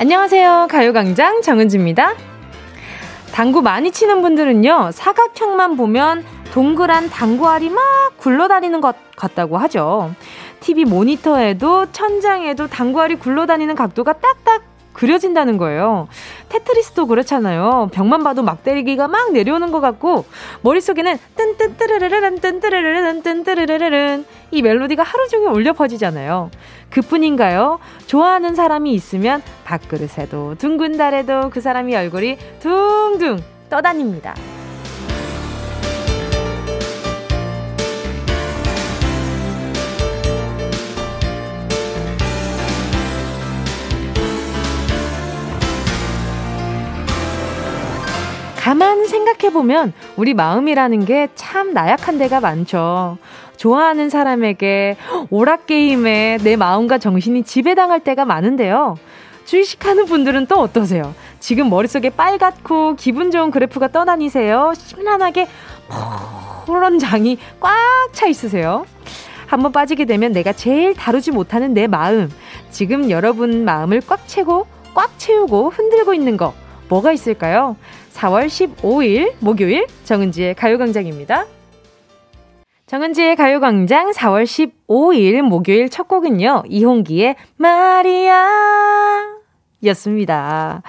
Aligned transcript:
안녕하세요. 0.00 0.68
가요광장 0.70 1.42
정은지입니다. 1.42 2.14
당구 3.32 3.62
많이 3.62 3.90
치는 3.90 4.22
분들은요, 4.22 4.92
사각형만 4.92 5.76
보면 5.76 6.24
동그란 6.52 7.10
당구알이 7.10 7.68
막 7.68 7.82
굴러다니는 8.16 8.80
것 8.80 8.94
같다고 9.16 9.58
하죠. 9.58 10.12
TV 10.60 10.84
모니터에도 10.84 11.90
천장에도 11.90 12.68
당구알이 12.68 13.16
굴러다니는 13.16 13.74
각도가 13.74 14.12
딱딱 14.12 14.62
그려진다는 14.98 15.58
거예요. 15.58 16.08
테트리스도 16.48 17.06
그렇잖아요. 17.06 17.88
벽만 17.92 18.24
봐도 18.24 18.42
막 18.42 18.64
때리기가 18.64 19.06
막 19.06 19.32
내려오는 19.32 19.70
것 19.70 19.80
같고 19.80 20.24
머릿속에는 20.62 21.16
뜬뜬뜨르르른 21.36 22.40
뜬뜨르르른 22.40 23.22
뜬뜨르르른 23.22 24.24
이 24.50 24.62
멜로디가 24.62 25.04
하루 25.04 25.28
종일 25.28 25.50
울려 25.50 25.72
퍼지잖아요. 25.72 26.50
그뿐인가요? 26.90 27.78
좋아하는 28.06 28.56
사람이 28.56 28.92
있으면 28.92 29.40
밥그릇에도 29.64 30.56
둥근 30.58 30.96
달에도 30.96 31.50
그 31.50 31.60
사람이 31.60 31.94
얼굴이 31.94 32.36
둥둥 32.58 33.38
떠다닙니다. 33.70 34.34
가만 48.68 49.06
생각해보면 49.06 49.94
우리 50.18 50.34
마음이라는 50.34 51.06
게 51.06 51.28
참 51.34 51.72
나약한 51.72 52.18
데가 52.18 52.40
많죠. 52.40 53.16
좋아하는 53.56 54.10
사람에게 54.10 54.98
오락게임에 55.30 56.36
내 56.42 56.56
마음과 56.56 56.98
정신이 56.98 57.44
지배당할 57.44 58.00
때가 58.00 58.26
많은데요. 58.26 58.98
주식하는 59.46 60.04
분들은 60.04 60.48
또 60.48 60.56
어떠세요? 60.60 61.14
지금 61.40 61.70
머릿속에 61.70 62.10
빨갛고 62.10 62.96
기분 62.96 63.30
좋은 63.30 63.50
그래프가 63.50 63.88
떠다니세요? 63.88 64.74
심란하게 64.76 65.48
푸른 66.66 66.98
장이 66.98 67.38
꽉 67.60 67.72
차 68.12 68.26
있으세요? 68.26 68.84
한번 69.46 69.72
빠지게 69.72 70.04
되면 70.04 70.32
내가 70.32 70.52
제일 70.52 70.92
다루지 70.92 71.30
못하는 71.30 71.72
내 71.72 71.86
마음. 71.86 72.30
지금 72.70 73.08
여러분 73.08 73.64
마음을 73.64 74.02
꽉 74.06 74.28
채고, 74.28 74.66
꽉 74.92 75.18
채우고 75.18 75.70
흔들고 75.70 76.12
있는 76.12 76.36
거. 76.36 76.52
뭐가 76.88 77.12
있을까요? 77.12 77.76
4월 78.14 78.46
15일 78.46 79.34
목요일 79.40 79.86
정은지의 80.04 80.54
가요광장입니다. 80.54 81.46
정은지의 82.86 83.36
가요광장 83.36 84.12
4월 84.12 84.44
15일 84.44 85.42
목요일 85.42 85.90
첫 85.90 86.08
곡은요. 86.08 86.64
이홍기의 86.68 87.36
마리아 87.56 88.48
였습니다. 89.84 90.82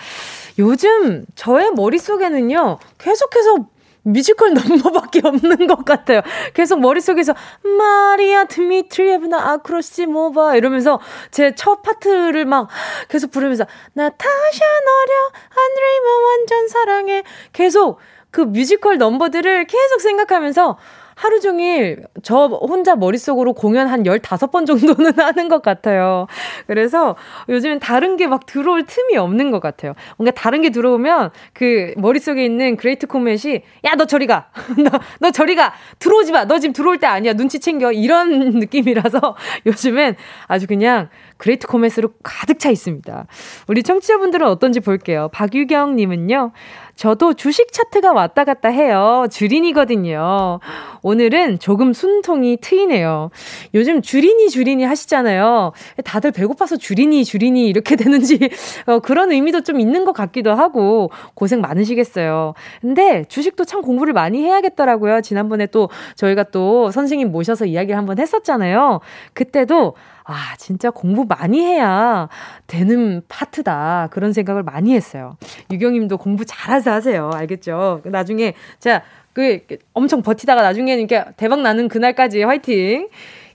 요즘 0.57 1.25
저의 1.35 1.71
머릿속에는요. 1.71 2.79
계속해서 2.97 3.67
뮤지컬 4.03 4.53
넘버밖에 4.53 5.21
없는 5.23 5.67
것 5.67 5.85
같아요. 5.85 6.21
계속 6.53 6.79
머릿속에서 6.79 7.33
마리아 7.77 8.45
드미트리에브나 8.45 9.51
아크로시모바 9.51 10.55
이러면서 10.55 10.99
제 11.31 11.53
첫 11.55 11.81
파트를 11.81 12.45
막 12.45 12.69
계속 13.09 13.31
부르면서 13.31 13.65
나타샤 13.93 14.27
어려 14.29 15.31
안드레이만 15.49 16.23
완전 16.25 16.67
사랑해 16.69 17.23
계속 17.51 17.99
그 18.31 18.41
뮤지컬 18.41 18.97
넘버들을 18.97 19.65
계속 19.65 20.01
생각하면서 20.01 20.77
하루 21.19 21.41
종일 21.41 22.03
저 22.23 22.45
혼자 22.45 22.95
머릿속으로 22.95 23.51
공연 23.53 23.87
한 23.87 24.03
15번 24.03 24.65
정도는 24.65 25.11
하는 25.19 25.49
것 25.49 25.61
같아요. 25.61 26.27
그래서 26.65 27.17
요즘엔 27.49 27.79
다른 27.79 28.15
게 28.15 28.29
막 28.29 28.45
들어올 28.45 28.85
틈이 28.85 29.17
없는 29.17 29.51
것 29.51 29.59
같아요. 29.59 29.95
뭔가 30.17 30.31
다른 30.31 30.61
게 30.61 30.69
들어오면 30.69 31.31
그 31.53 31.93
머릿속에 31.97 32.45
있는 32.45 32.77
그레이트 32.77 33.07
코멧이 33.07 33.63
야, 33.85 33.95
너 33.97 34.05
저리 34.05 34.27
가. 34.27 34.49
너, 34.77 34.99
너 35.19 35.31
저리 35.31 35.55
가. 35.55 35.73
들어오지 35.97 36.31
마. 36.31 36.45
너 36.45 36.59
지금 36.59 36.71
들어올 36.73 36.99
때 36.99 37.07
아니야. 37.07 37.33
눈치 37.33 37.59
챙겨. 37.59 37.91
이런 37.91 38.51
느낌이라서 38.61 39.35
요즘엔 39.65 40.15
아주 40.47 40.67
그냥 40.67 41.09
그레이트 41.37 41.67
코멧으로 41.67 42.09
가득 42.23 42.59
차 42.59 42.69
있습니다. 42.69 43.25
우리 43.67 43.83
청취자분들은 43.83 44.45
어떤지 44.47 44.79
볼게요. 44.79 45.29
박유경님은요. 45.33 46.51
저도 46.99 47.33
주식 47.33 47.71
차트가 47.71 48.11
왔다 48.11 48.43
갔다 48.43 48.67
해요. 48.67 49.25
주린이거든요. 49.31 50.59
오늘은 51.01 51.59
조금 51.59 51.93
순통이 51.93 52.57
트이네요. 52.57 53.29
요즘 53.73 54.01
주린이 54.01 54.49
주린이 54.49 54.83
하시잖아요. 54.83 55.71
다들 56.03 56.31
배고파서 56.31 56.75
주린이 56.75 57.23
주린이 57.23 57.69
이렇게 57.69 57.95
되는지 57.95 58.49
어, 58.85 58.99
그런 58.99 59.31
의미도 59.31 59.61
좀 59.61 59.79
있는 59.79 60.03
것 60.03 60.11
같기도 60.11 60.53
하고 60.53 61.09
고생 61.35 61.61
많으시겠어요. 61.61 62.53
근데 62.81 63.23
주식도 63.29 63.63
참 63.63 63.81
공부를 63.81 64.11
많이 64.11 64.43
해야겠더라고요. 64.43 65.21
지난번에 65.21 65.67
또 65.67 65.89
저희가 66.15 66.43
또 66.51 66.91
선생님 66.91 67.31
모셔서 67.31 67.65
이야기를 67.65 67.97
한번 67.97 68.19
했었잖아요. 68.19 68.99
그때도 69.33 69.95
아, 70.31 70.55
진짜 70.57 70.91
공부 70.91 71.25
많이 71.27 71.59
해야 71.59 72.29
되는 72.67 73.23
파트다. 73.27 74.09
그런 74.11 74.31
생각을 74.31 74.61
많이 74.61 74.93
했어요. 74.93 75.37
유경님도 75.71 76.17
공부 76.17 76.45
잘해서 76.45 76.91
하세요. 76.91 77.31
알겠죠? 77.33 78.01
나중에, 78.05 78.53
자, 78.77 79.01
그, 79.33 79.65
엄청 79.93 80.21
버티다가 80.21 80.61
나중에는 80.61 80.99
이렇게 81.03 81.25
대박 81.35 81.61
나는 81.61 81.87
그날까지 81.87 82.43
화이팅! 82.43 83.09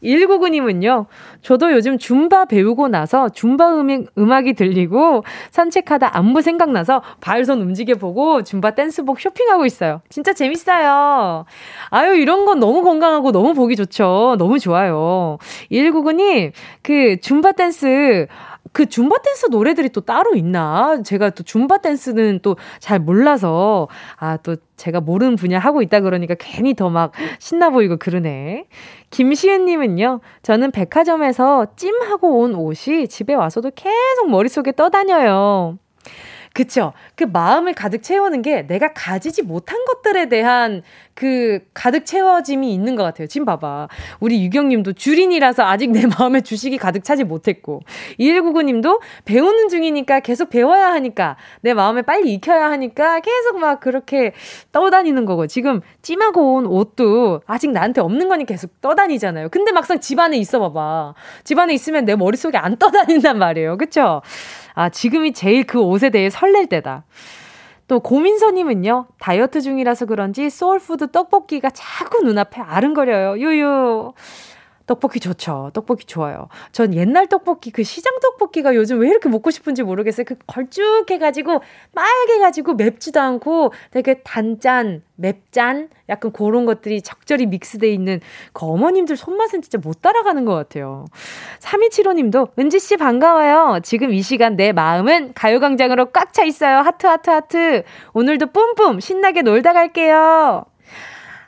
1999님은요, 0.05 1.07
저도 1.43 1.73
요즘 1.73 1.99
줌바 1.99 2.47
배우고 2.47 2.89
나서 2.89 3.29
줌바 3.29 3.75
음악, 3.81 4.05
음악이 4.17 4.55
들리고 4.55 5.25
산책하다 5.51 6.17
안무 6.17 6.43
생각나서 6.43 7.03
발손 7.21 7.61
움직여보고 7.63 8.43
줌바 8.43 8.73
댄스복 8.73 9.21
쇼핑하고 9.21 9.67
있어요. 9.67 10.01
진짜 10.09 10.33
재밌어요. 10.33 11.45
아유, 11.91 12.15
이런 12.17 12.45
건 12.45 12.61
너무 12.61 12.83
건강하고 12.83 13.33
너무 13.33 13.55
보기 13.55 13.77
좋죠. 13.77 14.37
너무 14.39 14.59
좋아요. 14.59 15.39
1999님, 15.71 16.53
그 16.83 17.19
줌바 17.21 17.53
댄스, 17.53 18.27
그 18.75 18.87
줌바 18.87 19.19
댄스 19.23 19.47
노래들이 19.47 19.89
또 19.91 20.01
따로 20.03 20.35
있나? 20.35 21.01
제가 21.05 21.31
또 21.31 21.43
줌바 21.45 21.79
댄스는 21.79 22.41
또 22.43 22.57
잘 22.81 22.99
몰라서, 22.99 23.89
아, 24.17 24.37
또 24.39 24.57
제가 24.77 25.01
모르는 25.01 25.37
분야 25.37 25.59
하고 25.61 25.81
있다 25.81 26.01
그러니까 26.01 26.35
괜히 26.39 26.75
더 26.75 26.91
막 26.91 27.13
신나 27.39 27.71
보이고 27.71 27.97
그러네. 27.97 28.67
김시은님은요, 29.11 30.21
저는 30.43 30.71
백화점에서 30.73 31.67
찜하고 31.77 32.41
온 32.41 32.55
옷이 32.55 33.09
집에 33.09 33.33
와서도 33.35 33.71
계속 33.75 34.29
머릿속에 34.31 34.73
떠다녀요. 34.73 35.79
그쵸. 36.53 36.93
그 37.17 37.25
마음을 37.25 37.73
가득 37.75 38.03
채우는 38.03 38.43
게 38.43 38.63
내가 38.67 38.93
가지지 38.93 39.43
못한 39.43 39.85
것들에 39.87 40.29
대한 40.29 40.83
그 41.15 41.61
가득 41.73 42.05
채워짐이 42.05 42.73
있는 42.75 42.97
것 42.97 43.05
같아요. 43.05 43.29
지금 43.29 43.45
봐봐. 43.45 43.89
우리 44.21 44.43
유경님도 44.43 44.95
주린이라서 44.95 45.65
아직 45.65 45.91
내 45.91 46.03
마음에 46.19 46.41
주식이 46.41 46.77
가득 46.79 47.05
차지 47.05 47.25
못했고, 47.25 47.83
2199님도 48.19 49.01
배우는 49.25 49.69
중이니까 49.69 50.21
계속 50.21 50.51
배워야 50.51 50.93
하니까, 50.93 51.37
내 51.61 51.73
마음에 51.73 52.03
빨리 52.03 52.33
익혀야 52.35 52.71
하니까 52.71 53.21
계속 53.21 53.59
막 53.59 53.81
그렇게 53.81 54.33
떠다니는 54.73 55.25
거고, 55.25 55.47
지금 55.47 55.81
찜하고 56.03 56.55
온 56.55 56.67
옷도 56.67 57.43
아직 57.47 57.71
나한테 57.71 58.01
없는 58.01 58.29
거니 58.29 58.45
계속 58.45 58.81
떠다니잖아요. 58.81 59.49
근데 59.51 59.73
막상 59.73 60.01
집안에 60.01 60.37
있어 60.39 60.59
봐봐. 60.59 61.15
집안에 61.45 61.73
있으면 61.75 62.05
내 62.05 62.17
머릿속에 62.17 62.59
안 62.59 62.77
떠다닌단 62.77 63.39
말이에요. 63.39 63.77
그쵸? 63.79 64.23
아, 64.75 64.89
지금이 64.89 65.33
제일 65.33 65.65
그 65.65 65.81
옷에 65.81 66.11
대해 66.11 66.29
설렐 66.31 66.67
때다. 66.67 67.05
또 67.87 68.01
고민서님은요, 68.01 69.07
다이어트 69.19 69.61
중이라서 69.61 70.07
그런지 70.07 70.49
소울푸드 70.49 71.11
떡볶이가 71.11 71.71
자꾸 71.71 72.23
눈앞에 72.23 72.61
아른거려요. 72.61 73.39
유유. 73.39 74.13
떡볶이 74.87 75.21
좋죠. 75.21 75.71
떡볶이 75.73 76.05
좋아요. 76.07 76.49
전 76.73 76.95
옛날 76.95 77.27
떡볶이, 77.27 77.71
그 77.71 77.83
시장 77.83 78.21
떡볶이가 78.21 78.75
요즘 78.75 79.01
왜 79.01 79.09
이렇게 79.09 79.29
먹고 79.29 79.51
싶은지 79.51 79.83
모르겠어요. 79.83 80.25
그 80.27 80.37
걸쭉해가지고, 80.47 81.63
빨개가지고, 81.95 82.75
맵지도 82.75 83.21
않고, 83.21 83.73
되게 83.91 84.21
단짠, 84.23 85.03
맵짠? 85.17 85.89
약간 86.11 86.33
그런 86.33 86.67
것들이 86.67 87.01
적절히 87.01 87.47
믹스돼 87.47 87.91
있는 87.91 88.21
그 88.53 88.67
어머님들 88.67 89.17
손맛은 89.17 89.63
진짜 89.63 89.79
못 89.79 90.03
따라가는 90.03 90.45
것 90.45 90.55
같아요. 90.55 91.07
3275님도, 91.61 92.51
은지 92.59 92.79
씨 92.79 92.97
반가워요. 92.97 93.81
지금 93.83 94.13
이 94.13 94.21
시간 94.21 94.57
내 94.57 94.73
마음은 94.73 95.33
가요광장으로 95.35 96.07
꽉 96.13 96.35
차 96.35 96.43
있어요. 96.43 96.79
하트, 96.79 97.07
하트, 97.07 97.31
하트. 97.31 97.85
오늘도 98.13 98.47
뿜뿜 98.49 98.99
신나게 98.99 99.43
놀다 99.43 99.73
갈게요. 99.73 100.65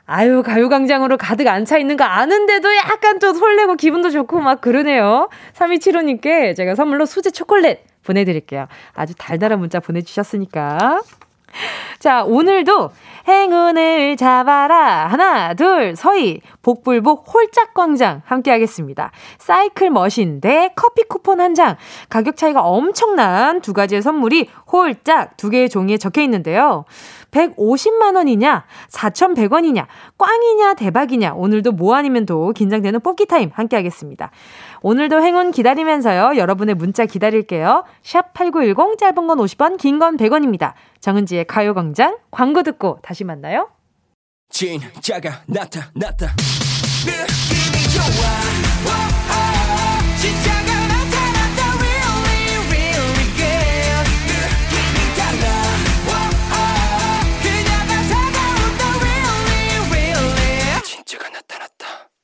아유, 0.07 0.41
가요광장으로 0.41 1.17
가득 1.17 1.47
안차 1.47 1.77
있는 1.77 1.97
거 1.97 2.05
아는데도 2.05 2.73
약간 2.77 3.19
좀 3.19 3.35
설레고 3.35 3.75
기분도 3.75 4.09
좋고 4.09 4.39
막 4.39 4.61
그러네요. 4.61 5.29
3275님께 5.53 6.55
제가 6.55 6.75
선물로 6.75 7.05
수제 7.05 7.31
초콜릿 7.31 7.79
보내드릴게요. 8.03 8.67
아주 8.93 9.13
달달한 9.17 9.59
문자 9.59 9.81
보내주셨으니까. 9.81 11.01
자, 11.99 12.23
오늘도 12.23 12.91
행운을 13.27 14.15
잡아라. 14.15 15.07
하나, 15.07 15.53
둘, 15.53 15.95
서희. 15.95 16.39
복불복 16.61 17.25
홀짝광장 17.33 18.21
함께 18.25 18.51
하겠습니다. 18.51 19.11
사이클 19.37 19.89
머신 19.89 20.39
대 20.39 20.71
커피 20.75 21.03
쿠폰 21.03 21.41
한 21.41 21.53
장. 21.53 21.75
가격 22.09 22.37
차이가 22.37 22.61
엄청난 22.61 23.61
두 23.61 23.73
가지의 23.73 24.01
선물이 24.01 24.49
홀짝 24.71 25.35
두 25.37 25.49
개의 25.49 25.69
종이에 25.69 25.97
적혀 25.97 26.21
있는데요. 26.21 26.85
150만원이냐, 27.31 28.63
4,100원이냐, 28.89 29.85
꽝이냐, 30.17 30.73
대박이냐, 30.75 31.33
오늘도 31.33 31.73
뭐 31.73 31.95
아니면 31.95 32.25
도 32.25 32.51
긴장되는 32.53 33.01
뽑기 33.01 33.25
타임 33.25 33.51
함께 33.53 33.75
하겠습니다. 33.75 34.31
오늘도 34.81 35.21
행운 35.21 35.51
기다리면서요, 35.51 36.37
여러분의 36.37 36.75
문자 36.75 37.05
기다릴게요. 37.05 37.83
샵 38.03 38.33
8910, 38.33 38.97
짧은 38.97 39.27
건 39.27 39.37
50원, 39.37 39.77
긴 39.77 39.99
건 39.99 40.17
100원입니다. 40.17 40.73
정은지의 40.99 41.45
가요광장, 41.45 42.17
광고 42.31 42.63
듣고 42.63 42.99
다시 43.01 43.23
만나요. 43.23 43.69
진짜가 44.49 45.43
나타났다. 45.47 46.35
느낌이 47.05 47.83
좋아. 47.93 48.57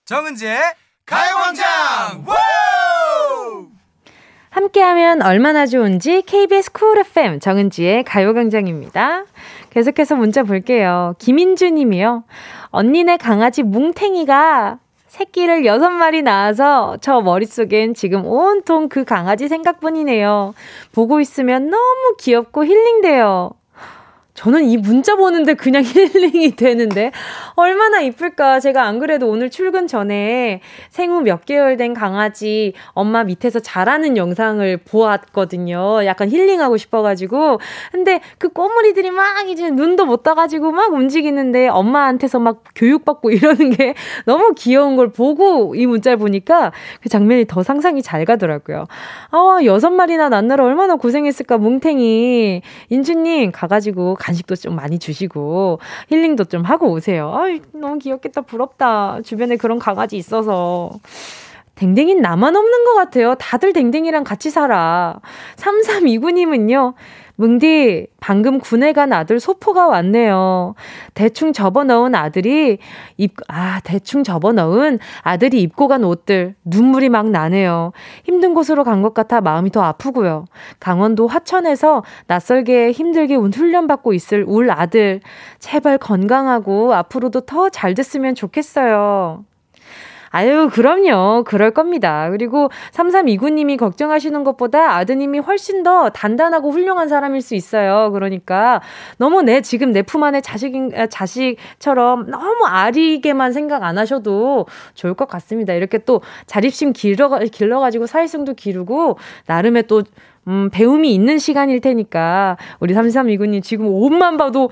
정은지의 0.06 0.60
가요광장 1.06 2.26
함께하면 4.50 5.22
얼마나 5.22 5.66
좋은지 5.66 6.22
KBS 6.22 6.72
쿨 6.72 6.98
FM 7.00 7.40
정은지의 7.40 8.04
가요광장입니다. 8.04 9.26
계속해서 9.72 10.16
문자 10.16 10.44
볼게요. 10.44 11.16
김인주 11.20 11.72
님이요. 11.72 12.24
언니네 12.70 13.18
강아지 13.18 13.64
뭉탱이가 13.64 14.80
새끼를 15.08 15.66
여섯 15.66 15.90
마리 15.90 16.22
낳아서 16.22 16.98
저 17.02 17.22
머릿속엔 17.22 17.94
지금 17.96 18.26
온통 18.26 18.88
그 18.88 19.04
강아지 19.04 19.48
생각뿐이네요. 19.48 20.54
보고 20.94 21.20
있으면 21.20 21.70
너무 21.70 22.16
귀엽고 22.20 22.66
힐링돼요. 22.66 23.52
저는 24.36 24.64
이 24.66 24.78
문자 24.78 25.16
보는데 25.16 25.54
그냥 25.54 25.84
힐링이 25.86 26.56
되는데 26.56 27.12
얼마나 27.56 28.02
이쁠까. 28.02 28.60
제가 28.60 28.84
안 28.84 29.00
그래도 29.00 29.30
오늘 29.30 29.50
출근 29.50 29.88
전에 29.88 30.62
생후 30.90 31.22
몇 31.22 31.46
개월 31.46 31.78
된 31.78 31.94
강아지 31.94 32.74
엄마 32.94 33.24
밑에서 33.24 33.60
자라는 33.60 34.18
영상을 34.18 34.78
보았거든요. 34.78 36.06
약간 36.06 36.30
힐링하고 36.30 36.78
싶어가지고. 36.78 37.60
근데 37.92 38.22
그 38.40 38.50
꼬물이들이 38.50 39.12
막 39.12 39.48
이제 39.50 39.70
눈도 39.70 40.06
못 40.06 40.24
떠가지고 40.24 40.72
막 40.72 40.94
움직이는데 40.94 41.68
엄마한테서 41.68 42.40
막 42.40 42.64
교육받고 42.76 43.30
이러는 43.32 43.70
게 43.70 43.94
너무 44.26 44.54
귀여운 44.56 44.96
걸 44.96 45.12
보고 45.12 45.76
이 45.76 45.86
문자를 45.86 46.18
보니까 46.18 46.72
그 47.02 47.10
장면이 47.10 47.46
더 47.46 47.62
상상이 47.62 48.02
잘 48.02 48.26
가더라고요. 48.26 48.86
아, 49.30 49.60
여섯 49.66 49.92
마리나 49.92 50.30
낳느라 50.30 50.64
얼마나 50.64 50.96
고생했을까, 50.96 51.58
뭉탱이. 51.58 52.62
인주님, 52.90 53.52
가가지고 53.52 54.16
간식도 54.24 54.56
좀 54.56 54.76
많이 54.76 55.00
주시고 55.00 55.80
힐링도 56.10 56.46
좀 56.46 56.64
하고 56.64 56.90
오세요. 56.92 57.34
아이, 57.36 57.62
너무 57.74 58.00
귀엽겠다. 58.00 58.42
부럽다. 58.42 59.20
주변에 59.24 59.58
그런 59.58 59.80
강아지 59.80 60.16
있어서. 60.18 60.92
댕댕이는 61.76 62.22
나만 62.22 62.56
없는 62.56 62.86
것 62.86 62.94
같아요. 62.94 63.36
다들 63.36 63.74
댕댕이랑 63.74 64.24
같이 64.24 64.50
살아. 64.50 65.20
3329님은요, 65.58 66.94
뭉디, 67.36 68.08
방금 68.20 68.60
군에 68.60 68.94
간 68.94 69.12
아들 69.12 69.40
소포가 69.40 69.88
왔네요. 69.88 70.76
대충 71.16 71.52
접어 71.52 71.84
넣은 71.84 72.14
아들이 72.14 72.78
입, 73.18 73.34
아, 73.48 73.80
대충 73.84 74.24
접어 74.24 74.54
넣은 74.54 75.00
아들이 75.24 75.62
입고 75.64 75.88
간 75.88 76.04
옷들, 76.04 76.54
눈물이 76.64 77.10
막 77.10 77.30
나네요. 77.32 77.92
힘든 78.24 78.54
곳으로 78.54 78.84
간 78.84 79.02
것 79.04 79.14
같아 79.16 79.42
마음이 79.42 79.72
더 79.72 79.82
아프고요. 79.82 80.46
강원도 80.80 81.28
화천에서 81.28 82.04
낯설게 82.28 82.92
힘들게 82.92 83.36
훈련받고 83.36 84.14
있을 84.14 84.46
울 84.48 84.70
아들, 84.72 85.20
제발 85.60 85.98
건강하고 85.98 86.94
앞으로도 86.94 87.42
더 87.42 87.70
잘 87.70 87.96
됐으면 87.96 88.36
좋겠어요. 88.36 89.44
아유, 90.36 90.68
그럼요. 90.74 91.44
그럴 91.46 91.70
겁니다. 91.70 92.28
그리고 92.32 92.70
3329님이 92.92 93.78
걱정하시는 93.78 94.44
것보다 94.44 94.96
아드님이 94.96 95.38
훨씬 95.38 95.84
더 95.84 96.10
단단하고 96.10 96.72
훌륭한 96.72 97.08
사람일 97.08 97.42
수 97.42 97.54
있어요. 97.54 98.12
그러니까 98.12 98.82
너무 99.18 99.44
내 99.44 99.62
지금 99.62 99.92
내 99.92 100.02
품 100.02 100.24
안에 100.24 100.42
자식인, 100.42 100.92
아, 100.96 101.06
자식처럼 101.08 102.32
너무 102.32 102.66
아리게만 102.66 103.54
생각 103.54 103.84
안 103.84 103.98
하셔도 104.00 104.66
좋을 104.96 105.14
것 105.14 105.28
같습니다. 105.28 105.74
이렇게 105.74 106.00
또 106.00 106.22
자립심 106.48 106.94
길러, 106.94 107.30
길러가지고 107.40 108.08
사회성도 108.08 108.56
기르고 108.56 109.18
나름의 109.46 109.84
또 109.88 110.02
음, 110.48 110.70
배움이 110.72 111.14
있는 111.14 111.38
시간일 111.38 111.80
테니까, 111.80 112.58
우리 112.80 112.94
3329님 112.94 113.64
지금 113.64 113.88
옷만 113.88 114.38
봐도, 114.38 114.70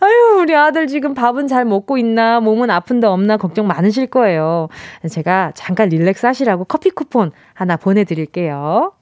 아유, 0.00 0.40
우리 0.40 0.54
아들 0.54 0.86
지금 0.86 1.14
밥은 1.14 1.46
잘 1.46 1.64
먹고 1.64 1.96
있나, 1.98 2.40
몸은 2.40 2.70
아픈데 2.70 3.06
없나 3.06 3.36
걱정 3.36 3.66
많으실 3.66 4.08
거예요. 4.08 4.68
제가 5.10 5.52
잠깐 5.54 5.88
릴렉스 5.88 6.26
하시라고 6.26 6.64
커피 6.64 6.90
쿠폰 6.90 7.32
하나 7.54 7.76
보내드릴게요. 7.76 8.92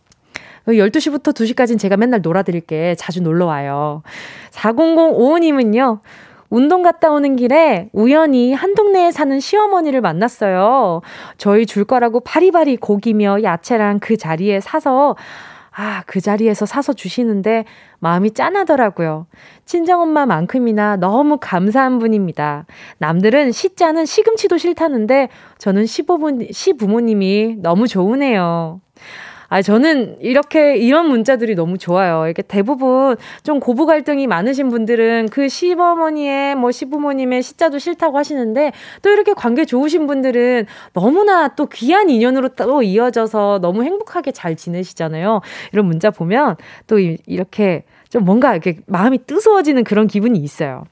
12시부터 0.67 1.35
2시까지는 1.35 1.79
제가 1.79 1.97
맨날 1.97 2.21
놀아드릴게. 2.23 2.95
자주 2.95 3.21
놀러 3.21 3.47
와요. 3.47 4.03
4005님은요, 4.53 5.99
운동 6.49 6.83
갔다 6.83 7.11
오는 7.11 7.37
길에 7.37 7.89
우연히 7.93 8.55
한 8.55 8.75
동네에 8.75 9.11
사는 9.11 9.39
시어머니를 9.41 10.01
만났어요. 10.01 11.01
저희 11.37 11.67
줄 11.67 11.85
거라고 11.85 12.21
바리바리 12.21 12.77
고기며 12.77 13.43
야채랑 13.43 13.99
그 13.99 14.17
자리에 14.17 14.61
사서 14.61 15.17
아, 15.77 16.05
그 16.07 16.21
자리에서 16.21 16.67
사서 16.67 16.93
주시는데 16.93 17.65
마음이 17.99 18.31
짠하더라고요. 18.33 19.27
친정엄마만큼이나 19.65 20.97
너무 20.97 21.39
감사한 21.41 21.99
분입니다. 21.99 22.67
남들은 22.99 23.51
시자는 23.51 24.07
시금치도 24.07 24.59
싫다는데 24.59 25.31
저는 25.59 25.87
시부모, 25.87 26.39
시부모님이 26.51 27.57
너무 27.59 27.89
좋으네요. 27.89 28.81
아, 29.55 29.63
저는 29.63 30.17
이렇게, 30.19 30.77
이런 30.77 31.07
문자들이 31.07 31.55
너무 31.55 31.79
좋아요. 31.79 32.27
이게 32.29 32.43
대부분 32.43 33.17
좀 33.45 33.61
고부 33.61 33.87
갈등이 33.87 34.27
많으신 34.27 34.69
분들은 34.69 35.29
그 35.31 35.49
시어머니의 35.49 36.57
뭐 36.57 36.73
시부모님의 36.73 37.41
시자도 37.45 37.79
싫다고 37.79 38.19
하시는데 38.19 38.73
또 39.03 39.11
이렇게 39.11 39.33
관계 39.33 39.65
좋으신 39.65 40.09
분들은 40.09 40.67
너무나 40.93 41.55
또 41.55 41.67
귀한 41.67 42.11
인연으로 42.11 42.49
또 42.57 42.83
이어져서 42.83 43.61
너무 43.63 43.85
행복하게 43.85 44.33
잘 44.33 44.57
지내시잖아요. 44.57 45.41
이런 45.73 45.87
문자 45.87 46.11
보면 46.11 46.57
또 46.89 46.99
이렇게 46.99 47.85
좀 48.11 48.25
뭔가 48.25 48.55
이렇게 48.55 48.79
마음이 48.87 49.19
뜨거워지는 49.25 49.85
그런 49.85 50.09
기분이 50.09 50.41
있어요. 50.41 50.83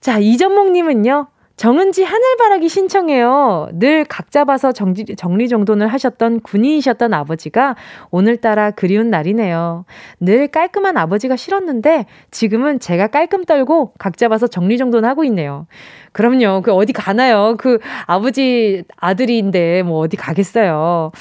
자, 0.00 0.18
이전목님은요, 0.18 1.26
정은지 1.56 2.02
하늘바라기 2.02 2.68
신청해요. 2.68 3.68
늘 3.74 4.04
각 4.08 4.30
잡아서 4.30 4.72
정지, 4.72 5.04
정리정돈을 5.04 5.86
하셨던 5.88 6.40
군인이셨던 6.40 7.14
아버지가 7.14 7.76
오늘따라 8.10 8.72
그리운 8.72 9.08
날이네요. 9.10 9.84
늘 10.20 10.48
깔끔한 10.48 10.96
아버지가 10.96 11.36
싫었는데 11.36 12.06
지금은 12.32 12.80
제가 12.80 13.06
깔끔 13.08 13.44
떨고 13.44 13.92
각 13.98 14.16
잡아서 14.16 14.46
정리정돈하고 14.48 15.24
있네요. 15.24 15.66
그럼요. 16.12 16.62
그 16.62 16.72
어디 16.72 16.92
가나요? 16.92 17.56
그 17.58 17.78
아버지 18.06 18.84
아들인데 18.96 19.82
뭐 19.84 20.00
어디 20.00 20.16
가겠어요. 20.16 21.12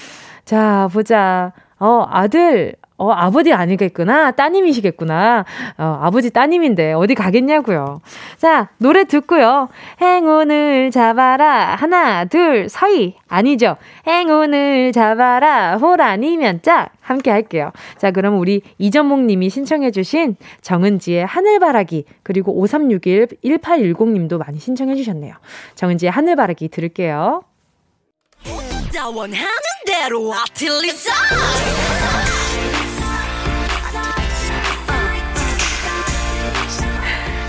자, 0.45 0.89
보자. 0.91 1.53
어, 1.79 2.05
아들, 2.09 2.75
어, 3.03 3.11
아버지 3.11 3.51
아니겠구나. 3.51 4.31
따님이시겠구나. 4.31 5.43
어, 5.77 5.99
아버지 6.01 6.29
따님인데 6.29 6.93
어디 6.93 7.15
가겠냐고요. 7.15 7.99
자, 8.37 8.69
노래 8.77 9.03
듣고요. 9.03 9.67
행운을 10.01 10.89
잡아라. 10.91 11.75
하나, 11.75 12.23
둘, 12.23 12.69
서희. 12.69 13.15
아니죠. 13.27 13.75
행운을 14.07 14.93
잡아라. 14.93 15.75
홀 15.75 16.01
아니면 16.01 16.61
짝. 16.61 16.91
함께 17.01 17.31
할게요. 17.31 17.73
자, 17.97 18.11
그럼 18.11 18.39
우리 18.39 18.61
이전목 18.77 19.25
님이 19.25 19.49
신청해 19.49 19.91
주신 19.91 20.37
정은지의 20.61 21.25
하늘바라기, 21.25 22.05
그리고 22.23 22.57
5361 22.61 23.27
1810 23.43 24.13
님도 24.13 24.37
많이 24.37 24.57
신청해 24.57 24.95
주셨네요. 24.95 25.35
정은지의 25.75 26.09
하늘바라기 26.09 26.69
들을게요. 26.69 27.43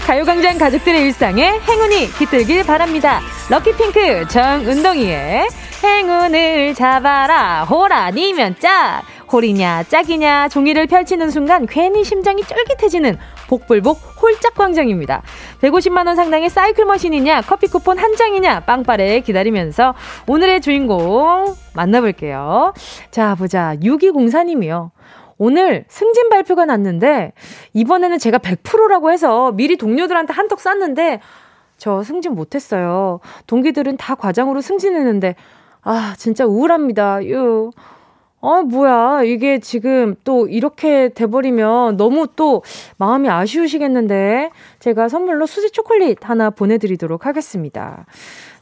가요광장 0.04 0.58
가족들의 0.58 1.00
일상에 1.00 1.58
행운이 1.60 2.12
깃들길 2.18 2.62
바랍니다. 2.64 3.20
럭키핑크 3.50 4.28
정은동이의 4.28 5.48
행운을 5.82 6.74
잡아라 6.74 7.64
호라니면 7.64 8.56
짝 8.58 9.02
홀이냐 9.32 9.84
짝이냐 9.84 10.48
종이를 10.48 10.86
펼치는 10.86 11.30
순간 11.30 11.66
괜히 11.66 12.04
심장이 12.04 12.42
쫄깃해지는 12.42 13.16
복불복 13.48 13.98
홀짝 14.20 14.54
광장입니다. 14.54 15.22
150만원 15.62 16.16
상당의 16.16 16.50
사이클 16.50 16.84
머신이냐, 16.84 17.42
커피 17.42 17.66
쿠폰 17.66 17.98
한 17.98 18.14
장이냐, 18.16 18.60
빵빠레 18.60 19.20
기다리면서 19.20 19.94
오늘의 20.26 20.60
주인공 20.60 21.54
만나볼게요. 21.74 22.72
자, 23.10 23.34
보자. 23.34 23.74
6204님이요. 23.82 24.90
오늘 25.38 25.84
승진 25.88 26.28
발표가 26.28 26.64
났는데, 26.64 27.32
이번에는 27.72 28.18
제가 28.18 28.38
100%라고 28.38 29.10
해서 29.10 29.52
미리 29.52 29.76
동료들한테 29.76 30.32
한턱 30.32 30.60
쐈는데, 30.60 31.20
저 31.76 32.02
승진 32.02 32.34
못했어요. 32.34 33.20
동기들은 33.46 33.96
다 33.96 34.14
과장으로 34.14 34.60
승진했는데, 34.60 35.34
아, 35.82 36.14
진짜 36.16 36.46
우울합니다. 36.46 37.24
유. 37.26 37.70
아, 38.40 38.62
뭐야. 38.62 39.22
이게 39.24 39.58
지금 39.58 40.16
또 40.24 40.46
이렇게 40.46 41.08
돼버리면 41.08 41.96
너무 41.96 42.26
또 42.36 42.62
마음이 42.98 43.28
아쉬우시겠는데, 43.28 44.50
제가 44.78 45.08
선물로 45.08 45.46
수지 45.46 45.70
초콜릿 45.70 46.28
하나 46.28 46.50
보내드리도록 46.50 47.26
하겠습니다. 47.26 48.06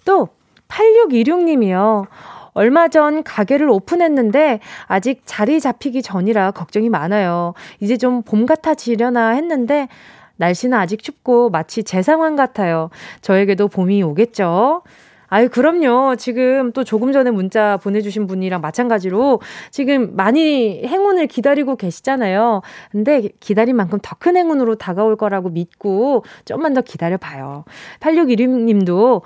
또, 0.05 0.29
8616님이요. 0.69 2.07
얼마 2.55 2.89
전 2.89 3.23
가게를 3.23 3.69
오픈했는데 3.69 4.61
아직 4.87 5.23
자리 5.25 5.61
잡히기 5.61 6.03
전이라 6.03 6.51
걱정이 6.53 6.89
많아요. 6.89 7.55
이제 7.81 7.97
좀 7.97 8.23
봄 8.23 8.47
같아지려나 8.47 9.31
했는데 9.31 9.89
날씨는 10.37 10.77
아직 10.79 11.03
춥고 11.03 11.51
마치 11.51 11.83
제 11.85 12.03
상황 12.03 12.37
같아요. 12.37 12.91
저에게도 13.21 13.69
봄이 13.69 14.03
오겠죠? 14.03 14.83
아유, 15.29 15.49
그럼요. 15.49 16.17
지금 16.17 16.73
또 16.73 16.85
조금 16.85 17.11
전에 17.11 17.31
문자 17.31 17.79
보내주신 17.79 18.27
분이랑 18.27 18.61
마찬가지로 18.61 19.41
지금 19.71 20.15
많이 20.15 20.83
행운을 20.85 21.27
기다리고 21.27 21.77
계시잖아요. 21.77 22.61
근데 22.91 23.31
기다린 23.41 23.77
만큼 23.77 23.99
더 24.03 24.15
큰 24.19 24.37
행운으로 24.37 24.75
다가올 24.75 25.17
거라고 25.17 25.49
믿고 25.49 26.25
좀만 26.45 26.75
더 26.75 26.83
기다려봐요. 26.83 27.65
8616님도 28.01 29.23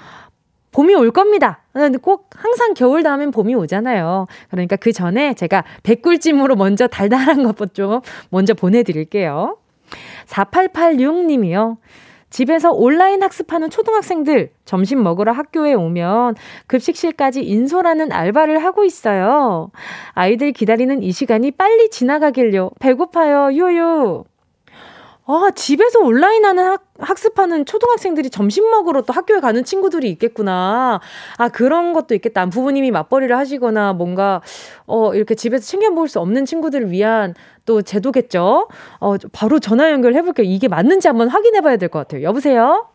봄이 0.77 0.95
올 0.95 1.11
겁니다. 1.11 1.63
꼭 2.03 2.29
항상 2.37 2.75
겨울 2.75 3.03
다음엔 3.03 3.31
봄이 3.31 3.55
오잖아요. 3.55 4.27
그러니까 4.51 4.77
그 4.77 4.93
전에 4.93 5.33
제가 5.33 5.65
백꿀찜으로 5.85 6.55
먼저 6.55 6.87
달달한 6.87 7.51
것좀 7.51 8.03
먼저 8.29 8.53
보내드릴게요. 8.53 9.57
4886님이요. 10.27 11.79
집에서 12.29 12.73
온라인 12.73 13.23
학습하는 13.23 13.71
초등학생들 13.71 14.51
점심 14.67 15.03
먹으러 15.03 15.33
학교에 15.33 15.73
오면 15.73 16.35
급식실까지 16.67 17.43
인솔하는 17.43 18.13
알바를 18.13 18.63
하고 18.63 18.85
있어요. 18.85 19.71
아이들 20.13 20.53
기다리는 20.53 21.03
이 21.03 21.11
시간이 21.11 21.53
빨리 21.53 21.89
지나가길요. 21.89 22.73
배고파요. 22.81 23.57
요요. 23.57 24.25
아, 25.29 25.51
집에서 25.57 25.99
온라인 26.01 26.45
하는 26.45 26.65
학, 26.65 26.85
학습하는 27.01 27.65
초등학생들이 27.67 28.31
점심 28.31 28.71
먹으러 28.71 29.03
또 29.03 29.13
학교에 29.13 29.41
가는 29.41 29.65
친구들이 29.65 30.09
있겠구나. 30.11 31.01
아, 31.37 31.49
그런 31.49 31.93
것도 31.93 32.15
있겠다. 32.15 32.47
부모님이 32.47 32.93
맞벌이를 32.93 33.37
하시거나 33.37 33.93
뭔가, 33.95 34.41
어, 34.87 35.13
이렇게 35.15 35.35
집에서 35.35 35.65
챙겨 35.65 35.91
먹을 35.91 36.07
수 36.09 36.21
없는 36.21 36.45
친구들을 36.47 36.93
위한 36.93 37.35
또 37.65 37.83
제도겠죠? 37.83 38.69
어, 39.01 39.15
바로 39.33 39.59
전화 39.59 39.91
연결해볼게요. 39.91 40.47
이게 40.47 40.69
맞는지 40.69 41.09
한번 41.09 41.29
확인해 41.29 41.61
봐야 41.61 41.77
될 41.77 41.89
것 41.89 41.99
같아요. 42.01 42.23
여보세요? 42.23 42.87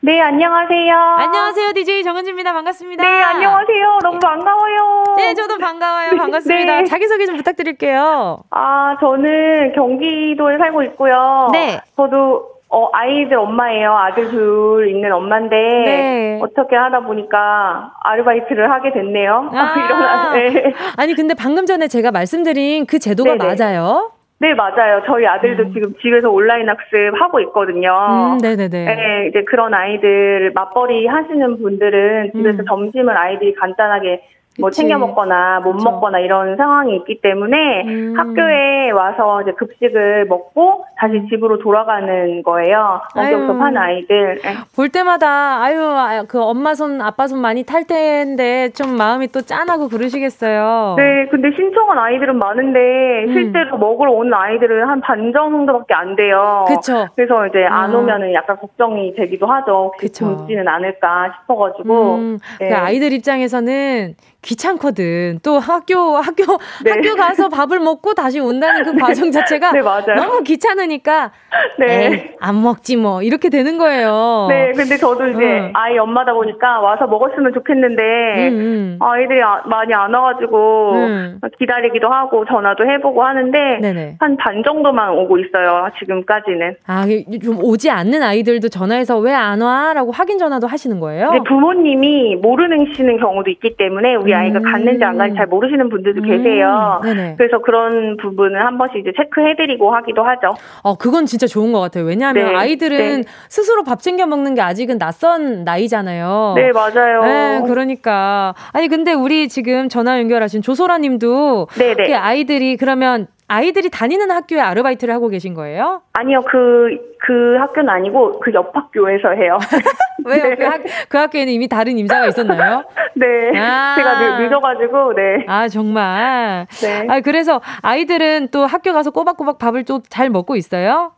네, 0.00 0.20
안녕하세요. 0.20 0.94
안녕하세요. 0.96 1.72
DJ 1.72 2.04
정은지입니다. 2.04 2.52
반갑습니다. 2.52 3.02
네, 3.02 3.22
안녕하세요. 3.22 3.98
너무 4.02 4.18
반가워요. 4.20 5.04
네, 5.16 5.34
저도 5.34 5.58
반가워요. 5.58 6.10
반갑습니다. 6.16 6.76
네. 6.78 6.84
자기소개 6.84 7.26
좀 7.26 7.36
부탁드릴게요. 7.36 8.44
아, 8.50 8.96
저는 9.00 9.72
경기도에 9.74 10.58
살고 10.58 10.82
있고요. 10.84 11.48
네. 11.52 11.80
저도 11.96 12.58
어, 12.70 12.90
아이들 12.92 13.38
엄마예요. 13.38 13.92
아들 13.96 14.28
둘 14.30 14.88
있는 14.90 15.10
엄마인데, 15.10 15.56
네. 15.56 16.38
어떻게 16.42 16.76
하다 16.76 17.00
보니까 17.00 17.92
아르바이트를 18.04 18.70
하게 18.70 18.92
됐네요. 18.92 19.50
아, 19.54 20.32
네. 20.36 20.74
아니, 20.98 21.14
근데 21.14 21.32
방금 21.34 21.64
전에 21.64 21.88
제가 21.88 22.10
말씀드린 22.12 22.84
그 22.86 22.98
제도가 22.98 23.36
네네. 23.36 23.56
맞아요? 23.56 24.12
네, 24.40 24.54
맞아요. 24.54 25.02
저희 25.06 25.26
아들도 25.26 25.64
음. 25.64 25.72
지금 25.72 25.94
집에서 26.00 26.30
온라인 26.30 26.68
학습 26.68 26.94
하고 27.20 27.40
있거든요. 27.40 27.90
음, 27.90 28.38
네네네. 28.38 28.68
네, 28.68 29.26
이제 29.28 29.42
그런 29.42 29.74
아이들 29.74 30.52
맞벌이 30.54 31.06
하시는 31.06 31.58
분들은 31.58 32.32
집에서 32.32 32.62
음. 32.62 32.64
점심을 32.66 33.16
아이들이 33.16 33.54
간단하게 33.54 34.22
뭐 34.60 34.70
챙겨 34.70 34.98
먹거나 34.98 35.60
못 35.60 35.72
그쵸. 35.74 35.90
먹거나 35.90 36.18
이런 36.20 36.56
상황이 36.56 36.94
있기 36.96 37.20
때문에 37.20 37.82
음. 37.86 38.14
학교에 38.16 38.90
와서 38.90 39.42
이제 39.42 39.52
급식을 39.52 40.26
먹고 40.26 40.84
다시 40.98 41.14
음. 41.14 41.28
집으로 41.28 41.58
돌아가는 41.58 42.42
거예요. 42.42 43.00
어겹섭한 43.14 43.76
아이들. 43.76 44.40
네. 44.42 44.54
볼 44.76 44.88
때마다 44.90 45.62
아유 45.62 46.24
그 46.28 46.40
엄마 46.42 46.74
손 46.74 47.00
아빠 47.00 47.26
손 47.26 47.40
많이 47.40 47.64
탈 47.64 47.84
텐데 47.86 48.70
좀 48.70 48.96
마음이 48.96 49.28
또 49.28 49.40
짠하고 49.40 49.88
그러시겠어요. 49.88 50.94
네, 50.98 51.26
근데 51.30 51.50
신청한 51.56 51.98
아이들은 51.98 52.38
많은데 52.38 53.24
음. 53.26 53.32
실제로 53.32 53.78
먹으러 53.78 54.12
오는 54.12 54.32
아이들은 54.32 54.86
한 54.88 54.98
반 55.08 55.32
정도밖에 55.32 55.94
안 55.94 56.16
돼요. 56.16 56.64
그렇죠. 56.68 57.06
그래서 57.16 57.46
이제 57.46 57.64
안 57.64 57.94
아. 57.94 57.98
오면은 57.98 58.34
약간 58.34 58.56
걱정이 58.58 59.14
되기도 59.14 59.46
하죠. 59.46 59.92
혹지는 60.20 60.68
않을까 60.68 61.32
싶어가지고. 61.40 62.14
음. 62.16 62.38
네. 62.60 62.68
그 62.68 62.76
아이들 62.76 63.12
입장에서는 63.12 64.14
귀찮거든. 64.48 65.40
또 65.42 65.58
학교 65.58 66.16
학교 66.16 66.44
네. 66.84 66.90
학교 66.90 67.14
가서 67.16 67.48
밥을 67.48 67.80
먹고 67.80 68.14
다시 68.14 68.40
온다는 68.40 68.82
그 68.82 68.94
과정 68.96 69.30
자체가 69.30 69.72
네, 69.72 69.80
너무 70.14 70.42
귀찮으니까 70.42 71.32
네. 71.78 72.32
안 72.40 72.62
먹지 72.62 72.96
뭐 72.96 73.22
이렇게 73.22 73.48
되는 73.50 73.76
거예요. 73.78 74.46
네, 74.48 74.72
근데 74.74 74.96
저도 74.96 75.26
이제 75.28 75.44
응. 75.44 75.70
아이 75.74 75.98
엄마다 75.98 76.32
보니까 76.32 76.80
와서 76.80 77.06
먹었으면 77.06 77.52
좋겠는데 77.52 78.02
음, 78.48 78.54
음. 78.58 78.98
아이들이 79.00 79.42
아, 79.42 79.62
많이 79.66 79.92
안 79.94 80.12
와가지고 80.14 80.92
음. 80.94 81.40
기다리기도 81.58 82.08
하고 82.08 82.44
전화도 82.46 82.84
해보고 82.88 83.22
하는데 83.22 84.16
한 84.20 84.36
반 84.38 84.62
정도만 84.64 85.10
오고 85.10 85.38
있어요. 85.38 85.88
지금까지는. 85.98 86.76
아좀 86.86 87.58
오지 87.62 87.90
않는 87.90 88.22
아이들도 88.22 88.68
전화해서 88.68 89.18
왜 89.18 89.32
안 89.38 89.60
와라고 89.60 90.10
확인 90.10 90.36
전화도 90.38 90.66
하시는 90.66 90.98
거예요? 91.00 91.30
네, 91.30 91.38
부모님이 91.46 92.36
모르시는 92.36 93.18
경우도 93.20 93.50
있기 93.50 93.76
때문에 93.76 94.14
우리 94.28 94.34
아이가 94.34 94.58
음. 94.58 94.62
갔는지 94.62 95.02
안 95.04 95.16
갔는지 95.16 95.38
잘 95.38 95.46
모르시는 95.46 95.88
분들도 95.88 96.20
음. 96.22 96.26
계세요. 96.28 97.00
네네. 97.02 97.36
그래서 97.38 97.60
그런 97.62 98.18
부분을 98.18 98.64
한 98.64 98.76
번씩 98.76 99.00
이제 99.00 99.12
체크해드리고 99.16 99.94
하기도 99.94 100.22
하죠. 100.22 100.54
어, 100.82 100.96
그건 100.96 101.24
진짜 101.24 101.46
좋은 101.46 101.72
것 101.72 101.80
같아요. 101.80 102.04
왜냐하면 102.04 102.52
네. 102.52 102.54
아이들은 102.54 103.22
네. 103.22 103.28
스스로 103.48 103.84
밥 103.84 104.02
챙겨 104.02 104.26
먹는 104.26 104.54
게 104.54 104.60
아직은 104.60 104.98
낯선 104.98 105.64
나이잖아요. 105.64 106.54
네, 106.56 106.72
맞아요. 106.72 107.22
네, 107.22 107.62
그러니까. 107.66 108.54
아니, 108.72 108.88
근데 108.88 109.14
우리 109.14 109.48
지금 109.48 109.88
전화 109.88 110.18
연결하신 110.18 110.60
조소라 110.60 110.98
님도 110.98 111.68
그 111.72 112.16
아이들이 112.16 112.76
그러면 112.76 113.28
아이들이 113.48 113.88
다니는 113.88 114.30
학교에 114.30 114.60
아르바이트를 114.60 115.12
하고 115.14 115.28
계신 115.28 115.54
거예요? 115.54 116.02
아니요, 116.12 116.42
그, 116.42 117.14
그 117.20 117.56
학교는 117.58 117.88
아니고 117.88 118.40
그 118.40 118.52
옆 118.54 118.76
학교에서 118.76 119.30
해요. 119.30 119.58
왜요? 120.26 120.42
네. 120.42 120.54
그, 120.56 120.64
학, 120.64 120.80
그 121.08 121.16
학교에는 121.18 121.52
이미 121.52 121.66
다른 121.68 121.96
임자가 121.96 122.26
있었나요? 122.26 122.84
네. 123.16 123.26
아. 123.58 123.94
제가 123.96 124.38
늦, 124.38 124.52
어가지고 124.52 125.14
네. 125.14 125.44
아, 125.48 125.66
정말. 125.68 126.66
네. 126.82 127.06
아, 127.08 127.20
그래서 127.20 127.60
아이들은 127.82 128.48
또 128.52 128.66
학교 128.66 128.92
가서 128.92 129.10
꼬박꼬박 129.10 129.58
밥을 129.58 129.84
또잘 129.84 130.28
먹고 130.28 130.56
있어요? 130.56 131.12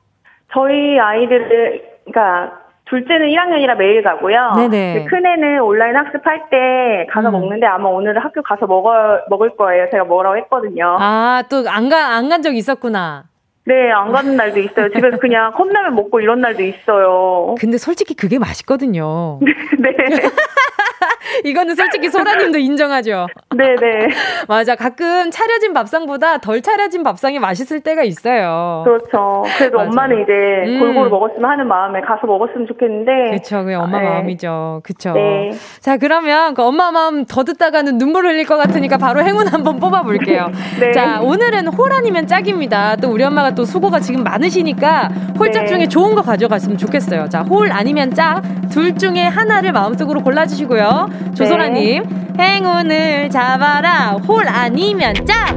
저희 0.53 0.99
아이들은, 0.99 1.81
그러니까 2.05 2.60
둘째는 2.91 3.29
1학년이라 3.29 3.77
매일 3.77 4.03
가고요. 4.03 4.53
네네. 4.57 5.07
큰애는 5.09 5.61
온라인 5.61 5.95
학습할 5.97 6.51
때 6.51 7.07
가서 7.11 7.29
음. 7.29 7.33
먹는데 7.33 7.65
아마 7.67 7.89
오늘은 7.89 8.21
학교 8.21 8.43
가서 8.43 8.67
먹어, 8.67 9.21
먹을 9.31 9.57
거예요. 9.57 9.87
제가 9.93 10.05
뭐라고 10.05 10.37
했거든요. 10.39 10.97
아, 11.01 11.43
또 11.49 11.65
안 11.69 11.89
가, 11.89 12.17
안 12.17 12.29
간 12.29 12.43
적 12.43 12.55
있었구나. 12.55 13.25
네, 13.71 13.89
안 13.93 14.11
가는 14.11 14.35
날도 14.35 14.59
있어요. 14.59 14.89
집에서 14.89 15.17
그냥 15.19 15.53
컵라면 15.53 15.95
먹고 15.95 16.21
이런 16.21 16.41
날도 16.41 16.61
있어요. 16.65 17.55
근데 17.61 17.79
솔직히 17.79 18.15
그게 18.15 18.37
맛있거든요. 18.41 19.39
네. 19.79 19.95
이거는 21.45 21.75
솔직히 21.75 22.09
소라님도 22.09 22.59
인정하죠. 22.59 23.27
네네. 23.57 24.09
맞아. 24.49 24.75
가끔 24.75 25.31
차려진 25.31 25.73
밥상보다 25.73 26.39
덜 26.39 26.61
차려진 26.63 27.03
밥상이 27.03 27.39
맛있을 27.39 27.81
때가 27.81 28.03
있어요. 28.03 28.83
그렇죠. 28.85 29.45
그래도 29.57 29.79
맞아. 29.79 29.89
엄마는 29.91 30.23
이제 30.23 30.33
음. 30.67 30.79
골고루 30.81 31.11
먹었으면 31.11 31.51
하는 31.51 31.69
마음에 31.69 32.01
가서 32.01 32.27
먹었으면 32.27 32.67
좋겠는데. 32.67 33.31
그렇죠. 33.31 33.63
그게 33.63 33.75
엄마 33.75 34.01
네. 34.01 34.09
마음이죠. 34.09 34.81
그렇죠. 34.85 35.13
네. 35.13 35.51
자, 35.81 35.97
그러면 35.97 36.55
그 36.55 36.63
엄마 36.63 36.91
마음 36.91 37.25
더 37.25 37.45
듣다가는 37.45 37.99
눈물 37.99 38.27
흘릴 38.27 38.47
것 38.47 38.57
같으니까 38.57 38.99
바로 38.99 39.23
행운 39.23 39.47
한번 39.47 39.79
뽑아볼게요. 39.79 40.51
네. 40.81 40.93
자, 40.93 41.21
오늘은 41.21 41.69
홀 41.69 41.93
아니면 41.93 42.27
짝입니다. 42.27 42.97
또 42.97 43.11
우리 43.11 43.25
엄마가 43.25 43.55
또 43.55 43.60
수고가 43.65 44.01
지금 44.01 44.23
많으시니까 44.25 45.09
홀짝 45.39 45.65
네. 45.65 45.69
중에 45.69 45.89
좋은 45.89 46.15
거 46.15 46.23
가져갔으면 46.23 46.79
좋겠어요. 46.79 47.29
자, 47.29 47.43
홀 47.43 47.71
아니면 47.73 48.13
짝 48.15 48.43
둘 48.71 48.97
중에 48.97 49.23
하나를 49.25 49.73
마음속으로 49.73 50.23
골라주시고요. 50.23 51.33
조소라님, 51.37 52.05
네. 52.37 52.43
행운을 52.45 53.31
잡아라. 53.31 54.13
홀 54.27 54.47
아니면 54.49 55.15
짝. 55.27 55.55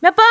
몇 0.00 0.14
번? 0.14 0.24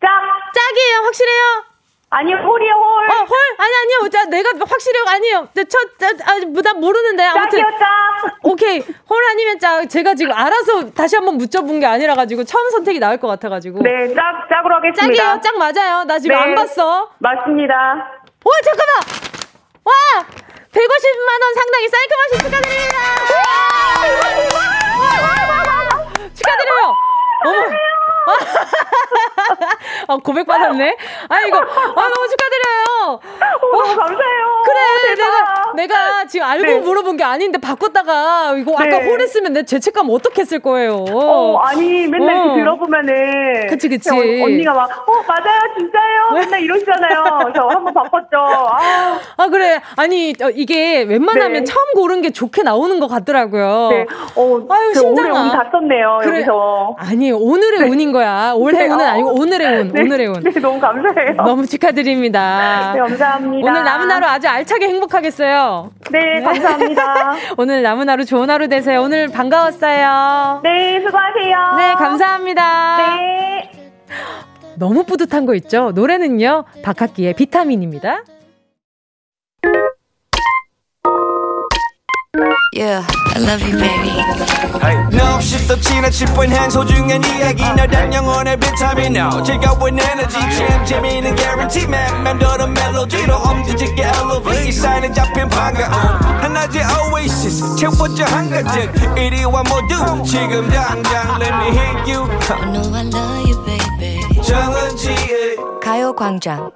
짝. 0.00 0.08
짝이에요. 0.54 1.04
확실해요? 1.04 1.71
아니요, 2.14 2.36
홀이요, 2.36 2.72
홀. 2.74 3.10
어, 3.10 3.14
홀? 3.24 3.38
아니, 3.56 3.72
아니요. 3.74 4.08
자, 4.10 4.24
내가 4.26 4.50
확실히, 4.68 5.00
아니요. 5.08 5.48
저, 5.56 5.64
저, 5.64 6.06
아, 6.26 6.38
나 6.62 6.74
모르는데. 6.74 7.22
아무튼. 7.24 7.58
짝이요, 7.58 7.78
짝. 7.78 8.36
오케이. 8.42 8.80
홀 9.08 9.24
아니면 9.30 9.58
짝. 9.58 9.88
제가 9.88 10.14
지금 10.14 10.32
알아서 10.36 10.90
다시 10.90 11.16
한번 11.16 11.38
묻혀본 11.38 11.80
게 11.80 11.86
아니라가지고 11.86 12.44
처음 12.44 12.68
선택이 12.70 12.98
나올 12.98 13.16
것 13.16 13.28
같아가지고. 13.28 13.80
네, 13.82 14.12
짝, 14.14 14.46
짝으로 14.50 14.74
하겠습니다. 14.76 15.00
짝이에요, 15.00 15.40
짝 15.42 15.56
맞아요. 15.56 16.04
나 16.04 16.18
지금 16.18 16.36
네, 16.36 16.42
안 16.42 16.54
봤어. 16.54 17.08
맞습니다. 17.18 17.74
와, 17.74 18.52
잠깐만! 18.62 18.96
와! 19.84 19.92
150만원 20.72 21.54
상당히 21.54 21.88
사이클 21.88 22.16
마신 22.18 22.38
축하드립니다! 22.44 22.96
축하드려요! 26.34 26.94
어머! 27.46 27.60
아, 30.08 30.16
고백 30.16 30.46
받았네? 30.46 30.96
아, 31.28 31.40
이거, 31.42 31.58
아, 31.58 31.62
너무 31.62 32.28
축하드려요! 32.28 33.20
오, 33.72 33.76
어, 33.76 33.82
감사해요. 33.82 34.62
그래, 34.64 35.14
내가, 35.14 35.72
내가 35.74 36.24
지금 36.26 36.46
알고 36.46 36.64
네. 36.64 36.78
물어본 36.80 37.16
게 37.16 37.24
아닌데 37.24 37.58
바꿨다가, 37.58 38.54
이거 38.56 38.74
아까 38.74 38.84
네. 38.86 39.08
홀했으면 39.08 39.52
내 39.52 39.64
죄책감 39.64 40.08
어떻게 40.10 40.42
했을 40.42 40.60
거예요? 40.60 41.04
어, 41.10 41.58
아니, 41.58 42.06
맨날 42.06 42.36
어. 42.36 42.54
들어보면은. 42.54 43.66
그치, 43.68 43.88
그치. 43.88 44.10
언니가 44.10 44.72
막, 44.74 44.90
어, 45.08 45.12
맞아요, 45.26 45.60
진짜요? 45.78 46.30
맨날 46.34 46.60
이러시잖아요. 46.62 47.52
저 47.54 47.62
한번 47.68 47.94
바꿨죠. 47.94 48.36
아. 48.38 49.18
아, 49.36 49.48
그래. 49.48 49.80
아니, 49.96 50.34
어, 50.42 50.50
이게 50.54 51.02
웬만하면 51.02 51.64
네. 51.64 51.64
처음 51.64 51.84
고른 51.94 52.22
게 52.22 52.30
좋게 52.30 52.62
나오는 52.62 52.98
것 53.00 53.08
같더라고요. 53.08 53.88
네. 53.90 54.06
어, 54.36 54.60
아유, 54.70 54.94
심장아. 54.94 55.28
오늘 55.28 55.30
운다 55.32 55.70
썼네요, 55.72 56.18
그래. 56.22 56.36
여기서. 56.38 56.96
아니, 56.98 57.32
오늘의 57.32 57.80
네. 57.80 57.88
운인 57.88 58.11
거야. 58.12 58.52
올해 58.56 58.86
네. 58.86 58.88
운은 58.88 59.04
아니고 59.04 59.34
오늘의 59.34 59.80
운, 59.80 59.92
네. 59.92 60.02
오늘의 60.02 60.26
운. 60.28 60.42
네, 60.42 60.50
너무 60.60 60.78
감사해요. 60.80 61.36
너무 61.44 61.66
축하드립니다. 61.66 62.92
네, 62.94 63.00
감사합니다. 63.00 63.68
오늘 63.68 63.84
남은 63.84 64.10
하루 64.10 64.26
아주 64.26 64.48
알차게 64.48 64.88
행복하겠어요. 64.88 65.90
네, 66.10 66.40
감사합니다. 66.42 67.34
오늘 67.58 67.82
남은 67.82 68.08
하루 68.08 68.24
좋은 68.24 68.48
하루 68.50 68.68
되세요. 68.68 69.02
오늘 69.02 69.28
반가웠어요. 69.28 70.60
네, 70.62 71.00
수고하세요. 71.00 71.76
네, 71.76 71.94
감사합니다. 71.94 72.96
네. 72.98 73.70
너무 74.76 75.04
뿌듯한 75.04 75.46
거 75.46 75.54
있죠? 75.56 75.92
노래는요, 75.94 76.64
박학기의 76.82 77.34
비타민입니다. 77.34 78.22
Yeah, 82.74 83.04
I 83.34 83.38
love 83.38 83.60
you, 83.60 83.76
baby. 83.78 84.16
No, 85.12 85.34
없이 85.34 85.66
또 85.68 85.78
지나칠 85.78 86.26
뻔한 86.28 86.70
소중한 86.70 87.22
이야기. 87.22 87.62
너란 87.62 88.12
영혼의 88.14 88.56
비타민. 88.58 89.14
No 89.14 89.42
즐거운 89.42 89.98
에너지. 89.98 90.38
참 90.56 90.82
재미있는 90.86 91.36
guarantee. 91.36 91.84
man 91.86 92.22
맘대로 92.22 92.66
멜로디로 92.66 93.34
엄지짓게 93.34 94.02
elevate 94.02 94.72
사인에 94.72 95.12
잡힌 95.12 95.50
반가움 95.50 95.92
하나의 95.92 96.82
oasis. 97.12 97.76
채워져 97.76 98.24
한가득 98.24 99.18
이리와 99.18 99.62
모두. 99.64 100.24
지금 100.24 100.66
당장 100.70 101.38
let 101.42 101.52
me 101.52 101.76
hit 101.76 102.10
you. 102.10 102.24
I 102.48 102.72
know 102.72 102.94
I 102.96 103.04
love 103.04 103.50
you, 103.50 103.64
baby. 103.66 104.42
정은지의 104.42 105.56
가요광장 105.82 106.70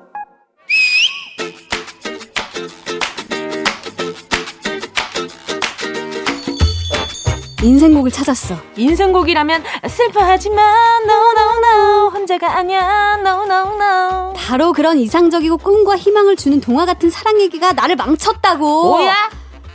인생곡을 7.71 8.13
찾았어. 8.13 8.57
인생곡이라면 8.77 9.65
슬퍼하지만 9.89 11.03
no 11.03 11.13
no 11.13 11.57
no 11.59 12.09
혼자가 12.11 12.59
아니야 12.59 13.17
no 13.19 13.43
no 13.43 13.75
no 13.75 14.33
바로 14.37 14.73
그런 14.73 14.99
이상적이고 14.99 15.57
꿈과 15.59 15.97
희망을 15.97 16.37
주는 16.37 16.61
동화 16.61 16.87
같은 16.87 17.11
사랑 17.11 17.41
얘기가 17.41 17.73
나를 17.73 17.97
망쳤다고. 17.97 18.91
뭐야? 18.91 19.15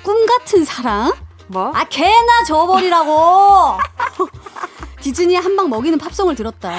꿈 0.04 0.26
같은 0.26 0.64
사랑? 0.64 1.12
뭐? 1.48 1.74
아 1.76 1.84
개나 1.84 2.44
줘버리라고. 2.48 3.78
디즈니의 5.02 5.42
한방 5.42 5.70
먹이는 5.70 5.98
팝송을 5.98 6.36
들었다. 6.36 6.72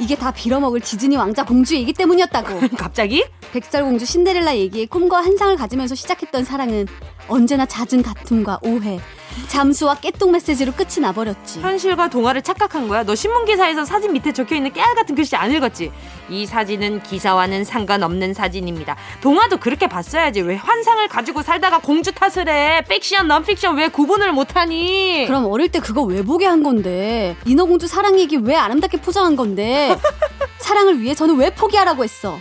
이게 0.00 0.16
다 0.16 0.30
빌어먹을 0.32 0.80
디즈니 0.80 1.16
왕자 1.16 1.44
공주 1.46 1.76
얘기 1.76 1.94
때문이었다고. 1.94 2.60
갑자기? 2.76 3.24
백설 3.52 3.84
공주 3.84 4.04
신데렐라 4.04 4.56
얘기에 4.56 4.84
꿈과 4.86 5.18
환상을 5.22 5.56
가지면서 5.56 5.94
시작했던 5.94 6.44
사랑은 6.44 6.86
언제나 7.28 7.64
잦은 7.64 8.02
다툼과 8.02 8.58
오해, 8.62 9.00
잠수와 9.46 9.94
깨톡 9.96 10.32
메시지로 10.32 10.72
끝이 10.72 11.00
나버렸지. 11.00 11.60
현실과 11.60 12.10
동화를 12.10 12.42
착각한 12.42 12.88
거야. 12.88 13.04
너 13.04 13.14
신문 13.14 13.44
기사에서 13.44 13.84
사진 13.84 14.12
밑에 14.12 14.32
적혀 14.32 14.56
있는 14.56 14.72
깨알 14.72 14.94
같은 14.94 15.14
글씨 15.14 15.36
안 15.36 15.52
읽었지? 15.52 15.92
이 16.28 16.44
사진은 16.46 17.02
기사와는 17.02 17.64
상관없는 17.64 18.34
사진입니다. 18.34 18.96
동화도 19.20 19.58
그렇게 19.58 19.86
봤어야지. 19.86 20.40
왜 20.42 20.56
환상을 20.56 21.06
가지고 21.08 21.42
살다가 21.42 21.78
공주 21.78 22.12
탓을 22.12 22.48
해? 22.48 22.82
픽션, 22.88 23.28
넌픽션 23.28 23.76
왜 23.76 23.88
구분을 23.88 24.32
못하니? 24.32 25.24
그럼 25.26 25.46
어릴 25.46 25.70
때 25.70 25.78
그거 25.80 26.02
왜 26.02 26.22
보게 26.22 26.46
한 26.46 26.62
건데? 26.62 27.36
인어공주 27.46 27.86
사랑 27.86 28.18
얘기 28.18 28.36
왜 28.36 28.56
아름답게 28.56 29.00
포장한 29.00 29.36
건데? 29.36 29.96
사랑을 30.58 31.00
위해 31.00 31.14
저는 31.14 31.36
왜 31.36 31.50
포기하라고 31.54 32.04
했어? 32.04 32.38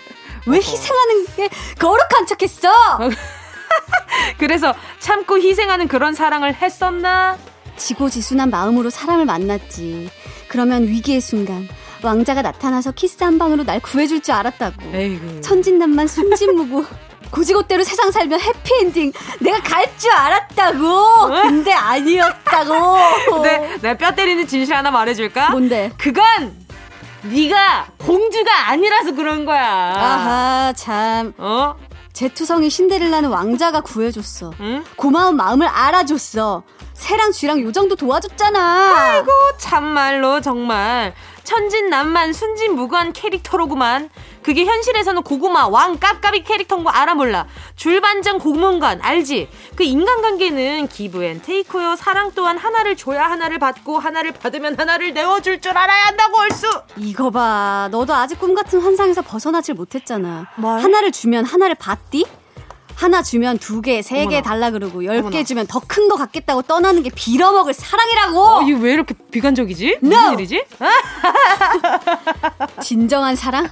왜 0.47 0.57
희생하는 0.57 1.25
게 1.35 1.49
거룩한 1.79 2.25
척했어? 2.27 2.69
그래서 4.37 4.73
참고 4.99 5.37
희생하는 5.37 5.87
그런 5.87 6.13
사랑을 6.13 6.53
했었나? 6.55 7.37
지고지순한 7.77 8.49
마음으로 8.49 8.89
사람을 8.89 9.25
만났지. 9.25 10.09
그러면 10.47 10.87
위기의 10.87 11.21
순간 11.21 11.67
왕자가 12.03 12.41
나타나서 12.41 12.91
키스 12.91 13.23
한 13.23 13.37
방으로 13.37 13.63
날 13.63 13.79
구해줄 13.79 14.21
줄 14.21 14.33
알았다고. 14.35 14.75
에이구. 14.95 15.41
천진난만 15.41 16.07
순진무구. 16.07 16.85
고지고대로 17.29 17.83
세상 17.83 18.09
살면 18.09 18.39
해피엔딩 18.39 19.11
내가 19.41 19.59
갈 19.61 19.85
줄 19.97 20.09
알았다고 20.13 21.27
근데 21.27 21.73
아니었다고 21.73 22.95
근데 23.35 23.77
내가 23.81 23.97
뼈 23.97 24.15
때리는 24.15 24.47
진실 24.47 24.73
하나 24.73 24.91
말해줄까? 24.91 25.49
뭔데? 25.49 25.91
그건 25.97 26.55
네가 27.23 27.87
공주가 27.97 28.69
아니라서 28.69 29.13
그런 29.13 29.43
거야 29.43 29.65
아하 29.93 30.73
참 30.77 31.33
어? 31.37 31.75
제투성이 32.17 32.71
신데렐라는 32.71 33.29
왕자가 33.29 33.81
구해줬어. 33.81 34.51
응? 34.59 34.83
고마운 34.95 35.35
마음을 35.35 35.67
알아줬어. 35.67 36.63
새랑 36.95 37.31
쥐랑 37.31 37.61
요 37.61 37.71
정도 37.71 37.95
도와줬잖아. 37.95 38.95
아이고 38.97 39.31
참말로 39.59 40.41
정말 40.41 41.13
천진난만 41.47 42.33
순진무구한 42.33 43.13
캐릭터로구만. 43.13 44.09
그게 44.43 44.65
현실에서는 44.65 45.23
고구마 45.23 45.67
왕 45.67 45.97
깝깝이 45.97 46.43
캐릭터인 46.43 46.83
거 46.83 46.89
알아 46.89 47.15
몰라. 47.15 47.47
줄반장 47.77 48.37
고문관 48.37 48.99
알지? 49.01 49.47
그 49.77 49.83
인간관계는 49.83 50.89
give 50.89 51.23
and 51.23 51.41
take요. 51.41 51.95
사랑 51.95 52.31
또한 52.35 52.57
하나를 52.57 52.97
줘야 52.97 53.31
하나를 53.31 53.59
받고 53.59 53.97
하나를 53.97 54.33
받으면 54.33 54.77
하나를 54.77 55.13
내어줄 55.13 55.61
줄 55.61 55.77
알아야 55.77 56.07
한다고 56.07 56.37
얼쑤. 56.37 56.67
이거 56.97 57.29
봐. 57.29 57.87
너도 57.91 58.13
아직 58.13 58.39
꿈 58.39 58.53
같은 58.53 58.81
환상에서 58.81 59.21
벗어나질 59.21 59.75
못했잖아. 59.75 60.47
뭘? 60.57 60.83
하나를 60.83 61.13
주면 61.13 61.45
하나를 61.45 61.75
받디? 61.75 62.25
하나 62.97 63.21
주면 63.21 63.59
두 63.59 63.81
개, 63.81 64.01
세 64.01 64.25
개 64.27 64.41
달라 64.41 64.71
그러고 64.71 65.05
열 65.05 65.29
개 65.29 65.43
주면 65.43 65.67
더 65.67 65.79
큰 65.87 66.07
거 66.09 66.15
갖겠다고 66.15 66.63
떠나는 66.63 67.03
게 67.03 67.09
빌어먹을 67.13 67.73
사랑이라고. 67.73 68.39
어, 68.39 68.61
이게 68.63 68.73
왜 68.73 68.93
이렇게 68.93 69.13
비관적이지? 69.31 69.99
No. 70.03 70.09
무슨 70.09 70.33
일이지? 70.33 70.63
진정한 72.81 73.35
사랑? 73.35 73.69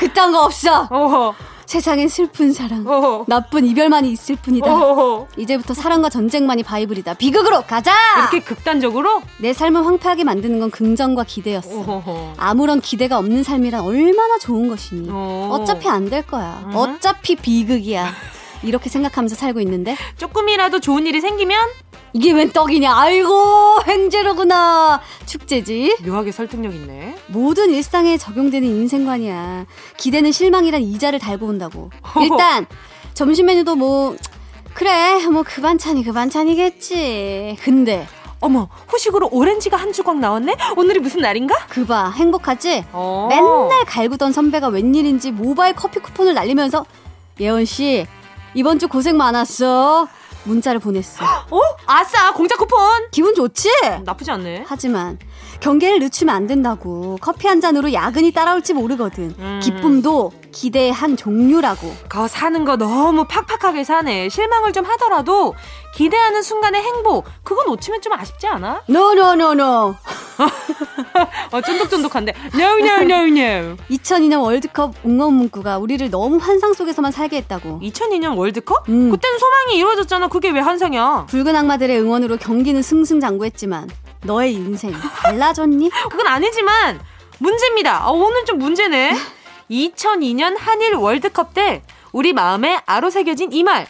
그딴 0.00 0.32
거 0.32 0.44
없어. 0.44 0.88
어허. 0.90 1.34
세상엔 1.66 2.08
슬픈 2.08 2.52
사랑, 2.52 2.86
어허. 2.86 3.24
나쁜 3.26 3.66
이별만이 3.66 4.08
있을 4.12 4.36
뿐이다. 4.36 4.72
어허. 4.72 5.26
이제부터 5.36 5.74
사랑과 5.74 6.08
전쟁만이 6.08 6.62
바이블이다. 6.62 7.14
비극으로 7.14 7.62
가자. 7.62 7.92
이렇게 8.20 8.38
극단적으로? 8.40 9.20
내 9.38 9.52
삶을 9.52 9.84
황폐하게 9.84 10.22
만드는 10.22 10.60
건 10.60 10.70
긍정과 10.70 11.24
기대였어. 11.24 11.80
어허. 11.80 12.34
아무런 12.36 12.80
기대가 12.80 13.18
없는 13.18 13.42
삶이란 13.42 13.80
얼마나 13.80 14.38
좋은 14.38 14.68
것이니. 14.68 15.08
어. 15.10 15.48
어차피 15.52 15.88
안 15.88 16.08
될 16.08 16.22
거야. 16.22 16.62
음. 16.66 16.76
어차피 16.76 17.34
비극이야. 17.34 18.12
이렇게 18.62 18.88
생각하면서 18.88 19.34
살고 19.36 19.60
있는데? 19.60 19.96
조금이라도 20.16 20.80
좋은 20.80 21.06
일이 21.06 21.20
생기면? 21.20 21.58
이게 22.12 22.32
웬 22.32 22.50
떡이냐? 22.50 22.96
아이고 22.96 23.80
횡재로구나. 23.86 25.00
축제지. 25.26 25.96
묘하게 26.06 26.32
설득력 26.32 26.74
있네. 26.74 27.14
모든 27.28 27.70
일상에 27.70 28.16
적용되는 28.16 28.66
인생관이야. 28.66 29.66
기대는 29.98 30.32
실망이란 30.32 30.80
이자를 30.82 31.18
달고 31.18 31.46
온다고. 31.46 31.90
일단 32.22 32.66
점심 33.14 33.46
메뉴도 33.46 33.76
뭐 33.76 34.16
그래 34.74 35.26
뭐 35.26 35.42
그 35.42 35.60
반찬이 35.60 36.04
그 36.04 36.12
반찬이겠지. 36.12 37.56
근데 37.62 38.06
어머 38.40 38.68
후식으로 38.88 39.28
오렌지가 39.32 39.76
한 39.76 39.92
주걱 39.92 40.18
나왔네? 40.18 40.56
오늘이 40.76 41.00
무슨 41.00 41.20
날인가? 41.20 41.54
그봐 41.68 42.12
행복하지? 42.12 42.84
어. 42.92 43.26
맨날 43.30 43.84
갈구던 43.86 44.32
선배가 44.32 44.68
웬일인지 44.68 45.32
모바일 45.32 45.74
커피 45.74 45.98
쿠폰을 46.00 46.34
날리면서 46.34 46.84
예원 47.40 47.64
씨 47.64 48.06
이번 48.56 48.78
주 48.78 48.88
고생 48.88 49.18
많았어. 49.18 50.08
문자를 50.44 50.80
보냈어. 50.80 51.22
어? 51.50 51.60
아싸, 51.86 52.32
공짜 52.32 52.56
쿠폰! 52.56 52.78
기분 53.10 53.34
좋지? 53.34 53.68
나쁘지 54.04 54.30
않네. 54.30 54.64
하지만 54.66 55.18
경계를 55.60 55.98
늦추면 56.00 56.34
안 56.34 56.46
된다고. 56.46 57.18
커피 57.20 57.48
한 57.48 57.60
잔으로 57.60 57.92
야근이 57.92 58.32
따라올지 58.32 58.74
모르거든. 58.74 59.34
음. 59.38 59.60
기쁨도 59.62 60.32
기대의 60.52 60.92
한 60.92 61.16
종류라고. 61.16 61.92
거 62.08 62.28
사는 62.28 62.64
거 62.64 62.76
너무 62.76 63.24
팍팍하게 63.26 63.84
사네. 63.84 64.28
실망을 64.28 64.72
좀 64.72 64.84
하더라도 64.84 65.54
기대하는 65.94 66.42
순간의 66.42 66.82
행복 66.82 67.26
그거 67.42 67.64
놓치면 67.64 68.02
좀 68.02 68.12
아쉽지 68.12 68.46
않아? 68.46 68.82
No 68.86 68.96
no 68.96 69.06
no 69.06 69.17
no. 69.17 69.32
No, 69.32 69.52
no, 69.52 69.52
no, 69.52 69.94
어, 71.52 71.60
쫀득쫀득한데. 71.62 72.34
No 72.54 72.78
no 72.78 72.94
no 73.02 73.26
no. 73.26 73.76
2002년 73.90 74.42
월드컵 74.42 74.94
응원 75.06 75.32
문구가 75.34 75.78
우리를 75.78 76.10
너무 76.10 76.36
환상 76.36 76.74
속에서만 76.74 77.12
살게 77.12 77.38
했다고. 77.38 77.80
2002년 77.82 78.36
월드컵? 78.36 78.88
음. 78.88 79.10
그때는 79.10 79.38
소망이 79.38 79.76
이루어졌잖아. 79.78 80.28
그게 80.28 80.50
왜 80.50 80.60
환상이야? 80.60 81.26
붉은 81.28 81.56
악마들의 81.56 81.98
응원으로 82.00 82.36
경기는 82.36 82.80
승승장구했지만 82.82 83.88
너의 84.26 84.52
인생 84.54 84.92
달라졌니? 85.22 85.90
그건 86.10 86.26
아니지만 86.26 87.00
문제입니다. 87.38 88.08
어, 88.08 88.12
오늘 88.12 88.44
좀 88.44 88.58
문제네. 88.58 89.14
2002년 89.70 90.56
한일 90.58 90.94
월드컵 90.94 91.54
때 91.54 91.82
우리 92.12 92.32
마음에 92.32 92.80
아로 92.86 93.10
새겨진 93.10 93.52
이 93.52 93.62
말. 93.62 93.86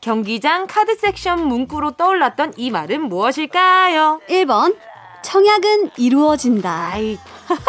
경기장 0.00 0.66
카드 0.66 0.94
섹션 0.96 1.46
문구로 1.46 1.92
떠올랐던 1.92 2.54
이 2.58 2.70
말은 2.70 3.08
무엇일까요? 3.08 4.20
1번 4.28 4.76
청약은 5.22 5.92
이루어진다. 5.96 6.90
아이, 6.92 7.18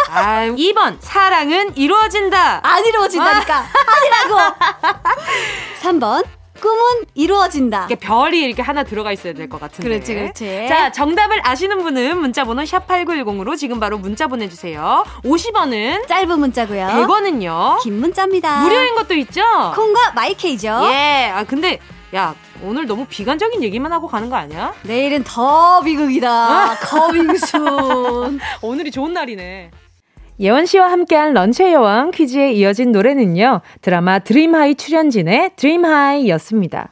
아 0.09 0.45
2번 0.47 0.97
사랑은 0.99 1.77
이루어진다. 1.77 2.59
안 2.61 2.85
이루어진다니까. 2.85 3.55
아. 3.59 3.67
아니라고. 3.95 4.55
3번 5.81 6.25
꿈은 6.61 7.05
이루어진다. 7.13 7.85
이게 7.85 7.95
별이 7.95 8.41
이렇게 8.41 8.61
하나 8.61 8.83
들어가 8.83 9.11
있어야 9.11 9.33
될 9.33 9.49
것 9.49 9.59
같은데. 9.59 9.87
그렇지, 9.89 10.13
그렇지. 10.13 10.67
자, 10.67 10.91
정답을 10.91 11.39
아시는 11.43 11.83
분은 11.83 12.17
문자번호 12.19 12.63
샵8910으로 12.63 13.57
지금 13.57 13.79
바로 13.79 13.97
문자 13.97 14.27
보내주세요. 14.27 15.03
50원은 15.23 16.07
짧은 16.07 16.39
문자고요. 16.39 16.87
100원은요. 16.87 17.81
긴 17.83 17.99
문자입니다. 17.99 18.61
무료인 18.61 18.95
것도 18.95 19.13
있죠. 19.15 19.41
콩과 19.75 20.11
마이케이죠. 20.15 20.67
예. 20.91 21.31
아 21.33 21.43
근데 21.43 21.79
야 22.15 22.33
오늘 22.63 22.85
너무 22.87 23.05
비관적인 23.07 23.61
얘기만 23.63 23.91
하고 23.91 24.07
가는 24.07 24.29
거 24.29 24.35
아니야? 24.37 24.73
내일은 24.83 25.23
더 25.25 25.81
비극이다. 25.81 26.77
Coming 26.81 27.68
soon. 27.68 28.39
오늘이 28.61 28.91
좋은 28.91 29.13
날이네. 29.13 29.71
예원 30.39 30.65
씨와 30.65 30.91
함께한 30.91 31.33
런치의 31.33 31.73
여왕 31.73 32.11
퀴즈에 32.11 32.51
이어진 32.53 32.91
노래는요, 32.91 33.61
드라마 33.81 34.19
드림하이 34.19 34.75
출연진의 34.75 35.51
드림하이였습니다. 35.55 36.91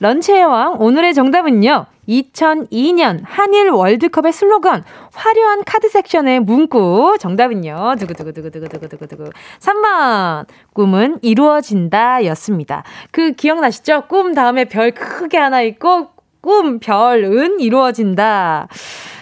런치의 0.00 0.40
여왕, 0.40 0.76
오늘의 0.80 1.12
정답은요, 1.12 1.86
2002년 2.08 3.20
한일 3.24 3.68
월드컵의 3.68 4.32
슬로건 4.32 4.82
화려한 5.12 5.64
카드 5.64 5.90
섹션의 5.90 6.40
문구 6.40 7.18
정답은요. 7.20 7.96
두구두구두구두구두구두구 7.98 9.30
3번 9.60 10.46
꿈은 10.72 11.18
이루어진다 11.20 12.24
였습니다. 12.26 12.84
그 13.10 13.32
기억나시죠? 13.32 14.04
꿈 14.08 14.32
다음에 14.32 14.64
별 14.64 14.92
크게 14.92 15.36
하나 15.36 15.60
있고 15.60 16.08
꿈, 16.40 16.78
별 16.78 17.24
은 17.24 17.60
이루어진다. 17.60 18.68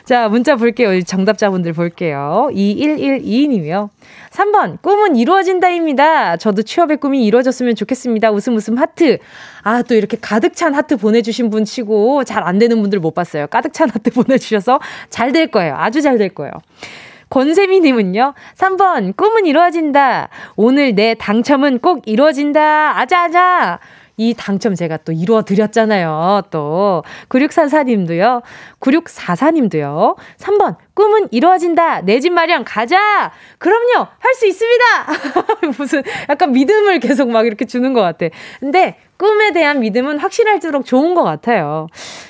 자, 0.04 0.28
문자 0.28 0.54
볼게요. 0.54 1.02
정답자분들 1.02 1.72
볼게요. 1.72 2.48
2112님이요. 2.52 3.88
3번, 4.30 4.80
꿈은 4.82 5.16
이루어진다입니다. 5.16 6.36
저도 6.36 6.62
취업의 6.62 6.98
꿈이 6.98 7.24
이루어졌으면 7.26 7.74
좋겠습니다. 7.74 8.30
웃음 8.30 8.54
웃음 8.54 8.76
하트. 8.78 9.18
아, 9.62 9.82
또 9.82 9.94
이렇게 9.94 10.16
가득 10.20 10.54
찬 10.54 10.74
하트 10.74 10.96
보내주신 10.96 11.50
분 11.50 11.64
치고 11.64 12.22
잘 12.24 12.44
안 12.46 12.58
되는 12.58 12.80
분들 12.80 13.00
못 13.00 13.14
봤어요. 13.14 13.46
가득 13.48 13.72
찬 13.72 13.90
하트 13.90 14.10
보내주셔서 14.14 14.78
잘 15.10 15.32
될 15.32 15.48
거예요. 15.50 15.74
아주 15.76 16.02
잘 16.02 16.18
될 16.18 16.28
거예요. 16.28 16.52
권세미님은요, 17.30 18.34
3번, 18.56 19.16
꿈은 19.16 19.46
이루어진다. 19.46 20.28
오늘 20.54 20.94
내 20.94 21.14
당첨은 21.14 21.80
꼭 21.80 22.02
이루어진다. 22.06 23.00
아자아자. 23.00 23.80
이 24.18 24.34
당첨 24.34 24.74
제가 24.74 24.98
또 24.98 25.12
이루어 25.12 25.42
드렸잖아요. 25.42 26.42
또 26.50 27.04
9644님도요. 27.28 28.42
9644님도요. 28.80 30.16
3번 30.38 30.76
꿈은 30.94 31.28
이루어진다. 31.30 32.00
내 32.02 32.20
집 32.20 32.32
마련 32.32 32.64
가자. 32.64 33.32
그럼요. 33.58 34.06
할 34.18 34.34
수 34.34 34.46
있습니다. 34.46 34.84
무슨 35.78 36.02
약간 36.28 36.52
믿음을 36.52 36.98
계속 37.00 37.30
막 37.30 37.46
이렇게 37.46 37.64
주는 37.64 37.92
것 37.92 38.00
같아. 38.02 38.26
근데 38.60 38.96
꿈에 39.18 39.52
대한 39.52 39.80
믿음은 39.80 40.18
확실할수록 40.18 40.84
좋은 40.84 41.14
것 41.14 41.22
같아요. 41.22 41.86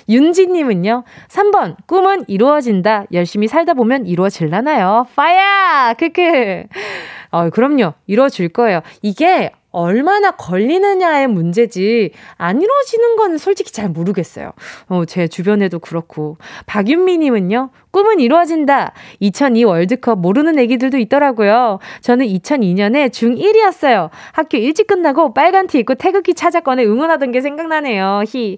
윤지님은요, 0.09 1.03
3번, 1.29 1.75
꿈은 1.87 2.25
이루어진다. 2.29 3.07
열심히 3.13 3.49
살다 3.49 3.75
보면 3.75 4.07
이루어질라나요? 4.07 5.07
파야! 5.17 5.95
크크. 5.95 6.65
어, 7.31 7.51
그럼요. 7.51 7.95
이루어질 8.07 8.49
거예요. 8.51 8.83
이게 9.03 9.51
얼마나 9.77 10.31
걸리느냐의 10.31 11.27
문제지 11.29 12.13
안 12.39 12.63
이루어지는 12.63 13.17
거는 13.17 13.37
솔직히 13.37 13.71
잘 13.71 13.91
모르겠어요. 13.91 14.53
어, 14.89 15.05
제 15.05 15.29
주변에도 15.29 15.81
그렇고. 15.81 16.39
박윤미님은요, 16.65 17.69
꿈은 17.91 18.21
이루어진다. 18.21 18.95
2002 19.21 19.65
월드컵 19.65 20.19
모르는 20.21 20.59
애기들도 20.59 20.97
있더라고요. 20.97 21.79
저는 22.01 22.25
2002년에 22.27 23.11
중1이었어요. 23.11 24.09
학교 24.33 24.57
일찍 24.57 24.87
끝나고 24.87 25.35
빨간 25.35 25.67
티 25.67 25.79
입고 25.81 25.97
태극기 25.97 26.33
찾아 26.33 26.61
꺼내 26.61 26.83
응원하던 26.83 27.31
게 27.33 27.43
생각나네요. 27.43 28.23
히. 28.27 28.57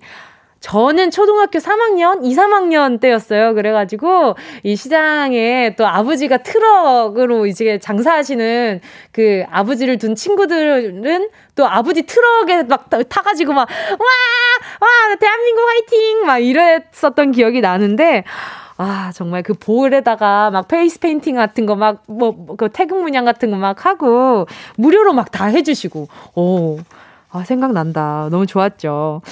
저는 0.61 1.13
초등학교 1.13 1.61
3학년, 1.61 2.25
2, 2.25 2.35
3학년 2.35 3.01
때였어요. 3.01 3.55
그래가지고, 3.55 4.35
이 4.65 4.75
시장에 4.75 5.75
또 5.77 5.87
아버지가 5.87 6.39
트럭으로 6.39 7.47
이제 7.47 7.79
장사하시는 7.79 8.81
그 9.13 9.45
아버지를 9.51 9.99
둔 9.99 10.17
친구들은 10.17 11.29
또 11.55 11.67
아버지 11.67 12.03
트럭에 12.03 12.65
막 12.65 12.89
타가지고 13.09 13.53
막, 13.53 13.69
와! 13.69 14.07
와! 14.81 15.15
대한민국 15.17 15.63
화이팅! 15.69 16.27
막 16.27 16.39
이랬었던 16.39 17.31
기억이 17.33 17.61
나는데, 17.61 18.25
아, 18.79 19.13
정말 19.15 19.43
그 19.45 19.55
볼에다가 19.55 20.51
막 20.51 20.67
페이스 20.69 20.99
페인팅 20.99 21.37
같은 21.37 21.67
거 21.67 21.77
막, 21.77 22.03
뭐, 22.09 22.33
뭐, 22.33 22.57
그 22.57 22.69
태극 22.69 23.01
문양 23.01 23.25
같은 23.25 23.51
거 23.53 23.57
막 23.57 23.87
하고, 23.87 24.47
무료로 24.77 25.13
막 25.13 25.31
다 25.31 25.47
해주시고, 25.47 26.09
오, 26.35 26.79
아, 27.31 27.45
생각난다. 27.45 28.29
너무 28.31 28.47
좋았죠. 28.47 29.23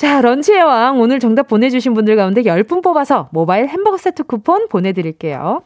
자, 0.00 0.22
런치의 0.22 0.62
왕 0.62 0.98
오늘 0.98 1.20
정답 1.20 1.46
보내주신 1.46 1.92
분들 1.92 2.16
가운데 2.16 2.40
10분 2.40 2.82
뽑아서 2.82 3.28
모바일 3.32 3.68
햄버거 3.68 3.98
세트 3.98 4.22
쿠폰 4.22 4.66
보내드릴게요. 4.66 5.60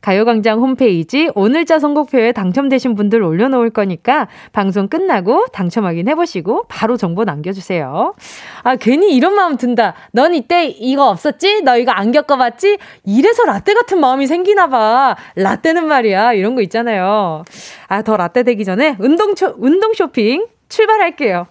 가요광장 0.00 0.60
홈페이지 0.60 1.28
오늘자 1.34 1.78
선곡표에 1.78 2.32
당첨되신 2.32 2.94
분들 2.94 3.22
올려놓을 3.22 3.68
거니까 3.68 4.28
방송 4.52 4.88
끝나고 4.88 5.44
당첨 5.52 5.84
확인해보시고 5.84 6.68
바로 6.68 6.96
정보 6.96 7.24
남겨주세요. 7.24 8.14
아, 8.62 8.76
괜히 8.76 9.14
이런 9.14 9.34
마음 9.34 9.58
든다. 9.58 9.92
넌 10.12 10.34
이때 10.34 10.64
이거 10.66 11.10
없었지? 11.10 11.60
너 11.64 11.76
이거 11.76 11.92
안 11.92 12.12
겪어봤지? 12.12 12.78
이래서 13.04 13.44
라떼 13.44 13.74
같은 13.74 14.00
마음이 14.00 14.26
생기나봐. 14.26 15.16
라떼는 15.36 15.86
말이야. 15.86 16.32
이런 16.32 16.54
거 16.54 16.62
있잖아요. 16.62 17.44
아, 17.88 18.00
더 18.00 18.16
라떼 18.16 18.44
되기 18.44 18.64
전에 18.64 18.96
운동, 18.98 19.34
운동 19.58 19.92
쇼핑 19.92 20.46
출발할게요. 20.70 21.46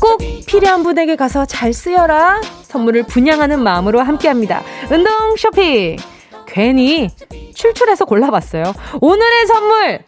꼭 0.00 0.18
필요한 0.46 0.82
분에게 0.82 1.16
가서 1.16 1.44
잘 1.44 1.72
쓰여라. 1.74 2.40
선물을 2.62 3.02
분양하는 3.04 3.62
마음으로 3.62 4.00
함께합니다. 4.00 4.62
운동 4.90 5.36
쇼핑. 5.36 5.96
괜히 6.46 7.10
출출해서 7.54 8.06
골라봤어요. 8.06 8.64
오늘의 9.02 9.46
선물 9.46 10.04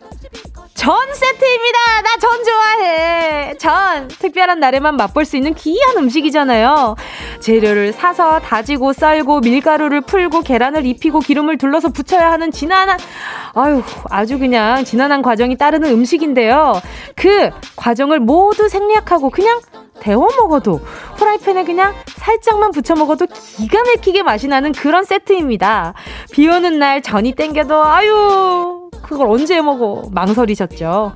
전 0.74 0.96
세트입니다. 1.14 1.78
나 2.02 2.16
전 2.20 2.44
좋아해. 2.44 3.54
전 3.58 4.08
특별한 4.08 4.60
날에만 4.60 4.96
맛볼 4.96 5.24
수 5.24 5.36
있는 5.36 5.54
귀한 5.54 5.96
음식이잖아요. 5.98 6.96
재료를 7.40 7.92
사서 7.92 8.40
다지고 8.40 8.92
썰고 8.92 9.40
밀가루를 9.40 10.02
풀고 10.02 10.40
계란을 10.42 10.86
입히고 10.86 11.20
기름을 11.20 11.58
둘러서 11.58 11.88
붙여야 11.90 12.30
하는 12.30 12.50
진한한 12.50 12.98
아유 13.54 13.82
아주 14.10 14.38
그냥 14.38 14.84
진한한 14.84 15.22
과정이 15.22 15.56
따르는 15.56 15.90
음식인데요. 15.90 16.80
그 17.16 17.50
과정을 17.76 18.20
모두 18.20 18.68
생략하고 18.68 19.30
그냥 19.30 19.60
데워 20.00 20.28
먹어도 20.36 20.80
프라이팬에 21.16 21.64
그냥 21.64 21.94
살짝만 22.06 22.70
부쳐 22.70 22.94
먹어도 22.94 23.26
기가 23.26 23.82
막히게 23.82 24.22
맛이 24.22 24.48
나는 24.48 24.72
그런 24.72 25.04
세트입니다. 25.04 25.94
비 26.32 26.48
오는 26.48 26.78
날 26.78 27.02
전이 27.02 27.32
땡겨도 27.34 27.82
아유 27.84 28.79
그걸 29.10 29.26
언제 29.26 29.56
해 29.56 29.60
먹어 29.60 30.04
망설이셨죠. 30.12 31.12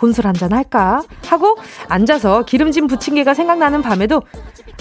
혼술 0.00 0.26
한잔 0.26 0.52
할까 0.52 1.02
하고 1.26 1.56
앉아서 1.88 2.42
기름진 2.42 2.86
부침개가 2.86 3.32
생각나는 3.32 3.80
밤에도 3.80 4.22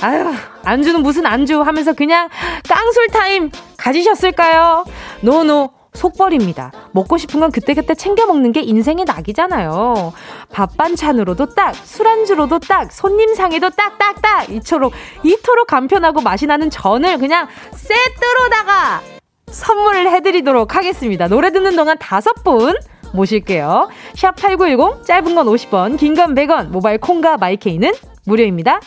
아유 0.01 0.33
안주는 0.65 1.01
무슨 1.01 1.25
안주 1.25 1.61
하면서 1.61 1.93
그냥 1.93 2.27
깡술 2.67 3.07
타임 3.07 3.49
가지셨을까요? 3.77 4.83
No 5.21 5.46
no 5.46 5.71
속 5.93 6.10
버립니다. 6.10 6.71
먹고 6.91 7.17
싶은 7.17 7.39
건 7.39 7.51
그때그때 7.51 7.95
챙겨 7.95 8.25
먹는 8.25 8.51
게 8.51 8.61
인생의 8.61 9.05
낙이잖아요. 9.05 10.13
밥 10.51 10.77
반찬으로도 10.77 11.55
딱, 11.55 11.75
술안주로도 11.75 12.59
딱, 12.59 12.91
손님 12.91 13.33
상에도 13.33 13.69
딱, 13.71 13.97
딱, 13.97 14.21
딱! 14.21 14.49
이토록, 14.49 14.93
이토록 15.23 15.67
간편하고 15.67 16.21
맛이 16.21 16.45
나는 16.45 16.69
전을 16.69 17.17
그냥 17.17 17.47
세트로다가 17.71 19.18
선물을 19.51 20.09
해드리도록 20.11 20.75
하겠습니다. 20.75 21.27
노래 21.27 21.51
듣는 21.51 21.75
동안 21.75 21.97
다섯 21.99 22.33
분 22.43 22.75
모실게요. 23.13 23.89
샵 24.15 24.35
8910, 24.35 25.05
짧은 25.05 25.35
건 25.35 25.45
50원, 25.47 25.97
긴 25.97 26.15
건 26.15 26.35
100원, 26.35 26.69
모바일 26.69 26.97
콩과 26.99 27.37
마이케이는 27.37 27.91
무료입니다. 28.25 28.79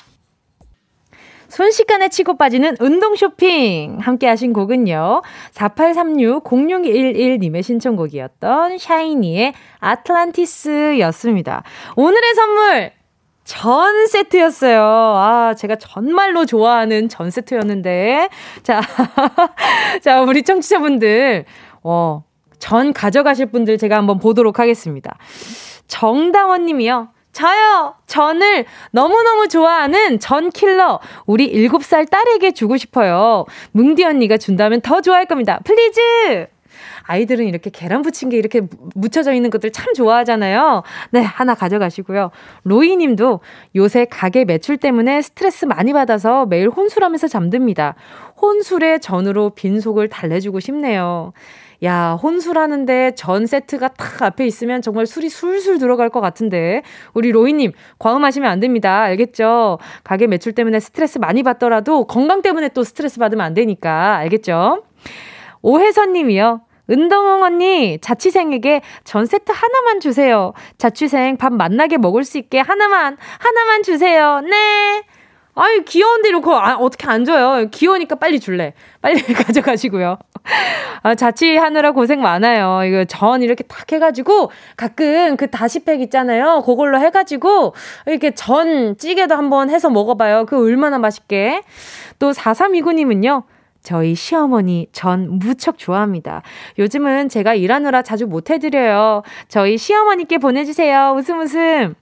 순식간에 1.48 2.08
치고 2.08 2.38
빠지는 2.38 2.76
운동 2.80 3.14
쇼핑. 3.14 3.98
함께 4.00 4.26
하신 4.26 4.54
곡은요. 4.54 5.20
4836-0611님의 5.52 7.62
신청곡이었던 7.62 8.78
샤이니의 8.78 9.52
아틀란티스 9.80 10.98
였습니다. 11.00 11.62
오늘의 11.96 12.34
선물! 12.34 12.92
전 13.52 14.06
세트였어요. 14.06 14.80
아, 14.82 15.54
제가 15.54 15.76
정말로 15.76 16.46
좋아하는 16.46 17.10
전 17.10 17.30
세트였는데. 17.30 18.30
자, 18.62 18.80
자, 20.00 20.22
우리 20.22 20.42
청취자분들, 20.42 21.44
어, 21.82 22.24
전 22.58 22.94
가져가실 22.94 23.50
분들 23.50 23.76
제가 23.76 23.98
한번 23.98 24.18
보도록 24.18 24.58
하겠습니다. 24.58 25.18
정다원 25.86 26.64
님이요. 26.64 27.08
저요! 27.32 27.94
전을 28.06 28.64
너무너무 28.90 29.48
좋아하는 29.48 30.18
전 30.18 30.48
킬러. 30.48 31.00
우리 31.26 31.52
7살 31.52 32.08
딸에게 32.08 32.52
주고 32.52 32.78
싶어요. 32.78 33.44
뭉디 33.72 34.02
언니가 34.02 34.38
준다면 34.38 34.80
더 34.80 35.02
좋아할 35.02 35.26
겁니다. 35.26 35.60
Please! 35.64 36.48
아이들은 37.04 37.46
이렇게 37.46 37.70
계란 37.70 38.02
부침개 38.02 38.36
이렇게 38.36 38.62
묻혀져 38.94 39.32
있는 39.32 39.50
것들 39.50 39.70
참 39.70 39.94
좋아하잖아요. 39.94 40.82
네, 41.10 41.20
하나 41.20 41.54
가져가시고요. 41.54 42.30
로이 42.64 42.96
님도 42.96 43.40
요새 43.76 44.04
가게 44.04 44.44
매출 44.44 44.76
때문에 44.76 45.22
스트레스 45.22 45.64
많이 45.64 45.92
받아서 45.92 46.46
매일 46.46 46.68
혼술하면서 46.68 47.28
잠듭니다. 47.28 47.94
혼술에 48.40 48.98
전으로 48.98 49.50
빈속을 49.50 50.08
달래주고 50.08 50.60
싶네요. 50.60 51.32
야, 51.84 52.16
혼술하는데 52.22 53.12
전 53.16 53.46
세트가 53.46 53.88
딱 53.88 54.22
앞에 54.22 54.46
있으면 54.46 54.82
정말 54.82 55.06
술이 55.06 55.28
술술 55.28 55.78
들어갈 55.78 56.10
것 56.10 56.20
같은데. 56.20 56.82
우리 57.12 57.32
로이님, 57.32 57.72
과음하시면 57.98 58.48
안 58.48 58.60
됩니다. 58.60 59.02
알겠죠? 59.02 59.78
가게 60.04 60.28
매출 60.28 60.52
때문에 60.52 60.78
스트레스 60.78 61.18
많이 61.18 61.42
받더라도 61.42 62.06
건강 62.06 62.40
때문에 62.40 62.68
또 62.68 62.84
스트레스 62.84 63.18
받으면 63.18 63.44
안 63.44 63.54
되니까. 63.54 64.16
알겠죠? 64.16 64.84
오혜선 65.62 66.12
님이요. 66.12 66.60
은동홍 66.92 67.42
언니, 67.42 67.98
자취생에게 68.00 68.82
전 69.04 69.26
세트 69.26 69.50
하나만 69.50 70.00
주세요. 70.00 70.52
자취생 70.78 71.38
밥 71.38 71.52
맛나게 71.52 71.96
먹을 71.96 72.24
수 72.24 72.38
있게 72.38 72.60
하나만, 72.60 73.16
하나만 73.38 73.82
주세요. 73.82 74.40
네. 74.40 75.02
아유, 75.54 75.82
귀여운데 75.84 76.30
이러고, 76.30 76.54
아, 76.54 76.76
어떻게 76.76 77.06
안 77.08 77.26
줘요? 77.26 77.68
귀여우니까 77.70 78.14
빨리 78.14 78.40
줄래. 78.40 78.72
빨리 79.02 79.20
가져가시고요. 79.34 80.18
아, 81.02 81.14
자취하느라 81.14 81.92
고생 81.92 82.22
많아요. 82.22 82.84
이거 82.86 83.04
전 83.04 83.42
이렇게 83.42 83.62
탁 83.64 83.92
해가지고, 83.92 84.50
가끔 84.78 85.36
그 85.36 85.50
다시팩 85.50 86.00
있잖아요. 86.02 86.62
그걸로 86.64 86.98
해가지고, 87.00 87.74
이렇게 88.06 88.30
전 88.30 88.96
찌개도 88.96 89.34
한번 89.34 89.68
해서 89.68 89.90
먹어봐요. 89.90 90.46
그 90.46 90.58
얼마나 90.58 90.98
맛있게. 90.98 91.62
또 92.18 92.32
4329님은요, 92.32 93.42
저희 93.82 94.14
시어머니 94.14 94.86
전 94.92 95.38
무척 95.38 95.78
좋아합니다. 95.78 96.42
요즘은 96.78 97.28
제가 97.28 97.54
일하느라 97.54 98.02
자주 98.02 98.26
못 98.26 98.50
해드려요. 98.50 99.22
저희 99.48 99.76
시어머니께 99.76 100.38
보내주세요. 100.38 101.14
웃음 101.16 101.40
웃음. 101.40 101.94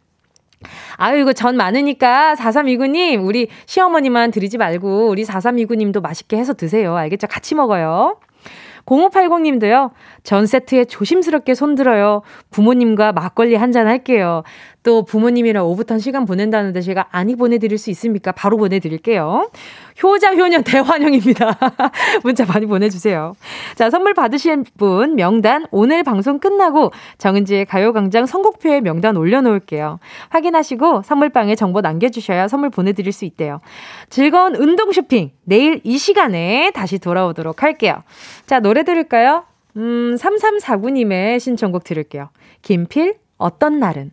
아유, 0.96 1.18
이거 1.20 1.32
전 1.32 1.56
많으니까 1.56 2.34
4329님, 2.34 3.24
우리 3.26 3.48
시어머니만 3.64 4.30
드리지 4.30 4.58
말고 4.58 5.08
우리 5.08 5.24
4329님도 5.24 6.02
맛있게 6.02 6.36
해서 6.36 6.52
드세요. 6.52 6.96
알겠죠? 6.96 7.26
같이 7.28 7.54
먹어요. 7.54 8.18
0580님도요, 8.86 9.90
전 10.22 10.46
세트에 10.46 10.84
조심스럽게 10.84 11.54
손들어요. 11.54 12.22
부모님과 12.50 13.12
막걸리 13.12 13.54
한 13.54 13.70
잔 13.72 13.86
할게요. 13.86 14.42
또 14.82 15.04
부모님이랑 15.04 15.66
오붓한 15.66 15.98
시간 15.98 16.24
보낸다는데 16.24 16.80
제가 16.80 17.06
아니 17.10 17.36
보내드릴 17.36 17.76
수 17.76 17.90
있습니까? 17.90 18.32
바로 18.32 18.56
보내드릴게요. 18.56 19.50
효자, 20.02 20.34
효녀, 20.34 20.62
대환영입니다. 20.62 21.58
문자 22.24 22.46
많이 22.46 22.64
보내주세요. 22.66 23.34
자, 23.74 23.90
선물 23.90 24.14
받으실 24.14 24.64
분 24.78 25.16
명단 25.16 25.66
오늘 25.70 26.02
방송 26.02 26.38
끝나고 26.38 26.92
정은지의 27.18 27.66
가요광장 27.66 28.24
선곡표에 28.24 28.80
명단 28.80 29.16
올려놓을게요. 29.16 29.98
확인하시고 30.30 31.02
선물방에 31.02 31.54
정보 31.56 31.82
남겨주셔야 31.82 32.48
선물 32.48 32.70
보내드릴 32.70 33.12
수 33.12 33.26
있대요. 33.26 33.58
즐거운 34.08 34.54
운동 34.54 34.92
쇼핑 34.92 35.32
내일 35.44 35.80
이 35.84 35.98
시간에 35.98 36.70
다시 36.74 36.98
돌아오도록 36.98 37.62
할게요. 37.62 38.02
자, 38.46 38.60
노래 38.60 38.82
들을까요? 38.82 39.44
음, 39.76 40.16
3349님의 40.16 41.38
신청곡 41.38 41.84
들을게요. 41.84 42.30
김필, 42.62 43.16
어떤 43.36 43.78
날은? 43.78 44.12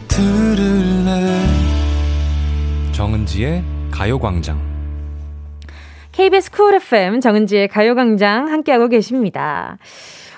들을래 0.11 1.45
정은지의 2.91 3.63
가요광장 3.91 4.59
KBS 6.11 6.51
Cool 6.51 6.75
FM 6.75 7.21
정은지의 7.21 7.69
가요광장 7.69 8.51
함께하고 8.51 8.89
계십니다. 8.89 9.77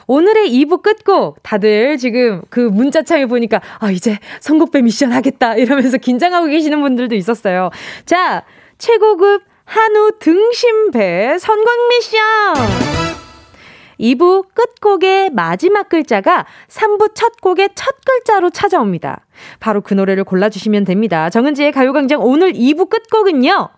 오늘의 0.06 0.52
2부 0.52 0.84
끝곡 0.84 1.42
다들 1.42 1.98
지금 1.98 2.44
그 2.52 2.60
문자창에 2.60 3.26
보니까 3.26 3.62
아 3.80 3.90
이제 3.90 4.20
선곡배 4.42 4.84
미션 4.84 5.12
하겠다 5.12 5.56
이러면서 5.56 5.98
긴장하고 5.98 6.48
계시는 6.48 6.80
분들도 6.80 7.16
있었어요. 7.16 7.72
자 8.06 8.44
최고급 8.78 9.42
한우 9.66 10.12
등심배 10.20 11.38
선곡 11.40 11.68
미션 11.90 13.23
2부 14.00 14.48
끝곡의 14.54 15.32
마지막 15.32 15.90
글자가 15.90 16.46
3부 16.68 17.16
첫 17.16 17.42
곡의 17.42 17.70
첫 17.76 17.96
글자로 18.06 18.50
찾아옵니다. 18.50 19.26
바로 19.60 19.82
그 19.82 19.94
노래를 19.94 20.24
골라주시면 20.24 20.86
됩니다. 20.86 21.30
정은지의 21.30 21.72
가요광장 21.72 22.22
오늘 22.22 22.54
2부 22.54 22.90
끝곡은요. 22.90 23.70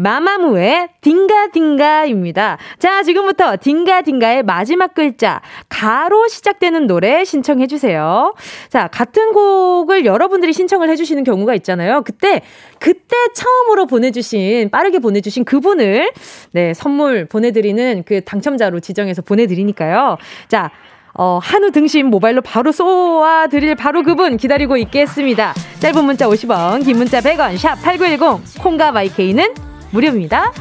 마마무의 0.00 0.88
딩가딩가입니다. 1.02 2.56
자, 2.78 3.02
지금부터 3.02 3.56
딩가딩가의 3.60 4.42
마지막 4.44 4.94
글자, 4.94 5.42
가로 5.68 6.26
시작되는 6.26 6.86
노래 6.86 7.24
신청해주세요. 7.24 8.34
자, 8.70 8.88
같은 8.88 9.32
곡을 9.32 10.06
여러분들이 10.06 10.54
신청을 10.54 10.88
해주시는 10.88 11.24
경우가 11.24 11.54
있잖아요. 11.56 12.02
그때, 12.02 12.40
그때 12.78 13.16
처음으로 13.34 13.86
보내주신, 13.86 14.70
빠르게 14.70 15.00
보내주신 15.00 15.44
그분을, 15.44 16.10
네, 16.52 16.72
선물 16.72 17.26
보내드리는 17.26 18.04
그 18.06 18.22
당첨자로 18.24 18.80
지정해서 18.80 19.20
보내드리니까요. 19.20 20.16
자, 20.48 20.70
어, 21.12 21.38
한우 21.42 21.72
등심 21.72 22.06
모바일로 22.06 22.40
바로 22.40 22.72
쏘아 22.72 23.48
드릴 23.48 23.74
바로 23.74 24.02
그분 24.02 24.38
기다리고 24.38 24.76
있겠습니다. 24.78 25.52
짧은 25.80 26.04
문자 26.04 26.26
50원, 26.26 26.84
긴 26.84 26.96
문자 26.96 27.20
100원, 27.20 27.58
샵 27.58 27.74
8910, 27.82 28.62
콩과 28.62 28.92
마이케이는 28.92 29.69
무료입니다. 29.90 30.52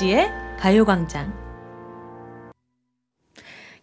정은지의 0.00 0.30
가요광장 0.58 1.30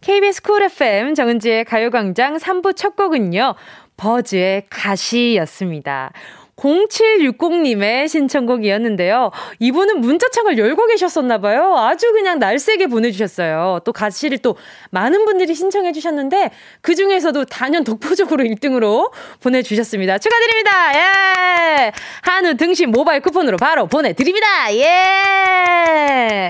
KBS 0.01 0.41
쿨 0.41 0.63
FM 0.63 1.13
정은지의 1.13 1.63
가요광장 1.65 2.37
3부 2.37 2.75
첫 2.75 2.95
곡은요. 2.95 3.53
버즈의 3.97 4.65
가시였습니다. 4.67 6.11
0760님의 6.57 8.07
신청곡이었는데요. 8.07 9.31
이분은 9.59 10.01
문자창을 10.01 10.57
열고 10.57 10.87
계셨었나봐요. 10.87 11.77
아주 11.77 12.11
그냥 12.11 12.39
날쌔게 12.39 12.87
보내주셨어요. 12.87 13.79
또 13.85 13.93
가시를 13.93 14.39
또 14.39 14.57
많은 14.89 15.25
분들이 15.25 15.53
신청해주셨는데, 15.53 16.51
그 16.81 16.95
중에서도 16.95 17.45
단연 17.45 17.83
독보적으로 17.83 18.43
1등으로 18.47 19.11
보내주셨습니다. 19.41 20.17
축하드립니다! 20.17 20.71
예! 20.95 21.91
한우 22.21 22.55
등심 22.55 22.91
모바일 22.91 23.21
쿠폰으로 23.21 23.57
바로 23.57 23.87
보내드립니다! 23.87 24.73
예! 24.73 26.49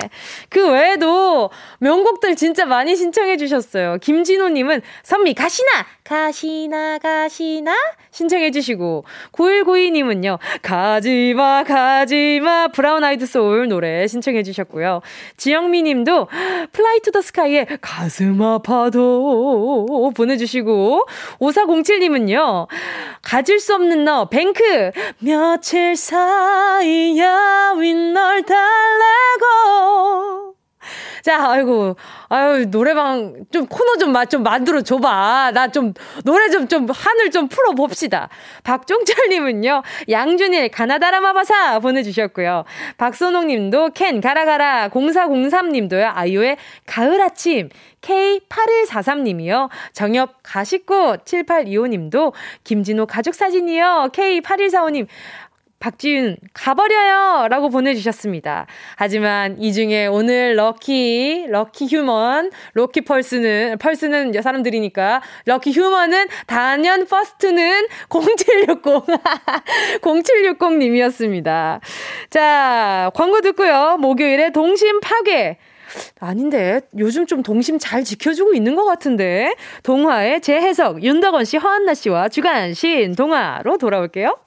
그 0.49 0.71
외에도 0.71 1.49
명곡들 1.79 2.35
진짜 2.35 2.65
많이 2.65 2.95
신청해주셨어요. 2.95 3.97
김진호님은 4.01 4.81
선미 5.03 5.33
가시나! 5.33 5.85
가시나, 6.07 6.97
가시나? 6.99 7.75
신청해 8.11 8.51
주시고, 8.51 9.03
9192님은요, 9.33 10.39
가지마, 10.61 11.65
가지마, 11.65 12.69
브라운 12.69 13.03
아이드 13.03 13.25
소울 13.25 13.67
노래 13.67 14.07
신청해 14.07 14.43
주셨고요. 14.43 15.01
지영미 15.35 15.83
님도 15.83 16.29
플라이 16.71 17.01
투 17.01 17.11
더 17.11 17.21
스카이의 17.21 17.67
가슴 17.81 18.41
아파도 18.41 20.13
보내주시고, 20.15 21.05
5407 21.39 21.99
님은요, 21.99 22.67
가질 23.21 23.59
수 23.59 23.75
없는 23.75 24.05
너, 24.05 24.29
뱅크, 24.29 24.91
며칠 25.19 25.97
사이야, 25.97 27.73
윗널 27.77 28.43
달래고, 28.43 30.46
자, 31.27 31.51
아이고, 31.51 31.97
아유, 32.29 32.71
노래방 32.71 33.35
좀 33.51 33.65
코너 33.65 33.97
좀, 33.97 34.13
좀 34.29 34.43
만들어 34.43 34.81
줘봐. 34.81 35.51
나 35.53 35.67
좀, 35.67 35.93
노래 36.23 36.49
좀, 36.49 36.69
좀, 36.69 36.87
하늘 36.89 37.31
좀 37.31 37.49
풀어 37.49 37.73
봅시다. 37.73 38.29
박종철님은요, 38.63 39.83
양준일, 40.09 40.69
가나다라 40.69 41.19
마바사 41.19 41.79
보내주셨고요. 41.79 42.63
박선홍 42.97 43.47
님도 43.47 43.89
캔, 43.89 44.21
가라가라, 44.21 44.87
0403 44.87 45.67
님도요, 45.73 46.13
아이유의 46.15 46.55
가을 46.85 47.19
아침, 47.19 47.67
K8143 48.01 49.23
님이요. 49.23 49.67
정엽 49.91 50.35
가식꽃 50.43 51.25
7825 51.25 51.87
님도 51.87 52.33
김진호 52.63 53.05
가족사진이요. 53.05 54.11
K8145 54.13 54.91
님. 54.91 55.07
박지윤, 55.79 56.37
가버려요! 56.53 57.47
라고 57.49 57.69
보내주셨습니다. 57.69 58.65
하지만 58.95 59.61
이 59.61 59.73
중에 59.73 60.07
오늘 60.07 60.55
lucky, 60.55 61.45
lucky 61.49 61.85
human, 61.85 62.49
lucky 62.73 63.01
person은, 63.01 63.77
person은 63.77 64.33
사람들이니까, 64.41 65.21
lucky 65.45 65.71
human은 65.71 66.27
단연 66.47 67.05
person은 67.05 67.87
0760, 68.09 68.81
0760님이었습니다. 70.01 71.79
자, 72.31 73.11
광고 73.13 73.41
듣고요. 73.41 73.97
목요일에 73.99 74.51
동심 74.51 74.99
파괴. 74.99 75.57
아닌데 76.19 76.81
요즘 76.97 77.25
좀 77.25 77.43
동심 77.43 77.79
잘 77.79 78.03
지켜주고 78.03 78.53
있는 78.53 78.75
것 78.75 78.83
같은데 78.83 79.55
동화의 79.83 80.41
재해석 80.41 81.01
윤덕원 81.03 81.45
씨, 81.45 81.57
허한나 81.57 81.93
씨와 81.93 82.27
주간 82.29 82.73
신 82.73 83.15
동화로 83.15 83.77
돌아올게요. 83.77 84.46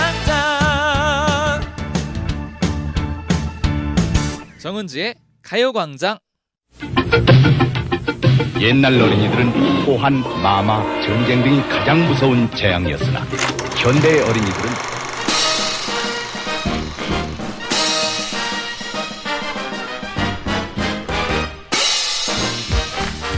정은지의 4.61 5.15
가요광장. 5.41 6.19
옛날 8.59 9.01
어린이들은 9.01 9.47
호환, 9.87 10.21
마마, 10.21 10.83
전쟁 11.01 11.41
등이 11.41 11.67
가장 11.67 12.07
무서운 12.07 12.47
재앙이었으나 12.51 13.21
현대의 13.81 14.21
어린이들은 14.21 14.69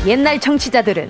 옛날 0.08 0.42
청취자들은 0.42 1.10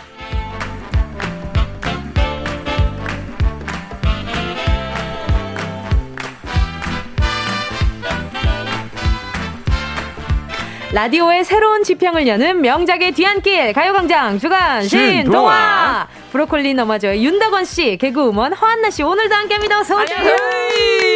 라디오의 10.93 11.45
새로운 11.45 11.83
지평을 11.83 12.27
여는 12.27 12.59
명작의 12.61 13.13
뒤안길 13.13 13.71
가요광장 13.71 14.39
주간 14.39 14.83
신동화 14.83 16.07
브로콜리 16.33 16.73
너마저의 16.73 17.23
윤덕원 17.23 17.63
씨 17.63 17.97
개그우먼 17.97 18.53
허한나 18.53 18.89
씨 18.89 19.01
오늘도 19.01 19.33
함께합니다. 19.33 19.79
어서 19.79 19.95
오세요. 20.01 20.17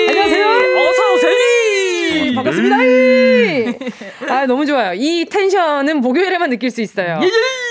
안녕하세요. 0.07 0.47
어서 0.47 1.13
오세요. 1.13 1.33
네. 1.33 2.35
반갑습니다. 2.35 2.77
네. 2.77 3.77
아, 4.29 4.45
너무 4.45 4.65
좋아요. 4.65 4.93
이 4.95 5.25
텐션은 5.25 5.99
목요일에만 5.99 6.49
느낄 6.49 6.71
수 6.71 6.81
있어요. 6.81 7.19
예! 7.21 7.25
예! 7.25 7.64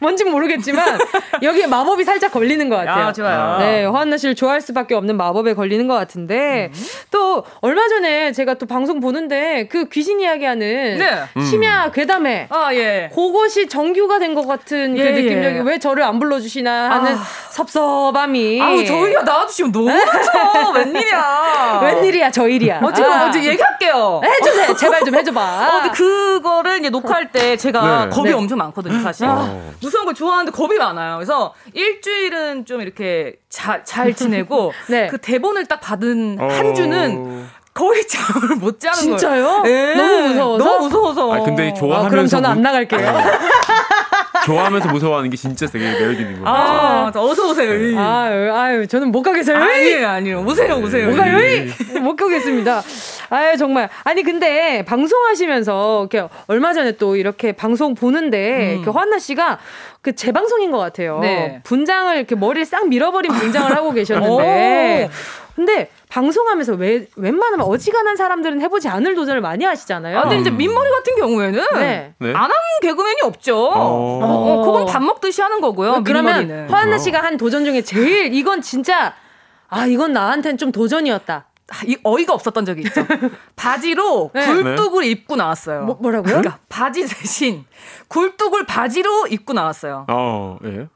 뭔진 0.00 0.30
모르겠지만, 0.30 0.98
여기에 1.42 1.66
마법이 1.66 2.04
살짝 2.04 2.32
걸리는 2.32 2.68
것 2.68 2.76
같아요. 2.76 3.06
아, 3.06 3.12
좋아요. 3.12 3.56
네, 3.58 3.84
허한나 3.84 4.16
씨를 4.16 4.34
좋아할 4.34 4.60
수밖에 4.60 4.94
없는 4.94 5.16
마법에 5.16 5.54
걸리는 5.54 5.86
것 5.86 5.94
같은데, 5.94 6.70
음. 6.72 6.80
또, 7.10 7.44
얼마 7.60 7.88
전에 7.88 8.32
제가 8.32 8.54
또 8.54 8.66
방송 8.66 9.00
보는데, 9.00 9.68
그 9.70 9.88
귀신 9.88 10.20
이야기하는 10.20 10.98
네. 10.98 11.42
심야 11.42 11.86
음. 11.86 11.92
괴담회. 11.92 12.46
아, 12.50 12.72
예. 12.74 13.10
그것이 13.14 13.68
정규가 13.68 14.18
된 14.20 14.28
것 14.28 14.46
같은 14.46 14.94
그 14.94 15.00
예, 15.00 15.04
그 15.12 15.18
느낌력이 15.18 15.56
예. 15.56 15.60
왜 15.62 15.78
저를 15.78 16.02
안 16.02 16.18
불러주시나 16.20 16.90
하는 16.90 17.14
아. 17.14 17.18
섭섭함이. 17.50 18.60
아우, 18.62 18.84
저희가 18.84 19.22
나와주시면 19.22 19.72
너무 19.72 19.90
좋죠. 19.90 20.72
웬일이야. 20.76 21.80
웬일이야, 21.82 22.30
저 22.30 22.46
일이야. 22.46 22.80
어, 22.82 22.92
지금 22.92 23.10
아. 23.10 23.18
먼저 23.20 23.38
얘기할게요. 23.40 24.20
해주세요. 24.24 24.76
제발 24.76 25.00
좀 25.04 25.14
해줘봐. 25.14 25.40
어, 25.40 25.80
근데 25.80 25.96
그거를 25.96 26.78
이제 26.78 26.90
녹화할 26.90 27.32
때 27.32 27.56
제가 27.68 28.06
네. 28.06 28.10
겁이 28.10 28.30
네. 28.30 28.34
엄청 28.34 28.58
많거든요, 28.58 29.00
사실. 29.00 29.26
아. 29.26 29.72
무서운 29.80 30.04
걸 30.06 30.14
좋아하는데 30.14 30.52
겁이 30.56 30.78
많아요. 30.78 31.16
그래서 31.16 31.54
일주일은 31.74 32.64
좀 32.64 32.80
이렇게 32.80 33.36
자, 33.48 33.82
잘 33.84 34.14
지내고 34.14 34.72
네. 34.88 35.08
그 35.08 35.18
대본을 35.18 35.66
딱 35.66 35.80
받은 35.80 36.38
어. 36.40 36.48
한 36.48 36.74
주는 36.74 37.46
거의 37.74 38.06
잠을 38.08 38.56
못 38.56 38.80
자는 38.80 38.96
진짜요? 38.98 39.62
거예요. 39.62 39.62
네. 39.62 39.94
너무 39.94 40.28
무서워서. 40.28 40.64
너무 40.64 40.84
무서워서. 40.86 41.32
아, 41.32 41.40
근데 41.44 41.72
좋아하면서 41.74 42.06
아, 42.06 42.08
그럼 42.10 42.26
저는 42.26 42.50
안 42.50 42.62
나갈게요. 42.62 43.14
좋아하면서 44.44 44.88
무서워하는 44.88 45.30
게 45.30 45.36
진짜 45.36 45.66
되게 45.66 45.84
매력 45.84 46.12
있는 46.12 46.42
거예요. 46.42 46.46
아, 46.46 47.12
어서 47.14 47.50
오세요. 47.50 47.70
아유, 48.00 48.52
아유, 48.54 48.86
저는 48.86 49.10
못 49.12 49.22
가겠어요. 49.22 49.56
아니에요, 49.56 50.08
아니에요. 50.08 50.40
오세요, 50.44 50.76
오세요. 50.76 51.10
못 51.10 51.16
가요. 51.16 51.36
못 52.00 52.16
가겠습니다. 52.16 52.82
아유, 53.30 53.56
정말. 53.58 53.90
아니, 54.04 54.22
근데 54.22 54.82
방송하시면서 54.86 56.08
이렇게 56.10 56.28
얼마 56.46 56.72
전에 56.72 56.92
또 56.92 57.16
이렇게 57.16 57.52
방송 57.52 57.94
보는데 57.94 58.76
음. 58.76 58.82
그 58.84 58.90
환나 58.90 59.18
씨가 59.18 59.58
그 60.00 60.14
재방송인 60.14 60.70
것 60.70 60.78
같아요. 60.78 61.18
네. 61.20 61.60
분장을 61.64 62.16
이렇게 62.16 62.34
머리를 62.34 62.64
싹 62.64 62.88
밀어버린 62.88 63.32
분장을 63.32 63.74
하고 63.76 63.92
계셨는데. 63.94 65.10
근데 65.56 65.90
방송하면서 66.08 66.74
왜 66.74 67.06
웬만하면 67.16 67.66
어지간한 67.66 68.16
사람들은 68.16 68.60
해보지 68.62 68.88
않을 68.88 69.14
도전을 69.14 69.40
많이 69.40 69.64
하시잖아요. 69.64 70.18
아, 70.18 70.22
근데 70.22 70.38
이제 70.38 70.50
민머리 70.50 70.90
같은 70.90 71.16
경우에는 71.16 71.64
네. 71.74 72.14
네. 72.18 72.28
안한 72.32 72.52
개그맨이 72.82 73.20
없죠. 73.24 73.56
어. 73.56 74.20
어, 74.22 74.64
그건 74.64 74.86
밥 74.86 75.02
먹듯이 75.02 75.42
하는 75.42 75.60
거고요. 75.60 76.02
그러면 76.04 76.68
허한나 76.70 76.98
씨가 76.98 77.22
한 77.22 77.36
도전 77.36 77.64
중에 77.64 77.82
제일 77.82 78.32
이건 78.34 78.62
진짜 78.62 79.14
아 79.68 79.86
이건 79.86 80.12
나한텐 80.12 80.56
좀 80.56 80.72
도전이었다. 80.72 81.46
이 81.86 81.98
어이가 82.02 82.32
없었던 82.32 82.64
적이 82.64 82.82
있죠. 82.82 83.04
바지로 83.54 84.30
네. 84.32 84.46
굴뚝을 84.46 85.02
네. 85.02 85.10
입고 85.10 85.36
나왔어요. 85.36 85.82
뭐, 85.82 85.98
뭐라고요? 86.00 86.38
그러니까 86.38 86.58
바지 86.70 87.02
대신 87.06 87.64
굴뚝을 88.08 88.64
바지로 88.64 89.26
입고 89.26 89.52
나왔어요. 89.52 90.06
어, 90.08 90.58
예. 90.64 90.88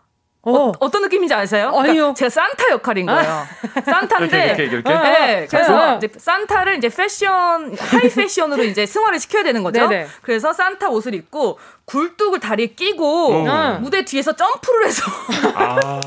어, 0.45 0.73
어, 0.81 0.91
떤 0.91 1.03
느낌인지 1.03 1.33
아세요? 1.35 1.69
아니요. 1.69 1.83
그러니까 1.83 2.15
제가 2.15 2.29
산타 2.29 2.71
역할인 2.71 3.07
거예요. 3.07 3.31
아. 3.31 3.47
산타인데. 3.85 4.47
이렇게, 4.47 4.65
이렇게, 4.65 4.91
이렇게? 4.91 5.11
네. 5.11 5.47
그래서 5.49 5.97
이제 5.99 6.09
산타를 6.17 6.79
이제 6.79 6.89
패션, 6.89 7.77
high 7.79 8.09
fashion으로 8.09 8.65
이제 8.65 8.85
승화를 8.85 9.21
시켜야 9.21 9.45
되는 9.45 9.63
거죠. 9.63 9.87
네네. 9.89 10.09
그래서 10.23 10.53
산타 10.53 10.89
옷을 10.89 11.15
입고 11.15 11.61
굴뚝을 11.85 12.41
다리에 12.41 12.67
끼고 12.69 13.47
어. 13.49 13.79
무대 13.81 14.05
뒤에서 14.05 14.33
점프를 14.33 14.87
해서. 14.87 15.03
아. 15.55 16.01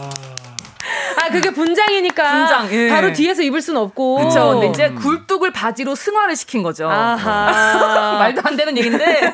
아 1.26 1.30
그게 1.32 1.50
분장이니까 1.52 2.32
분장, 2.32 2.72
예. 2.72 2.90
바로 2.90 3.12
뒤에서 3.14 3.42
입을 3.42 3.62
순 3.62 3.78
없고. 3.78 4.18
그렇죠. 4.18 4.60
근데 4.60 4.68
이제 4.68 4.90
굴뚝을 4.90 5.52
바지로 5.52 5.96
승화를 5.96 6.36
시킨 6.36 6.62
거죠. 6.64 6.90
아하. 6.90 8.18
말도 8.20 8.42
안 8.46 8.56
되는 8.56 8.78
얘기인데 8.78 9.34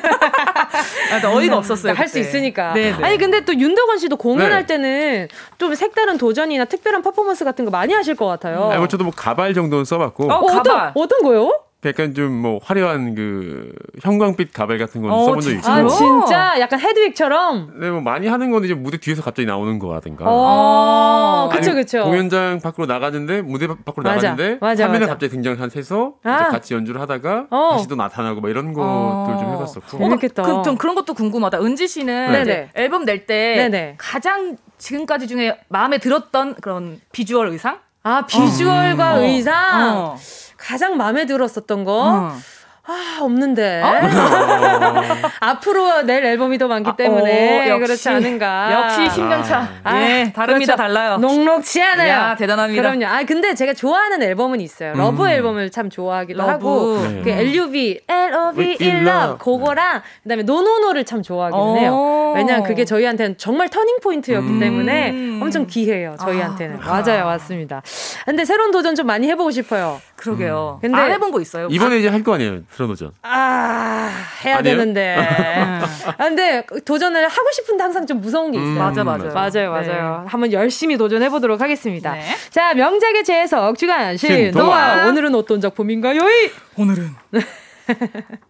아, 1.22 1.28
어이가 1.28 1.56
없었어요. 1.58 1.92
할 1.94 2.08
수 2.08 2.18
있으니까. 2.18 2.74
네네. 2.74 2.96
네. 2.98 3.04
아니 3.04 3.16
근데 3.16 3.40
또 3.44 3.54
윤덕원 3.54 3.96
씨도 3.98 4.16
공연할 4.16 4.66
네. 4.66 4.66
때는 4.66 5.28
좀 5.58 5.74
색다른 5.74 6.18
도전이나 6.18 6.66
특별한 6.66 7.02
퍼포먼스 7.02 7.44
같은 7.44 7.64
거 7.64 7.70
많이 7.70 7.94
하실 7.94 8.14
것 8.16 8.26
같아요. 8.26 8.70
아, 8.72 8.76
뭐 8.76 8.86
저도 8.88 9.04
뭐 9.04 9.12
가발 9.16 9.54
정도는 9.54 9.84
써봤고. 9.86 10.30
어, 10.30 10.34
어 10.34 10.56
어떤 10.58 10.92
어떤 10.94 11.22
거요? 11.22 11.52
약간 11.84 12.14
좀 12.14 12.32
뭐 12.42 12.58
화려한 12.62 13.14
그 13.14 13.72
형광빛 14.02 14.52
가발 14.52 14.78
같은 14.78 15.02
건 15.02 15.10
어, 15.12 15.24
써본 15.24 15.40
적 15.40 15.50
있어요. 15.52 15.84
아 15.84 15.88
진짜 15.88 16.60
약간 16.60 16.80
헤드윅처럼. 16.80 17.74
네, 17.80 17.90
뭐 17.90 18.00
많이 18.00 18.26
하는 18.26 18.50
건 18.50 18.64
이제 18.64 18.74
무대 18.74 18.96
뒤에서 18.98 19.22
갑자기 19.22 19.46
나오는 19.46 19.78
거라든가. 19.78 20.24
어, 20.26 21.48
그쵸 21.52 21.74
그쵸. 21.74 22.04
공연장 22.04 22.60
밖으로 22.60 22.86
나가는데 22.86 23.42
무대 23.42 23.66
밖으로 23.66 24.02
맞아, 24.02 24.28
나가는데 24.28 24.58
맞아, 24.60 24.84
화면에 24.84 25.00
맞아. 25.00 25.12
갑자기 25.12 25.32
등장해서 25.32 26.14
아. 26.24 26.48
같이 26.48 26.74
연주를 26.74 27.00
하다가 27.00 27.46
어. 27.50 27.70
다시 27.72 27.88
또 27.88 27.94
나타나고 27.96 28.40
뭐 28.40 28.50
이런 28.50 28.72
어. 28.76 29.24
것들 29.26 29.38
좀 29.38 29.54
해봤었고. 29.54 29.98
재밌겠다. 29.98 30.42
그, 30.42 30.62
좀 30.64 30.76
그런 30.76 30.94
것도 30.94 31.14
궁금하다. 31.14 31.60
은지 31.60 31.86
씨는 31.88 32.44
네. 32.44 32.70
앨범 32.74 33.04
낼 33.04 33.26
때 33.26 33.94
가장 33.98 34.56
지금까지 34.78 35.28
중에 35.28 35.56
마음에 35.68 35.98
들었던 35.98 36.54
그런 36.56 37.00
비주얼 37.12 37.48
의상? 37.48 37.78
아 38.02 38.26
비주얼과 38.26 39.14
어. 39.14 39.20
의상. 39.20 40.16
어. 40.62 40.66
가장 40.66 40.96
마음에 40.96 41.26
들었었던 41.26 41.84
거. 41.84 41.92
어. 41.92 42.36
아, 42.84 43.18
없는데. 43.20 43.80
어? 43.80 43.92
앞으로 45.40 46.02
낼 46.02 46.24
앨범이 46.24 46.58
더 46.58 46.66
많기 46.66 46.90
때문에 46.96 47.70
아, 47.70 47.76
어, 47.76 47.78
그렇지 47.78 48.08
않은가. 48.08 48.72
역시 48.72 49.20
10년차. 49.20 49.68
아, 49.84 50.00
예, 50.02 50.32
다릅니다. 50.34 50.74
그렇죠. 50.74 50.76
달라요. 50.76 51.16
녹록치 51.18 51.80
않아요. 51.80 52.08
야, 52.08 52.34
대단합니다. 52.36 52.82
그럼요. 52.82 53.06
아, 53.06 53.22
근데 53.24 53.54
제가 53.54 53.74
좋아하는 53.74 54.20
앨범은 54.22 54.60
있어요. 54.60 54.92
음. 54.94 54.98
LUV 54.98 55.28
앨범을 55.28 55.70
참 55.70 55.90
좋아하기도 55.90 56.38
LUV. 56.38 56.50
하고. 56.50 56.98
네. 57.08 57.20
그 57.22 57.30
LUV, 57.30 58.00
L-U-V, 58.08 58.78
In 58.80 59.06
Love. 59.06 59.38
그거랑 59.38 60.02
그 60.24 60.28
다음에 60.28 60.42
NoNoNo를 60.42 61.04
참 61.04 61.22
좋아하기는 61.22 61.76
해요. 61.78 62.32
왜냐면 62.34 62.64
그게 62.64 62.84
저희한테는 62.84 63.38
정말 63.38 63.68
turning 63.68 63.98
point였기 64.02 64.48
음. 64.48 64.58
때문에 64.58 65.10
엄청 65.40 65.66
귀해요. 65.68 66.16
저희한테는. 66.20 66.80
아, 66.82 67.00
맞아요. 67.00 67.26
맞습니다. 67.26 67.82
근데 68.24 68.44
새로운 68.44 68.72
도전 68.72 68.94
좀 68.96 69.06
많이 69.06 69.28
해보고 69.28 69.50
싶어요. 69.52 70.00
그러게요. 70.16 70.78
음. 70.78 70.80
근데 70.80 70.98
안 71.00 71.10
해본 71.12 71.30
거 71.30 71.40
있어요? 71.40 71.68
이번에 71.70 71.98
이제 71.98 72.08
할 72.08 72.22
거 72.22 72.34
아니에요, 72.34 72.60
새로운 72.72 72.90
도전. 72.92 73.12
아 73.22 74.10
해야 74.44 74.58
아니에요? 74.58 74.76
되는데. 74.76 75.16
아, 75.20 76.16
근데 76.16 76.64
도전을 76.84 77.28
하고 77.28 77.50
싶은데 77.52 77.82
항상 77.82 78.06
좀 78.06 78.20
무서운 78.20 78.50
게 78.52 78.58
있어요. 78.58 78.70
음, 78.72 78.78
맞아, 78.78 79.04
맞아. 79.04 79.24
맞아요, 79.26 79.70
맞아요. 79.70 80.22
네. 80.24 80.28
한번 80.30 80.52
열심히 80.52 80.96
도전해 80.96 81.28
보도록 81.28 81.60
하겠습니다. 81.60 82.12
네. 82.12 82.22
자, 82.50 82.74
명작의 82.74 83.24
재해석 83.24 83.76
주간 83.78 84.16
신동아 84.16 85.06
오늘은 85.06 85.34
어떤 85.34 85.60
작품인가요? 85.60 86.20
오늘은 86.76 87.10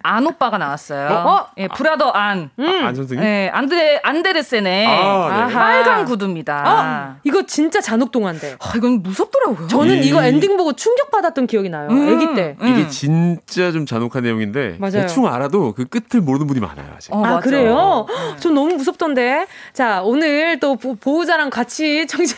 안 0.02 0.26
오빠가 0.26 0.58
나왔어요. 0.58 1.08
어? 1.08 1.30
어? 1.30 1.46
예, 1.58 1.68
브라더 1.68 2.10
안. 2.10 2.50
음. 2.58 2.64
아, 2.84 2.88
안 2.88 2.94
선생님? 2.94 3.24
예, 3.26 3.50
안드레 3.52 4.00
안데르센의 4.02 4.86
아, 4.86 5.46
네. 5.48 5.54
빨간 5.54 6.04
구두입니다. 6.04 7.14
어? 7.16 7.20
이거 7.24 7.42
진짜 7.46 7.80
잔혹동화인데. 7.80 8.56
아, 8.60 8.72
이건 8.76 9.02
무섭더라고요. 9.02 9.68
저는 9.68 10.02
이... 10.02 10.10
거 10.10 10.22
엔딩 10.24 10.56
보고 10.56 10.72
충격받았던 10.72 11.46
기억이 11.46 11.68
나요. 11.70 11.88
음. 11.90 12.14
아기 12.16 12.34
때. 12.34 12.56
이게 12.62 12.82
음. 12.82 12.88
진짜 12.88 13.72
좀 13.72 13.86
잔혹한 13.86 14.22
내용인데 14.22 14.76
맞아요. 14.78 14.92
대충 14.92 15.26
알아도 15.26 15.72
그 15.74 15.84
끝을 15.86 16.20
모르는 16.20 16.46
분이 16.46 16.60
많아요, 16.60 16.86
아직. 16.96 17.14
어, 17.14 17.24
아, 17.24 17.40
그래요? 17.40 18.06
네. 18.08 18.36
전 18.40 18.54
너무 18.54 18.74
무섭던데. 18.74 19.46
자, 19.72 20.02
오늘 20.02 20.58
또 20.60 20.76
보 20.76 20.96
호자랑 21.18 21.50
같이 21.50 22.06
청취 22.08 22.34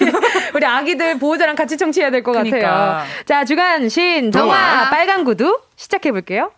우리 0.55 0.67
아기들 0.67 1.19
보호자랑 1.19 1.55
같이 1.57 1.77
청취해야 1.77 2.11
될 2.11 2.23
것 2.23 2.33
같아요. 2.33 2.51
그러니까. 2.51 3.05
자, 3.25 3.45
주간 3.45 3.89
신 3.89 4.31
동화 4.31 4.91
빨간 4.91 5.25
구두 5.25 5.61
시작해 5.77 6.11
볼게요. 6.13 6.51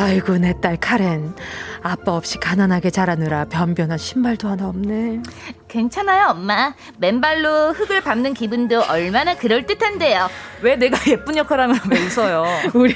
아이고 0.00 0.38
내 0.38 0.54
딸 0.62 0.78
카렌. 0.78 1.34
아빠 1.82 2.12
없이 2.12 2.38
가난하게 2.38 2.88
자라느라 2.90 3.44
변변한 3.44 3.98
신발도 3.98 4.48
하나 4.48 4.68
없네. 4.68 5.20
괜찮아요 5.68 6.28
엄마. 6.30 6.74
맨발로 6.96 7.72
흙을 7.74 8.00
밟는 8.00 8.32
기분도 8.32 8.82
얼마나 8.84 9.36
그럴듯한데요. 9.36 10.28
왜 10.62 10.76
내가 10.76 10.96
예쁜 11.06 11.36
역할하면 11.36 11.78
왜 11.90 11.98
웃어요? 12.06 12.44
우리 12.72 12.94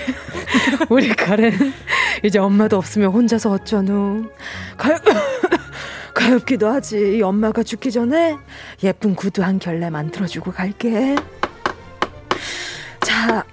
우리 0.89 1.09
카렌 1.11 1.53
이제 2.23 2.39
엄마도 2.39 2.79
없으면 2.79 3.11
혼자서 3.13 3.51
어쩌누? 3.51 4.31
가, 4.79 4.99
가엾기도 6.15 6.69
하지. 6.69 7.21
엄마가 7.23 7.63
죽기 7.63 7.91
전에 7.93 8.39
예쁜 8.83 9.15
구두 9.15 9.43
한 9.43 9.59
켤레 9.59 9.91
만들어주고 9.91 10.53
갈게. 10.53 11.17
자 13.01 13.45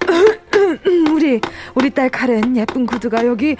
우리 1.11 1.41
우리 1.75 1.89
딸 1.89 2.09
카렌 2.09 2.55
예쁜 2.57 2.85
구두가 2.85 3.25
여기 3.25 3.55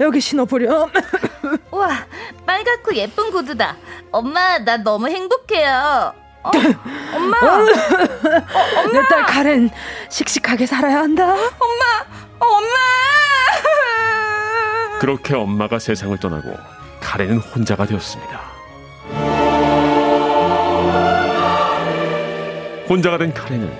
여기 0.00 0.20
신어보렴. 0.20 0.90
우와 1.70 2.06
빨갛고 2.46 2.94
예쁜 2.94 3.30
구두다. 3.30 3.76
엄마 4.10 4.58
나 4.58 4.76
너무 4.76 5.08
행복해요. 5.08 6.12
어? 6.44 6.50
엄마, 7.14 7.38
어, 7.42 7.48
엄마. 7.56 8.92
내 8.92 9.02
딸 9.08 9.24
카렌 9.26 9.70
씩씩하게 10.10 10.66
살아야 10.66 10.98
한다. 10.98 11.24
엄마, 11.32 11.84
어, 12.40 12.46
엄마. 12.46 12.68
그렇게 15.00 15.34
엄마가 15.34 15.78
세상을 15.78 16.18
떠나고 16.18 16.54
카렌은 17.00 17.38
혼자가 17.38 17.86
되었습니다. 17.86 18.40
혼자가 22.88 23.18
된 23.18 23.32
카렌은 23.32 23.72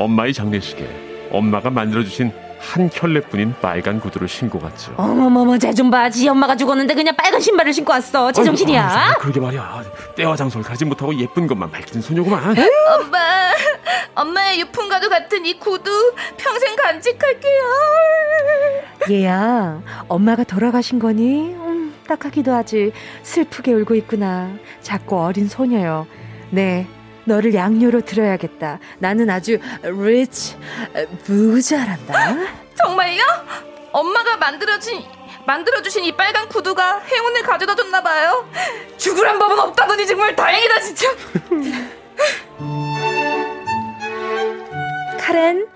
엄마의 0.00 0.32
장례식에 0.32 1.28
엄마가 1.30 1.70
만들어주신 1.70 2.32
한 2.58 2.90
켤레뿐인 2.90 3.54
빨간 3.62 4.00
구두를 4.00 4.28
신고 4.28 4.58
갔죠. 4.58 4.92
어머머머, 4.96 5.56
쟤 5.58 5.72
좀 5.72 5.90
봐. 5.90 6.10
지 6.10 6.28
엄마가 6.28 6.56
죽었는데 6.56 6.92
그냥 6.94 7.16
빨간 7.16 7.40
신발을 7.40 7.72
신고 7.72 7.92
왔어. 7.92 8.32
제정신이야. 8.32 8.82
아, 8.84 9.14
그러게 9.14 9.40
말이야. 9.40 9.82
때와 10.16 10.36
장소를 10.36 10.64
가지 10.64 10.84
못하고 10.84 11.14
예쁜 11.18 11.46
것만 11.46 11.70
밝히는 11.70 12.02
소녀구만. 12.02 12.42
엄마, 12.98 13.50
엄마의 14.14 14.60
유품과도 14.60 15.08
같은 15.08 15.46
이 15.46 15.58
구두 15.58 15.90
평생 16.36 16.76
간직할게요. 16.76 17.60
얘야, 19.10 19.80
엄마가 20.08 20.44
돌아가신 20.44 20.98
거니? 20.98 21.54
음, 21.54 21.94
딱하기도 22.06 22.52
하지. 22.52 22.92
슬프게 23.22 23.72
울고 23.72 23.94
있구나. 23.94 24.50
작고 24.82 25.18
어린 25.22 25.48
소녀요. 25.48 26.06
네, 26.50 26.86
너를 27.30 27.54
양료로 27.54 28.00
들어야겠다. 28.00 28.80
나는 28.98 29.30
아주 29.30 29.58
rich 29.84 30.56
부자란다. 31.24 32.36
정말요? 32.82 33.22
엄마가 33.92 34.36
만들어진 34.36 35.00
만들어주신 35.46 36.04
이 36.04 36.12
빨간 36.16 36.48
구두가 36.48 36.98
행운을 36.98 37.42
가져다 37.42 37.76
줬나 37.76 38.02
봐요. 38.02 38.48
죽으란 38.96 39.38
법은 39.38 39.58
없다더니 39.60 40.06
정말 40.06 40.34
다행이다 40.34 40.80
진짜. 40.80 41.06
카렌, 45.20 45.68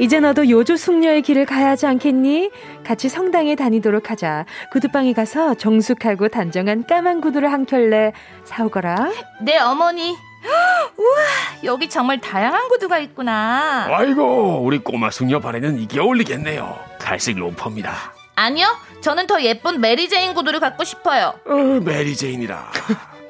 이제 0.00 0.18
너도 0.18 0.48
요조 0.50 0.76
숙녀의 0.76 1.22
길을 1.22 1.46
가야 1.46 1.70
하지 1.70 1.86
않겠니? 1.86 2.50
같이 2.84 3.08
성당에 3.08 3.54
다니도록 3.54 4.10
하자. 4.10 4.46
구두방에 4.72 5.12
가서 5.12 5.54
정숙하고 5.54 6.28
단정한 6.28 6.86
까만 6.86 7.20
구두를 7.20 7.52
한 7.52 7.66
켤레 7.66 8.12
사오거라. 8.44 9.12
네, 9.42 9.58
어머니. 9.58 10.16
우와, 10.96 11.16
여기 11.64 11.88
정말 11.88 12.20
다양한 12.20 12.68
구두가 12.68 12.98
있구나. 12.98 13.86
아이고, 13.90 14.60
우리 14.62 14.78
꼬마 14.78 15.10
숙녀 15.10 15.40
발에는 15.40 15.78
이게 15.80 16.00
어울리겠네요. 16.00 16.78
갈색 16.98 17.38
로퍼입니다. 17.38 18.14
아니요, 18.36 18.66
저는 19.00 19.26
더 19.26 19.42
예쁜 19.42 19.80
메리제인 19.80 20.34
구두를 20.34 20.60
갖고 20.60 20.84
싶어요. 20.84 21.34
어, 21.46 21.54
메리제인이라. 21.54 22.72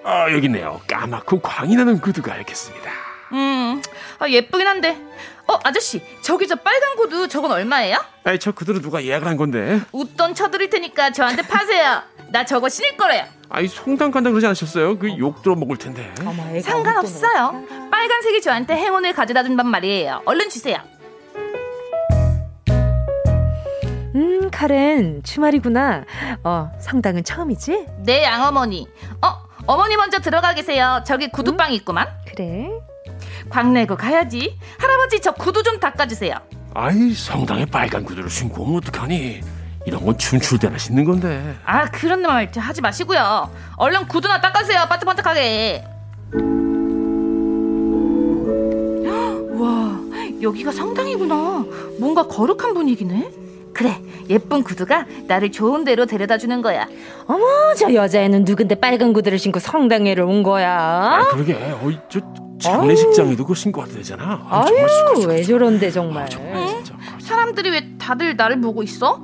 아, 0.04 0.30
여기 0.32 0.46
있네요. 0.46 0.80
까맣고 0.86 1.40
광이 1.40 1.76
나는 1.76 2.00
구두가 2.00 2.36
있겠습니다. 2.38 2.90
음, 3.32 3.82
아, 4.18 4.28
예쁘긴 4.28 4.66
한데. 4.66 4.98
어, 5.50 5.58
아저씨, 5.64 6.02
저기 6.20 6.46
저 6.46 6.56
빨간 6.56 6.94
구두 6.96 7.26
저건 7.26 7.52
얼마예요? 7.52 7.96
아이, 8.24 8.38
저 8.38 8.52
구두를 8.52 8.82
누가 8.82 9.02
예약을 9.02 9.26
한 9.26 9.36
건데? 9.38 9.80
웃돈 9.92 10.34
쳐드릴 10.34 10.68
테니까 10.68 11.10
저한테 11.12 11.42
파세요. 11.42 12.02
나 12.30 12.44
저거 12.44 12.68
신을 12.68 12.96
거래요. 12.98 13.24
아이, 13.48 13.66
송당 13.66 14.10
간다 14.10 14.28
그러지 14.28 14.44
않으셨어요? 14.46 14.98
그 14.98 15.08
욕 15.18 15.42
들어 15.42 15.54
먹을 15.54 15.78
텐데. 15.78 16.12
어머, 16.26 16.60
상관없어요. 16.60 17.64
빨간색이 17.90 18.42
저한테 18.42 18.74
행운을 18.76 19.14
가져다 19.14 19.42
준단 19.42 19.66
말이에요. 19.68 20.20
얼른 20.26 20.50
주세요. 20.50 20.76
음, 24.14 24.50
카렌, 24.50 25.22
주말이구나. 25.22 26.04
어, 26.44 26.70
성당은 26.80 27.24
처음이지? 27.24 27.86
네, 28.04 28.22
양어머니. 28.24 28.86
어, 29.24 29.48
어머니 29.66 29.96
먼저 29.96 30.18
들어가 30.18 30.52
계세요. 30.54 31.02
저기 31.06 31.30
구두방 31.30 31.70
응? 31.70 31.74
있구만. 31.76 32.08
그래. 32.28 32.68
광내고 33.48 33.96
가야지. 33.96 34.58
할아버지 34.78 35.20
저 35.20 35.32
구두 35.32 35.62
좀 35.62 35.78
닦아주세요. 35.80 36.34
아이 36.74 37.12
성당에 37.12 37.64
빨간 37.64 38.04
구두를 38.04 38.30
신고 38.30 38.62
오면 38.62 38.76
어떡하니? 38.78 39.40
이런 39.86 40.04
건 40.04 40.18
춤출 40.18 40.58
때나 40.58 40.76
신는 40.76 41.04
건데. 41.04 41.56
아 41.64 41.86
그런 41.90 42.22
말 42.22 42.50
하지 42.54 42.80
마시고요. 42.80 43.50
얼른 43.76 44.06
구두나 44.08 44.40
닦아주세요. 44.40 44.86
반짝반짝하게. 44.88 45.84
와 49.58 50.00
여기가 50.40 50.70
성당이구나. 50.72 51.64
뭔가 51.98 52.22
거룩한 52.26 52.74
분위기네. 52.74 53.30
그래 53.78 53.96
예쁜 54.28 54.64
구두가 54.64 55.06
나를 55.28 55.52
좋은 55.52 55.84
데로 55.84 56.04
데려다 56.04 56.36
주는 56.36 56.60
거야. 56.62 56.88
어머 57.28 57.44
저 57.78 57.94
여자애는 57.94 58.44
누군데 58.44 58.74
빨간 58.74 59.12
구두를 59.12 59.38
신고 59.38 59.60
성당에를 59.60 60.24
온 60.24 60.42
거야? 60.42 61.20
아 61.20 61.28
그러게 61.30 61.54
어이 61.54 61.96
저 62.08 62.20
장례식장에도 62.60 63.46
그 63.46 63.54
신고 63.54 63.82
와도 63.82 63.92
되잖아. 63.94 64.44
아, 64.50 64.64
아유 64.66 64.74
정말 65.14 65.36
왜 65.36 65.42
저런데 65.44 65.92
정말. 65.92 66.24
아, 66.24 66.26
정말 66.26 66.66
진짜. 66.66 66.94
응? 66.98 67.20
사람들이 67.20 67.70
왜 67.70 67.88
다들 67.98 68.34
나를 68.34 68.60
보고 68.60 68.82
있어? 68.82 69.22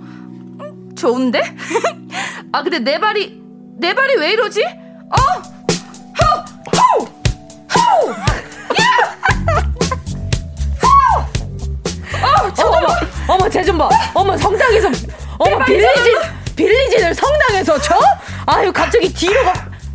응? 0.61 0.95
좋은데? 0.95 1.43
아 2.53 2.63
근데 2.63 2.79
내 2.79 3.01
발이 3.01 3.43
내 3.79 3.93
발이 3.93 4.15
왜 4.19 4.35
이러지? 4.35 4.63
어? 4.65 5.17
호! 6.21 6.45
호! 6.71 7.05
호! 7.75 8.11
야! 8.13 8.87
호! 10.85 11.25
어, 12.63 12.93
어 12.93 13.04
머, 13.39 13.49
쟤 13.49 13.63
좀 13.65 13.79
봐. 13.79 13.89
어머, 14.15 14.37
성당에서, 14.37 14.89
어머, 15.39 15.65
빌리진, 15.65 16.15
빌리진을 16.57 17.15
성당에서 17.15 17.79
쳐? 17.81 17.99
아유, 18.47 18.73
갑자기 18.73 19.13
뒤로 19.13 19.43
가, 19.45 19.53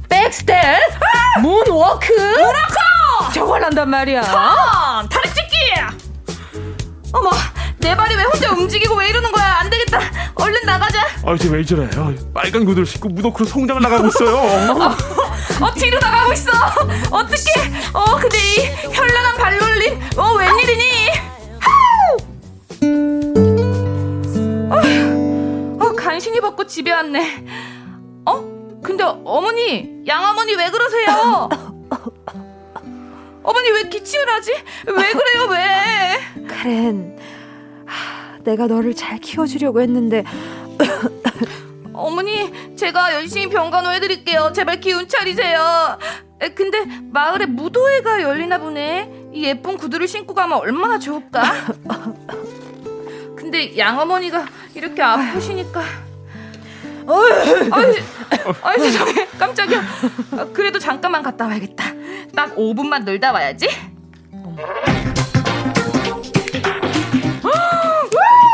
back 0.10 0.30
step, 0.30 0.55
아! 0.56 1.40
moonwalk, 1.39 2.12
moonwalk! 2.14 3.34
저걸 3.34 3.64
한단 3.64 3.90
말이야. 3.90 4.22
턴! 4.22 5.10
다리 5.10 5.30
찢기! 5.30 5.56
어머, 7.14 7.30
내 7.78 7.96
발이 7.96 8.16
왜 8.16 8.24
혼자 8.24 8.52
움직이고 8.52 8.94
왜 8.96 9.10
이러는 9.10 9.32
거야? 9.32 9.58
안 9.60 9.70
되겠다. 9.70 10.00
얼른 10.36 10.62
나가자. 10.66 11.00
아, 11.26 11.34
이제 11.34 11.50
왜 11.50 11.64
저래? 11.64 11.88
아, 11.96 12.12
빨간 12.34 12.66
구두를 12.66 12.86
신고 12.86 13.10
moonwalk로 13.10 13.47
성당을 13.47 13.82
나가고 13.82 14.08
있어요. 14.08 14.38
어, 14.74 14.96
어, 15.66 15.74
뒤로 15.74 16.00
나가고 16.00 16.34
있어. 16.34 16.52
어떡해. 17.12 17.90
어, 17.94 18.16
근데 18.16 18.38
이 18.38 18.66
현란한 18.94 19.36
발놀림. 19.38 20.00
어, 20.18 20.34
웬일이니? 20.34 21.28
간신히 26.20 26.41
벗고 26.41 26.67
집에 26.67 26.91
왔네. 26.91 27.45
어? 28.26 28.41
근데 28.84 29.05
어머니, 29.05 30.03
양어머니 30.05 30.53
왜 30.53 30.70
그러세요? 30.70 31.47
어머니 33.41 33.70
왜 33.72 33.84
기침을 33.88 34.30
하지? 34.30 34.51
왜 34.86 35.13
그래요 35.13 35.47
왜? 35.49 36.45
카렌 36.45 37.17
하, 37.86 38.38
내가 38.43 38.67
너를 38.67 38.93
잘 38.93 39.17
키워주려고 39.17 39.80
했는데 39.80 40.26
어머니 41.93 42.76
제가 42.76 43.15
열심히 43.15 43.47
병간호 43.47 43.89
해드릴게요 43.91 44.51
제발 44.53 44.82
기운 44.82 45.07
차리세요 45.07 45.97
근데 46.53 46.86
마을에 47.11 47.45
무도회가 47.45 48.22
열리나 48.22 48.57
보네 48.57 49.30
이 49.34 49.45
예쁜 49.45 49.78
구두를 49.78 50.07
신고 50.07 50.34
가면 50.34 50.57
얼마나 50.59 50.99
좋을까 50.99 51.41
근데 53.36 53.76
양어머니가 53.78 54.45
이렇게 54.76 55.01
아프시니까 55.01 56.09
아이, 57.12 57.95
아이 58.62 58.80
세상에 58.80 59.28
깜짝이야. 59.39 59.82
아, 60.38 60.45
그래도 60.53 60.78
잠깐만 60.80 61.24
갔다 61.24 61.45
와야겠다. 61.47 61.84
딱 62.36 62.55
5분만 62.55 63.03
놀다 63.03 63.32
와야지. 63.32 63.68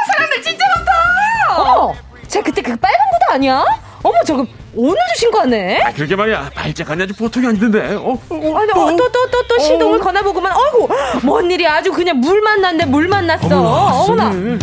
사람들 0.08 0.41
진짜 0.43 0.66
많다. 0.76 1.62
어머, 1.62 1.93
쟤 2.28 2.41
그때 2.41 2.62
그 2.62 2.76
빨간 2.78 2.99
구두 3.12 3.34
아니야? 3.34 3.64
어머 4.03 4.14
저거 4.26 4.45
오늘도 4.76 4.99
신고하네. 5.18 5.82
아 5.82 5.91
그러게 5.91 6.16
말이야. 6.16 6.51
발작하니 6.53 7.03
아주 7.03 7.14
보통이 7.16 7.47
아니던데. 7.47 7.95
어, 7.95 8.10
어, 8.12 8.20
어, 8.30 8.58
아니 8.58 8.72
또 8.74 8.95
또 8.95 9.10
또 9.12 9.28
또 9.32 9.47
또 9.47 9.60
시동을 9.60 9.99
어. 9.99 10.03
거나보고만. 10.03 10.53
어이구 10.56 10.88
뭔 11.24 11.49
일이 11.49 11.66
아주 11.68 11.91
그냥 11.91 12.20
물 12.20 12.41
만났네 12.41 12.86
물 12.86 13.08
만났어. 13.08 13.47
어머나. 13.47 14.30
어머나. 14.30 14.60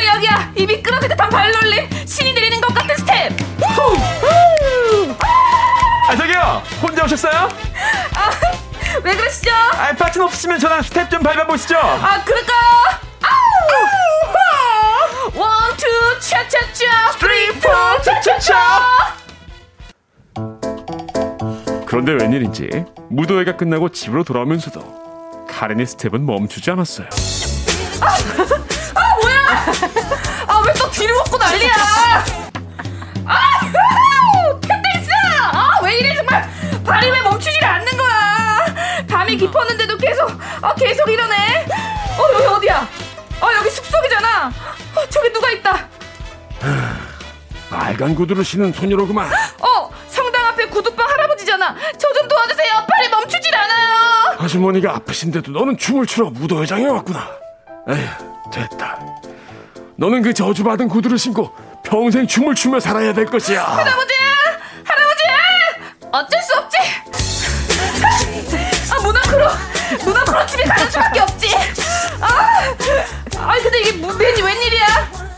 그래 0.00 0.08
여기야? 0.14 0.52
이 0.56 0.64
미끄러질 0.64 1.10
듯한 1.10 1.28
발놀림 1.28 1.86
신이 2.06 2.32
내리는 2.32 2.58
것 2.62 2.72
같은 2.72 2.96
스텝. 2.96 3.32
아 6.08 6.16
저기요! 6.16 6.62
혼자 6.80 7.04
오셨어요? 7.04 7.50
아, 8.14 8.30
왜 9.04 9.14
그러시죠? 9.14 9.50
아 9.52 9.92
파트너 9.94 10.24
없으시면 10.24 10.58
저랑 10.58 10.80
스텝 10.80 11.10
좀 11.10 11.22
밟아보시죠. 11.22 11.76
아 11.76 12.24
그럴까? 12.24 12.52
아우! 13.22 14.30
one, 15.38 15.76
two, 15.76 15.86
차차차. 16.20 17.12
three, 17.20 17.52
four, 17.60 17.68
차차차. 18.00 19.14
그런데 21.84 22.12
웬일인지 22.12 22.86
무도회가 23.10 23.58
끝나고 23.58 23.90
집으로 23.90 24.24
돌아오면서도 24.24 25.44
카렌의 25.46 25.84
스텝은 25.86 26.24
멈추지 26.24 26.70
않았어요 26.70 27.08
아, 29.50 30.52
아, 30.54 30.62
왜 30.66 30.72
또 30.74 30.90
뒤를 30.90 31.14
먹고 31.14 31.36
난리야! 31.38 31.72
아, 33.26 33.34
캔데이스! 34.60 35.10
아, 35.52 35.78
왜 35.82 35.98
이래, 35.98 36.14
정말! 36.16 36.48
발이 36.84 37.10
왜 37.10 37.20
멈추질 37.22 37.64
않는 37.64 37.96
거야! 37.96 38.66
밤이 39.08 39.36
깊었는데도 39.36 39.96
계속, 39.98 40.30
아, 40.62 40.74
계속 40.74 41.08
이러네! 41.10 41.66
어, 42.18 42.32
여기 42.34 42.46
어디야? 42.46 42.88
어, 43.40 43.48
여기 43.56 43.70
숲속이잖아! 43.70 44.46
어, 44.48 45.06
저기 45.08 45.32
누가 45.32 45.50
있다! 45.50 45.88
빨간 47.70 48.14
구두를 48.14 48.44
신은 48.44 48.72
소녀로구만. 48.72 49.30
어, 49.60 49.90
성당 50.08 50.44
앞에 50.46 50.66
구두방 50.66 51.08
할아버지잖아. 51.08 51.74
저 51.98 52.12
좀 52.12 52.26
도와주세요. 52.28 52.72
발이 52.88 53.08
멈추질 53.08 53.54
않아요. 53.54 54.36
아주머니가 54.40 54.96
아프신데도 54.96 55.52
너는 55.52 55.78
춤을 55.78 56.06
추러 56.06 56.28
무도회장에 56.30 56.86
왔구나. 56.86 57.30
에휴, 57.88 58.08
됐다. 58.52 58.99
너는 60.00 60.22
그 60.22 60.32
저주받은 60.32 60.88
구두를 60.88 61.18
신고 61.18 61.54
평생 61.84 62.26
춤을 62.26 62.54
추며 62.54 62.80
살아야 62.80 63.12
될 63.12 63.26
것이야. 63.26 63.62
할아버지! 63.62 64.14
할아버지! 64.82 65.22
어쩔 66.10 66.42
수 66.42 66.58
없지! 66.58 66.78
아, 68.94 69.02
문 69.02 69.14
앞으로! 69.14 69.46
문 70.02 70.16
앞으로 70.16 70.46
집에 70.46 70.62
가는 70.62 70.90
수밖에 70.90 71.20
없지! 71.20 71.54
아! 72.18 72.74
아니, 73.40 73.62
근데 73.62 73.80
이게 73.80 73.90
웬, 74.00 74.42
웬일이야? 74.42 74.86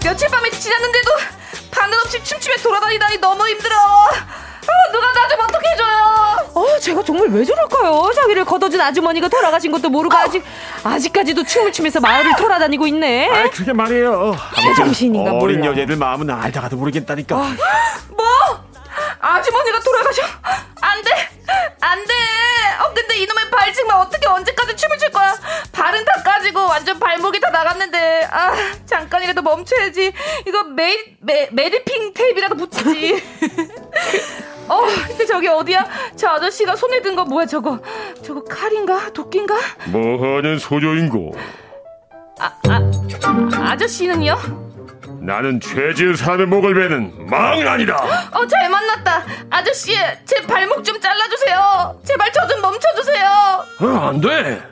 며칠 0.05 0.29
밤에 0.29 0.49
지났는데도 0.51 1.11
바늘 1.73 1.99
없이 1.99 2.23
춤추며 2.23 2.55
돌아다니다니 2.63 3.19
너무 3.19 3.49
힘들어! 3.49 3.75
어, 4.63 4.93
누가 4.93 5.13
나 5.13 5.29
좀 5.29 5.41
어떻게 5.41 5.69
해줘요? 5.71 6.51
어, 6.55 6.79
제가 6.81 7.03
정말 7.05 7.29
왜 7.29 7.45
저럴까요? 7.45 8.11
자기를 8.15 8.45
걷어준 8.45 8.81
아주머니가 8.81 9.29
돌아가신 9.29 9.71
것도 9.73 9.89
모르고 9.89 10.15
어. 10.15 10.21
아직 10.21 10.43
아직까지도 10.85 11.45
춤을 11.45 11.73
추면서 11.73 12.01
마을을 12.01 12.37
돌아다니고 12.37 12.87
있네. 12.89 13.29
아, 13.31 13.51
그게 13.51 13.73
말이에요. 13.73 14.37
제정신인가 14.61 15.31
몰라. 15.33 15.43
어린 15.45 15.65
여자들 15.65 15.97
마음은 15.97 16.29
알다가도 16.31 16.77
모르겠다니까. 16.77 17.37
어. 17.37 17.41
뭐? 18.17 18.27
아주머니가 19.23 19.79
돌아가셔? 19.81 20.23
안 20.81 21.03
돼, 21.03 21.11
안 21.81 22.05
돼. 22.05 22.12
어, 22.81 22.93
근데 22.93 23.16
이놈의 23.18 23.51
발 23.51 23.73
정말 23.73 23.99
어떻게 23.99 24.27
언제까지 24.27 24.75
춤을 24.77 24.99
출 24.99 25.11
거야? 25.11 25.33
발은 25.70 26.05
다 26.05 26.23
까지고 26.25 26.66
완전 26.66 26.99
발목이 26.99 27.39
다 27.39 27.51
나갔는데. 27.51 28.29
아, 28.31 28.53
잠깐이라도 28.85 29.41
멈춰야지. 29.43 30.12
이거 30.47 30.64
메, 30.64 30.97
메, 31.20 31.49
메디핑 31.53 32.12
테이프라도 32.14 32.57
붙이지. 32.57 33.23
어, 34.68 34.81
근데 35.07 35.25
저기 35.25 35.47
어디야? 35.49 35.87
저 36.16 36.29
아저씨가 36.31 36.75
손에 36.75 37.01
든 37.01 37.14
거 37.14 37.25
뭐야 37.25 37.47
저거? 37.47 37.79
저거 38.25 38.43
칼인가? 38.45 39.12
도끼인가? 39.12 39.55
뭐 39.87 40.01
하는 40.37 40.59
소녀인고? 40.59 41.37
아, 42.41 42.51
아, 42.68 43.70
아저씨는요? 43.70 44.72
나는 45.25 45.61
죄 45.61 45.95
지은 45.95 46.16
사람의 46.16 46.47
목을 46.47 46.75
베는 46.75 47.27
망은 47.31 47.66
아니다. 47.68 47.95
어, 48.33 48.47
잘 48.47 48.68
만났다. 48.68 49.23
아저씨, 49.51 49.95
제 50.25 50.43
발목 50.47 50.83
좀 50.83 51.01
잘라주세요. 51.01 52.01
제발 52.05 52.33
저 52.33 52.43
좀 52.49 52.61
멈춰주세요. 52.61 53.64
어, 53.83 54.09
안 54.09 54.20
돼. 54.20 54.62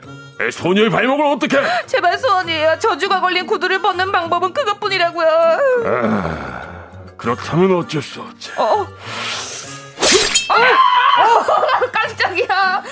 소녀의 0.51 0.89
발목을 0.89 1.25
어떻게? 1.27 1.57
제발 1.85 2.17
소원이에요. 2.17 2.79
저주가 2.79 3.21
걸린 3.21 3.45
구두를 3.47 3.81
벗는 3.81 4.11
방법은 4.11 4.53
그것뿐이라고요. 4.53 5.27
아, 5.85 6.61
그렇다면 7.17 7.77
어쩔 7.77 8.01
수 8.01 8.21
없지. 8.21 8.51
어. 8.57 8.63
어, 10.49 10.53
어 10.53 11.91
깜짝이야. 11.93 12.83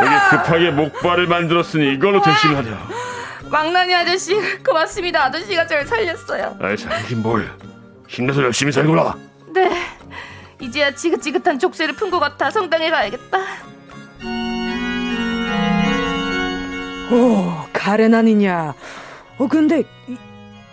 여기 0.00 0.14
급하게 0.30 0.70
목발을 0.70 1.26
만들었으니 1.26 1.94
이걸로 1.94 2.20
대신하려. 2.20 2.70
망나니 3.50 3.94
아저씨 3.94 4.34
고맙습니다. 4.64 5.24
아저씨가 5.24 5.66
저를 5.66 5.86
살렸어요. 5.86 6.56
아이 6.60 6.76
살긴 6.76 7.22
뭘. 7.22 7.50
힘내서 8.08 8.42
열심히 8.42 8.72
살거라. 8.72 9.14
네. 9.54 9.70
이제야 10.60 10.94
지긋지긋한 10.94 11.58
족쇄를 11.58 11.94
푼 11.94 12.10
것 12.10 12.18
같아 12.18 12.50
성당에 12.50 12.90
가야겠다. 12.90 13.38
오, 17.10 17.52
가렌 17.72 18.14
아니냐? 18.14 18.74
어, 19.38 19.46
근데 19.46 19.82
이, 20.08 20.16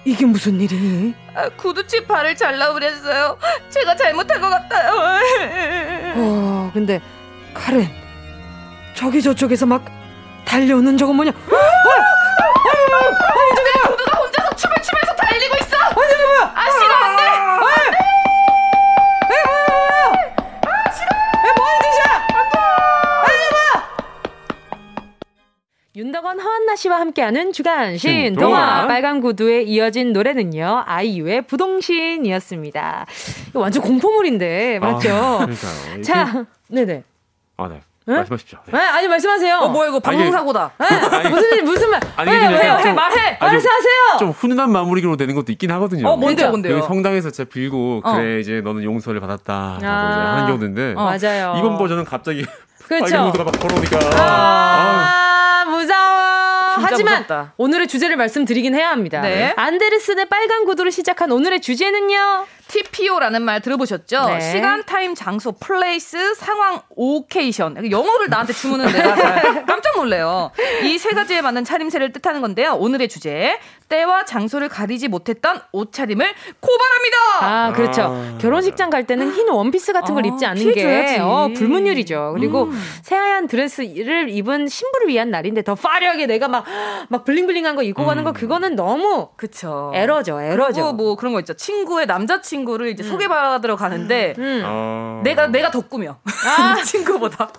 이게 0.03 0.25
무슨 0.25 0.59
일이니? 0.59 1.13
아, 1.33 1.47
구두치 1.49 2.05
발을 2.05 2.35
잘라버렸어요. 2.35 3.37
제가 3.69 3.95
잘못한 3.95 4.41
것 4.41 4.49
같아요. 4.49 5.19
어, 6.17 6.71
근데 6.73 6.99
가렌, 7.53 7.87
저기 8.95 9.21
저쪽에서 9.21 9.65
막 9.65 9.85
달려오는 10.45 10.97
저건 10.97 11.15
뭐냐? 11.15 11.31
한나 26.75 26.77
씨와 26.77 26.99
함께하는 26.99 27.53
주간 27.53 27.97
신 27.97 28.35
동화 28.35 28.85
빨간 28.87 29.21
구두에 29.21 29.61
이어진 29.63 30.11
노래는요 30.11 30.83
아이유의 30.85 31.43
부동신이었습니다. 31.47 33.05
이거 33.49 33.59
완전 33.61 33.81
공포물인데 33.81 34.79
맞죠? 34.79 35.09
아, 35.15 35.45
그러니까요. 35.45 36.01
자, 36.03 36.45
네네. 36.67 37.03
아 37.57 37.67
네. 37.69 37.81
네? 38.07 38.15
말씀하십시오. 38.17 38.59
네. 38.71 38.77
아 38.77 39.01
니 39.01 39.07
말씀하세요. 39.07 39.55
어 39.55 39.69
뭐야 39.69 39.87
이거 39.87 39.99
방송 39.99 40.29
사고다. 40.31 40.71
네? 40.77 41.29
무슨 41.29 41.53
일 41.53 41.63
무슨 41.63 41.89
말? 41.89 42.01
아니, 42.17 42.29
왜, 42.29 42.37
왜, 42.47 42.69
왜, 42.83 42.93
말해. 42.93 43.37
말씀하세요. 43.39 44.17
좀 44.19 44.29
훈훈한 44.31 44.69
마무리로 44.69 45.15
되는 45.15 45.33
것도 45.33 45.51
있긴 45.53 45.71
하거든요. 45.71 46.09
어 46.09 46.17
뭔데요, 46.17 46.49
뭔데요? 46.49 46.81
성당에서 46.81 47.31
진짜 47.31 47.49
빌고 47.49 48.01
어. 48.03 48.13
그래 48.15 48.39
이제 48.41 48.59
너는 48.61 48.83
용서를 48.83 49.21
받았다 49.21 49.79
라고 49.81 49.85
아. 49.85 50.09
이제 50.11 50.19
하는 50.19 50.47
경우인데. 50.47 50.93
어. 50.97 51.03
맞아요. 51.05 51.55
이번 51.57 51.77
버전은 51.77 52.03
갑자기 52.03 52.45
그렇죠. 52.85 53.23
모두가 53.23 53.45
막 53.45 53.51
걸어오니까. 53.59 53.97
아, 54.21 54.21
아. 54.21 55.34
하지만 56.91 57.13
무섭다. 57.15 57.53
오늘의 57.57 57.87
주제를 57.87 58.17
말씀드리긴 58.17 58.75
해야 58.75 58.89
합니다. 58.91 59.21
네. 59.21 59.53
안데르센의 59.55 60.25
빨간 60.27 60.65
구두로 60.65 60.89
시작한 60.89 61.31
오늘의 61.31 61.61
주제는요. 61.61 62.45
TPO라는 62.67 63.41
말 63.43 63.61
들어보셨죠? 63.61 64.25
네. 64.27 64.39
시간, 64.39 64.83
time, 64.85 65.15
장소, 65.15 65.51
place, 65.53 66.33
상황, 66.35 66.81
occasion. 66.95 67.89
영어를 67.91 68.29
나한테 68.29 68.53
주면은 68.53 68.85
내가 68.91 69.15
깜짝 69.65 69.95
놀래요. 69.95 70.51
이 70.83 70.97
세 71.05 71.11
가지에 71.11 71.41
맞는 71.41 71.65
차림새를 71.65 72.11
뜻하는 72.13 72.41
건데요. 72.41 72.73
오늘의 72.73 73.09
주제. 73.09 73.59
때와 73.87 74.25
장소를 74.25 74.67
가리지 74.67 75.07
못했던 75.07 75.61
옷차림을 75.71 76.27
고발합니다. 76.59 77.17
아, 77.41 77.71
그렇죠. 77.73 78.01
아. 78.01 78.37
결혼식장 78.41 78.89
갈 78.89 79.05
때는 79.05 79.31
흰 79.31 79.47
원피스 79.47 79.93
같은 79.93 80.15
걸 80.15 80.23
아, 80.23 80.27
입지 80.27 80.45
않는 80.47 80.73
게 80.73 81.19
어, 81.21 81.49
불문율이죠. 81.55 82.31
그리고 82.35 82.63
음. 82.63 82.83
새하얀 83.03 83.45
드레스를 83.45 84.29
입은 84.29 84.67
신부를 84.67 85.09
위한 85.09 85.29
날인데 85.29 85.61
더 85.61 85.75
파리하게 85.75 86.25
내가 86.25 86.47
막, 86.47 86.65
막 87.09 87.23
블링블링한 87.25 87.75
거 87.75 87.83
입고 87.83 88.01
음. 88.01 88.07
가는 88.07 88.23
거 88.23 88.31
그거는 88.33 88.75
너무 88.75 89.29
그쵸. 89.35 89.91
에러죠, 89.93 90.41
에러죠. 90.41 90.73
그리고 90.73 90.93
뭐 90.93 91.15
그런 91.15 91.33
거 91.33 91.39
있죠. 91.41 91.53
친구의 91.53 92.07
남자친구 92.07 92.54
친구를 92.55 92.89
이제 92.89 93.03
음. 93.03 93.09
소개받으러 93.09 93.75
가는데 93.75 94.33
음. 94.37 94.61
어. 94.65 95.21
내가 95.23 95.47
내가 95.47 95.69
더 95.71 95.81
꾸며 95.81 96.17
아. 96.25 96.75
친구보다 96.83 97.49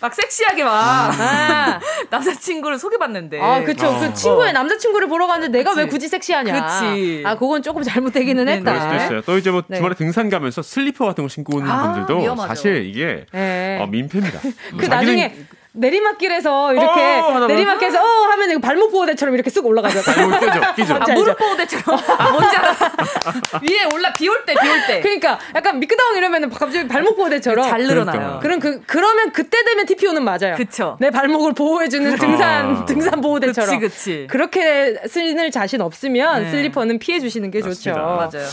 막 0.00 0.12
섹시하게 0.12 0.64
막 0.64 0.72
아. 0.74 1.80
남자친구를 2.10 2.78
소개받는데. 2.78 3.40
아, 3.40 3.62
그쵸. 3.64 3.86
어. 3.86 4.00
그 4.00 4.12
친구의 4.12 4.52
남자친구를 4.52 5.08
보러 5.08 5.26
갔는데 5.26 5.56
내가 5.56 5.70
그치. 5.70 5.80
왜 5.80 5.86
굳이 5.86 6.08
섹시하냐. 6.08 6.52
그치. 6.52 7.22
아, 7.24 7.38
그건 7.38 7.62
조금 7.62 7.82
잘못되기는 7.82 8.44
네, 8.44 8.52
네. 8.52 8.58
했다. 8.58 8.72
그럴 8.72 8.80
수도 8.82 9.04
있어요. 9.04 9.20
또 9.22 9.38
이제 9.38 9.50
뭐 9.50 9.62
네. 9.66 9.76
주말에 9.76 9.94
등산 9.94 10.28
가면서 10.28 10.60
슬리퍼 10.60 11.06
같은 11.06 11.24
거 11.24 11.28
신고 11.28 11.56
오는 11.56 11.70
아, 11.70 11.94
분들도 11.94 12.20
위험하죠. 12.20 12.48
사실 12.48 12.84
이게 12.86 13.24
네. 13.32 13.78
어, 13.80 13.86
민폐입니다. 13.86 14.40
그 14.76 14.84
나중에 14.84 15.34
내리막길에서 15.74 16.72
이렇게 16.72 17.00
어, 17.20 17.46
내리막길에서 17.46 18.00
어 18.00 18.06
하면 18.30 18.50
이거 18.50 18.60
발목 18.60 18.92
보호대처럼 18.92 19.34
이렇게 19.34 19.50
쓱 19.50 19.64
올라가죠. 19.64 20.02
발목 20.02 20.38
끼죠, 20.40 20.74
끼죠. 20.76 20.94
아, 20.94 21.14
무릎 21.14 21.36
보호대처럼. 21.36 22.00
아 22.18 22.30
뭔지 22.30 22.56
알아. 22.56 22.70
위에 23.60 23.84
올라 23.92 24.12
비 24.12 24.28
올 24.28 24.44
때, 24.46 24.54
비 24.54 24.68
올 24.68 24.86
때. 24.86 25.00
그러니까 25.00 25.38
약간 25.54 25.80
미끄덩 25.80 26.16
이러면 26.16 26.48
갑자기 26.50 26.86
발목 26.86 27.16
보호대처럼 27.16 27.68
잘 27.68 27.82
늘어나요. 27.82 28.38
그럼 28.40 28.60
그 28.60 28.80
그러면 28.86 29.32
그때 29.32 29.64
되면 29.64 29.84
TPO는 29.86 30.22
맞아요. 30.22 30.54
그쵸. 30.56 30.96
내 31.00 31.10
발목을 31.10 31.54
보호해주는 31.54 32.16
등산 32.18 32.76
아. 32.76 32.84
등산 32.84 33.20
보호대처럼. 33.20 33.80
그치, 33.80 33.96
그치. 33.96 34.26
그렇게 34.30 34.96
신을 35.08 35.50
자신 35.50 35.80
없으면 35.80 36.44
네. 36.44 36.50
슬리퍼는 36.50 36.98
피해 37.00 37.18
주시는 37.18 37.50
게 37.50 37.60
좋죠. 37.60 37.92
맞아요. 37.94 38.46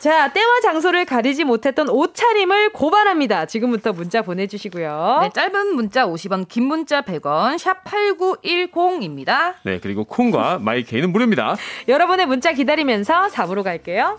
자, 0.00 0.32
때와 0.32 0.60
장소를 0.62 1.04
가리지 1.04 1.44
못했던 1.44 1.90
옷차림을 1.90 2.70
고발합니다. 2.70 3.44
지금부터 3.44 3.92
문자 3.92 4.22
보내주시고요. 4.22 5.18
네, 5.20 5.28
짧은 5.34 5.74
문자 5.74 6.06
50원, 6.06 6.48
긴 6.48 6.64
문자 6.64 7.02
100원, 7.02 7.58
샵 7.58 7.84
8910입니다. 7.84 9.56
네, 9.62 9.78
그리고 9.78 10.04
콩과 10.04 10.58
마이케이는 10.60 11.12
무료입니다. 11.12 11.54
여러분의 11.86 12.24
문자 12.24 12.52
기다리면서 12.52 13.26
4부로 13.26 13.62
갈게요. 13.62 14.18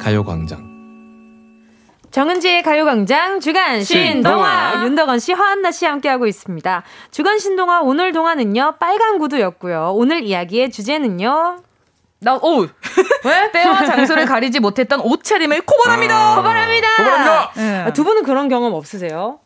가요광장. 0.00 0.70
정은지의 2.10 2.62
가요광장 2.64 3.38
주간 3.38 3.84
신동화 3.84 4.82
윤덕원 4.84 5.20
씨, 5.20 5.32
화한나 5.32 5.70
씨 5.70 5.84
함께하고 5.86 6.26
있습니다. 6.26 6.82
주간 7.12 7.38
신동화 7.38 7.80
오늘 7.82 8.12
동화는요 8.12 8.76
빨간 8.80 9.18
구두였고요. 9.18 9.92
오늘 9.94 10.24
이야기의 10.24 10.72
주제는요. 10.72 11.58
나, 12.22 12.34
오! 12.36 12.66
왜? 13.24 13.50
때와 13.52 13.84
장소를 13.84 14.26
가리지 14.26 14.60
못했던 14.60 15.00
옷차림을 15.00 15.62
고발합니다! 15.62 16.32
아, 16.32 16.36
고발합니다! 16.36 16.88
고발합니다! 16.96 17.52
네. 17.56 17.78
아, 17.86 17.92
두 17.92 18.04
분은 18.04 18.24
그런 18.24 18.48
경험 18.48 18.74
없으세요? 18.74 19.38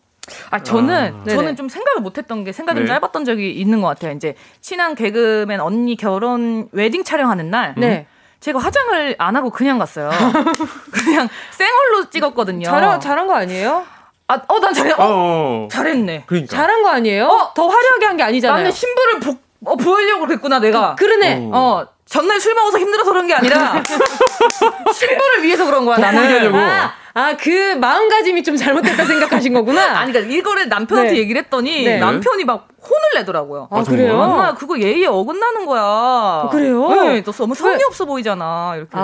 아, 0.51 0.61
저는, 0.61 1.15
아, 1.21 1.25
저는 1.29 1.55
좀 1.55 1.69
생각을 1.69 2.01
못 2.01 2.17
했던 2.17 2.43
게 2.45 2.53
생각이 2.53 2.81
네. 2.81 2.87
좀 2.87 2.95
짧았던 2.95 3.25
적이 3.27 3.53
있는 3.53 3.81
것 3.81 3.89
같아요. 3.89 4.13
이제, 4.13 4.35
친한 4.61 4.95
개그맨 4.95 5.61
언니 5.61 5.97
결혼 5.97 6.69
웨딩 6.73 7.05
촬영하는 7.05 7.51
날. 7.51 7.75
네. 7.77 8.07
제가 8.45 8.59
화장을 8.59 9.15
안 9.17 9.37
하고 9.37 9.49
그냥 9.49 9.79
갔어요. 9.79 10.11
그냥 10.93 11.27
생얼로 11.53 12.11
찍었거든요. 12.11 12.67
잘한, 12.67 13.01
잘한 13.01 13.27
거 13.27 13.35
아니에요? 13.35 13.87
아, 14.29 14.39
어, 14.49 14.61
난 14.61 14.75
잘해. 14.75 14.93
어, 14.93 14.97
어, 14.99 15.69
잘했네. 15.71 16.25
그러니까. 16.27 16.55
잘한 16.55 16.83
거 16.83 16.91
아니에요? 16.91 17.25
어, 17.27 17.55
더 17.55 17.67
화려하게 17.67 18.05
한 18.05 18.17
게 18.19 18.23
아니잖아요. 18.23 18.59
나는 18.59 18.71
신부를 18.71 19.21
보, 19.21 19.37
어, 19.65 19.77
보이려고 19.77 20.27
그랬구나, 20.27 20.59
내가. 20.59 20.95
그, 20.95 21.07
그러네. 21.07 21.49
어, 21.55 21.87
전날 22.05 22.39
술 22.39 22.53
먹어서 22.55 22.79
힘들어서 22.79 23.11
그런 23.13 23.27
게 23.27 23.33
아니라 23.33 23.83
신부를 24.93 25.43
위해서 25.43 25.65
그런 25.65 25.87
거야, 25.87 25.97
나는. 25.97 26.55
아, 26.55 26.93
아, 27.15 27.37
그 27.41 27.75
마음가짐이 27.77 28.43
좀 28.45 28.57
잘못됐다 28.57 29.07
생각하신 29.07 29.55
거구나. 29.55 29.83
아니, 30.01 30.13
그러니까 30.13 30.35
이거를 30.35 30.69
남편한테 30.69 31.13
네. 31.13 31.19
얘기를 31.19 31.41
했더니 31.43 31.85
네. 31.85 31.99
남편이 31.99 32.45
막 32.45 32.69
혼을 32.85 33.21
내더라고요. 33.21 33.69
아, 33.71 33.83
그래요? 33.83 34.19
엄마 34.21 34.55
그거 34.55 34.79
예의에 34.79 35.07
어긋나는 35.07 35.67
거야. 35.67 35.83
아, 35.83 36.49
그래요? 36.51 36.89
네, 36.89 37.23
또 37.23 37.33
너무 37.33 37.55
성의 37.55 37.81
없어 37.87 38.05
보이잖아. 38.05 38.75
이렇게. 38.77 38.91
아, 38.93 39.01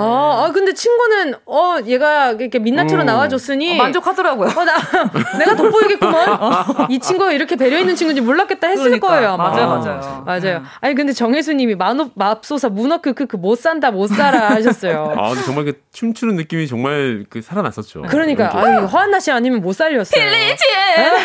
아, 0.47 0.53
근데 0.53 0.72
친구는 0.74 1.35
어 1.47 1.76
얘가 1.87 2.33
이렇게 2.33 2.59
민낯으로 2.59 3.03
음. 3.03 3.07
나와줬으니 3.07 3.74
어, 3.74 3.83
만족하더라고요. 3.83 4.49
어, 4.49 4.64
나 4.64 4.76
내가 5.39 5.57
돋보이겠구먼. 5.57 6.87
이 6.91 6.99
친구가 6.99 7.33
이렇게 7.33 7.57
배려 7.57 7.78
있는 7.78 7.97
친구인지 7.97 8.20
몰랐겠다 8.20 8.68
했을 8.68 8.85
그러니까. 8.85 9.09
거예요. 9.09 9.28
아마. 9.31 9.51
맞아요, 9.51 9.68
맞아요. 9.68 10.22
맞아요. 10.26 10.57
음. 10.59 10.64
아니 10.81 10.95
근데 10.95 11.12
정혜수 11.12 11.55
님이 11.55 11.74
만업 11.74 12.11
맙소사 12.14 12.68
문어 12.68 12.99
크크크 12.99 13.37
못 13.37 13.59
산다 13.59 13.91
못 13.91 14.09
살아 14.09 14.51
하셨어요. 14.51 15.14
아 15.16 15.28
근데 15.31 15.43
정말 15.45 15.64
그 15.64 15.81
춤추는 15.93 16.37
느낌이 16.37 16.66
정말 16.66 17.24
그 17.28 17.43
살아났었죠. 17.43 18.03
그러니까 18.09 18.51
아 18.55 18.87
허한나 18.87 19.20
씨 19.20 19.31
아니면 19.31 19.61
못 19.61 19.72
살렸어요. 19.74 20.20
필리지. 20.20 20.64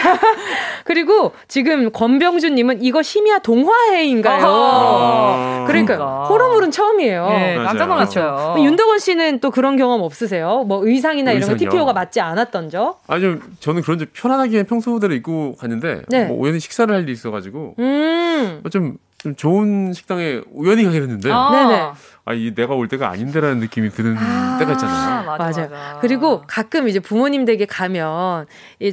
그리고 0.86 1.32
지금 1.48 1.92
권병 1.92 2.40
주님은 2.46 2.84
이거 2.84 3.02
심야 3.02 3.40
동화해인가요? 3.40 4.46
아~ 4.46 5.64
그러니까, 5.68 5.98
그러니까 5.98 6.24
호러물은 6.26 6.70
처음이에요. 6.70 7.28
네, 7.30 7.56
깜짝 7.56 7.88
놀랐죠. 7.88 8.56
윤덕원 8.60 9.00
씨는 9.00 9.40
또 9.40 9.50
그런 9.50 9.78
경험 9.78 10.02
없으세요? 10.02 10.64
뭐 10.68 10.86
의상이나 10.86 11.32
이런 11.32 11.50
거 11.50 11.58
TPO가 11.58 11.94
맞지 11.94 12.22
않았던 12.22 12.70
적? 12.70 13.02
아니요, 13.08 13.40
저는 13.60 13.82
그런 13.82 13.98
좀 13.98 14.08
편안하게 14.14 14.64
평소대로 14.64 15.14
입고 15.16 15.56
갔는데 15.56 16.04
네. 16.08 16.26
뭐 16.26 16.40
우연히 16.40 16.60
식사를 16.60 16.94
할 16.94 17.04
일이 17.04 17.14
있어가지고 17.14 17.76
음. 17.80 18.62
좀, 18.72 18.98
좀 19.18 19.36
좋은 19.36 19.94
식당에 19.94 20.42
우연히 20.54 20.84
가게 20.84 21.00
됐는데. 21.00 21.32
아. 21.32 21.50
네네. 21.52 21.92
아, 22.28 22.34
이 22.34 22.56
내가 22.56 22.74
올 22.74 22.88
때가 22.88 23.10
아닌데라는 23.12 23.60
느낌이 23.60 23.92
드는 23.92 24.16
아~ 24.18 24.58
때가 24.58 24.72
있잖아요. 24.72 25.26
맞아, 25.26 25.38
맞아요. 25.38 25.70
맞아. 25.70 26.00
그리고 26.02 26.42
가끔 26.48 26.90
이제 26.90 27.00
부모님 27.00 27.46
댁에 27.46 27.66
가면 27.66 28.48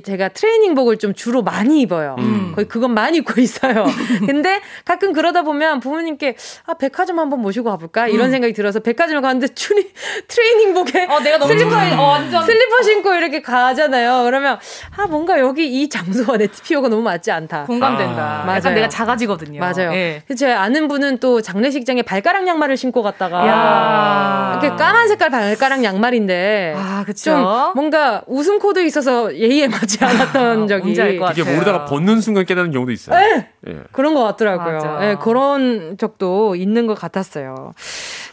제가 0.05 0.28
트레이닝복을 0.28 0.99
좀 0.99 1.14
주로 1.14 1.43
많이 1.43 1.80
입어요. 1.80 2.16
음. 2.18 2.53
거의 2.55 2.68
그건 2.68 2.93
많이 2.93 3.16
입고 3.18 3.41
있어요. 3.41 3.87
근데 4.26 4.61
가끔 4.85 5.14
그러다 5.14 5.45
보면 5.45 5.80
부모님께 5.80 6.37
아, 6.66 6.74
백화점 6.74 7.18
한번 7.18 7.41
모시고 7.41 7.70
가볼까? 7.70 8.07
이런 8.09 8.26
음. 8.26 8.33
생각이 8.33 8.53
들어서 8.53 8.80
백화점을 8.80 9.22
가는데 9.22 9.49
추리, 9.55 9.91
트레이닝복에 10.28 11.07
어, 11.07 11.20
내가 11.20 11.39
너무 11.39 11.55
슬리퍼, 11.55 11.74
음. 11.74 11.99
어, 11.99 12.03
완전. 12.03 12.45
슬리퍼 12.45 12.83
신고 12.83 13.14
이렇게 13.14 13.41
가잖아요. 13.41 14.24
그러면 14.24 14.59
아, 14.95 15.07
뭔가 15.07 15.41
여기 15.41 15.80
이 15.80 15.89
장소와 15.89 16.37
내 16.37 16.49
TPO가 16.49 16.89
너무 16.89 17.01
맞지 17.01 17.30
않다. 17.30 17.64
공감된다. 17.64 18.43
아. 18.43 18.45
맞아요. 18.45 18.74
내가 18.74 18.91
작아지거든요. 18.91 19.59
맞아요. 19.59 19.91
예. 19.95 20.22
제 20.37 20.53
아는 20.53 20.87
분은 20.87 21.16
또 21.18 21.41
장례식장에 21.41 22.03
발가락 22.03 22.47
양말을 22.47 22.76
신고 22.76 23.03
갔다 23.03 23.21
갔다가 23.28 24.58
이렇게 24.62 24.76
까만 24.76 25.08
색깔 25.08 25.30
발가락 25.30 25.84
양말인데 25.84 26.74
아, 26.76 27.04
좀 27.16 27.42
뭔가 27.74 28.22
웃음 28.26 28.58
코드 28.58 28.84
있어서 28.84 29.34
예의에 29.34 29.68
맞지 29.68 30.04
않았던 30.04 30.68
적이 30.68 30.92
이게 30.92 31.18
모르다가 31.44 31.84
벗는 31.84 32.20
순간 32.20 32.44
깨닫는 32.44 32.72
경우도 32.72 32.92
있어요. 32.92 33.18
네. 33.18 33.48
예. 33.68 33.80
그런 33.92 34.14
것 34.14 34.22
같더라고요. 34.24 34.98
네, 35.00 35.16
그런 35.20 35.96
적도 35.98 36.56
있는 36.56 36.86
것 36.86 36.94
같았어요. 36.94 37.72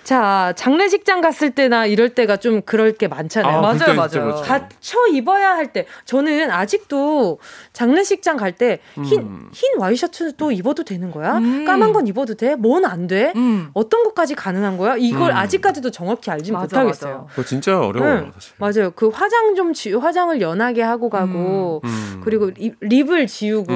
자, 0.03 0.53
장례식장 0.55 1.21
갔을 1.21 1.51
때나 1.51 1.85
이럴 1.85 2.09
때가 2.09 2.37
좀 2.37 2.61
그럴 2.63 2.93
게 2.93 3.07
많잖아요. 3.07 3.57
아, 3.59 3.61
맞아요, 3.61 3.93
맞아요. 3.95 4.09
그렇죠. 4.09 4.41
갖춰 4.41 4.97
입어야 5.11 5.51
할 5.51 5.71
때. 5.71 5.85
저는 6.05 6.49
아직도 6.49 7.37
장례식장 7.73 8.37
갈 8.37 8.49
때 8.53 8.79
흰, 8.95 9.19
음. 9.21 9.49
흰 9.53 9.77
와이셔츠도 9.79 10.51
입어도 10.51 10.83
되는 10.83 11.11
거야? 11.11 11.37
음. 11.37 11.63
까만 11.65 11.93
건 11.93 12.07
입어도 12.07 12.33
돼? 12.33 12.55
뭔 12.55 12.83
안 12.85 13.05
돼? 13.05 13.31
음. 13.35 13.69
어떤 13.75 14.03
것까지 14.03 14.33
가능한 14.33 14.77
거야? 14.79 14.95
이걸 14.97 15.29
음. 15.31 15.37
아직까지도 15.37 15.91
정확히 15.91 16.31
알지 16.31 16.51
못하겠어요. 16.51 17.27
그거 17.29 17.43
진짜 17.43 17.79
어려워요. 17.79 18.21
네, 18.21 18.31
맞아요. 18.57 18.91
그 18.95 19.09
화장 19.09 19.53
좀 19.55 19.73
지, 19.73 19.93
화장을 19.93 20.39
연하게 20.41 20.81
하고 20.81 21.09
가고, 21.11 21.81
음. 21.83 21.89
음. 21.89 22.21
그리고 22.23 22.49
립, 22.49 22.75
립을 22.81 23.27
지우고, 23.27 23.71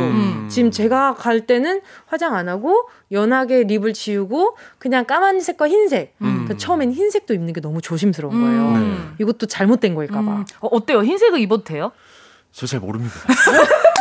지금 0.49 0.71
제가 0.71 1.13
갈 1.13 1.45
때는 1.45 1.81
화장 2.07 2.33
안 2.35 2.49
하고, 2.49 2.87
연하게 3.11 3.63
립을 3.63 3.93
지우고 3.93 4.57
그냥 4.79 5.05
까만색과 5.05 5.69
흰색. 5.69 6.15
음. 6.21 6.31
그러니까 6.45 6.57
처음엔 6.57 6.91
흰색도 6.91 7.33
입는 7.33 7.53
게 7.53 7.61
너무 7.61 7.79
조심스러운 7.81 8.33
거예요. 8.41 8.61
음. 8.69 9.13
네. 9.17 9.23
이것도 9.23 9.45
잘못된 9.45 9.93
거일까봐. 9.95 10.19
음. 10.31 10.45
어, 10.61 10.67
어때요? 10.71 11.03
흰색을 11.03 11.39
입어도 11.39 11.63
돼요? 11.63 11.91
저 12.51 12.65
잘 12.67 12.79
모릅니다. 12.79 13.13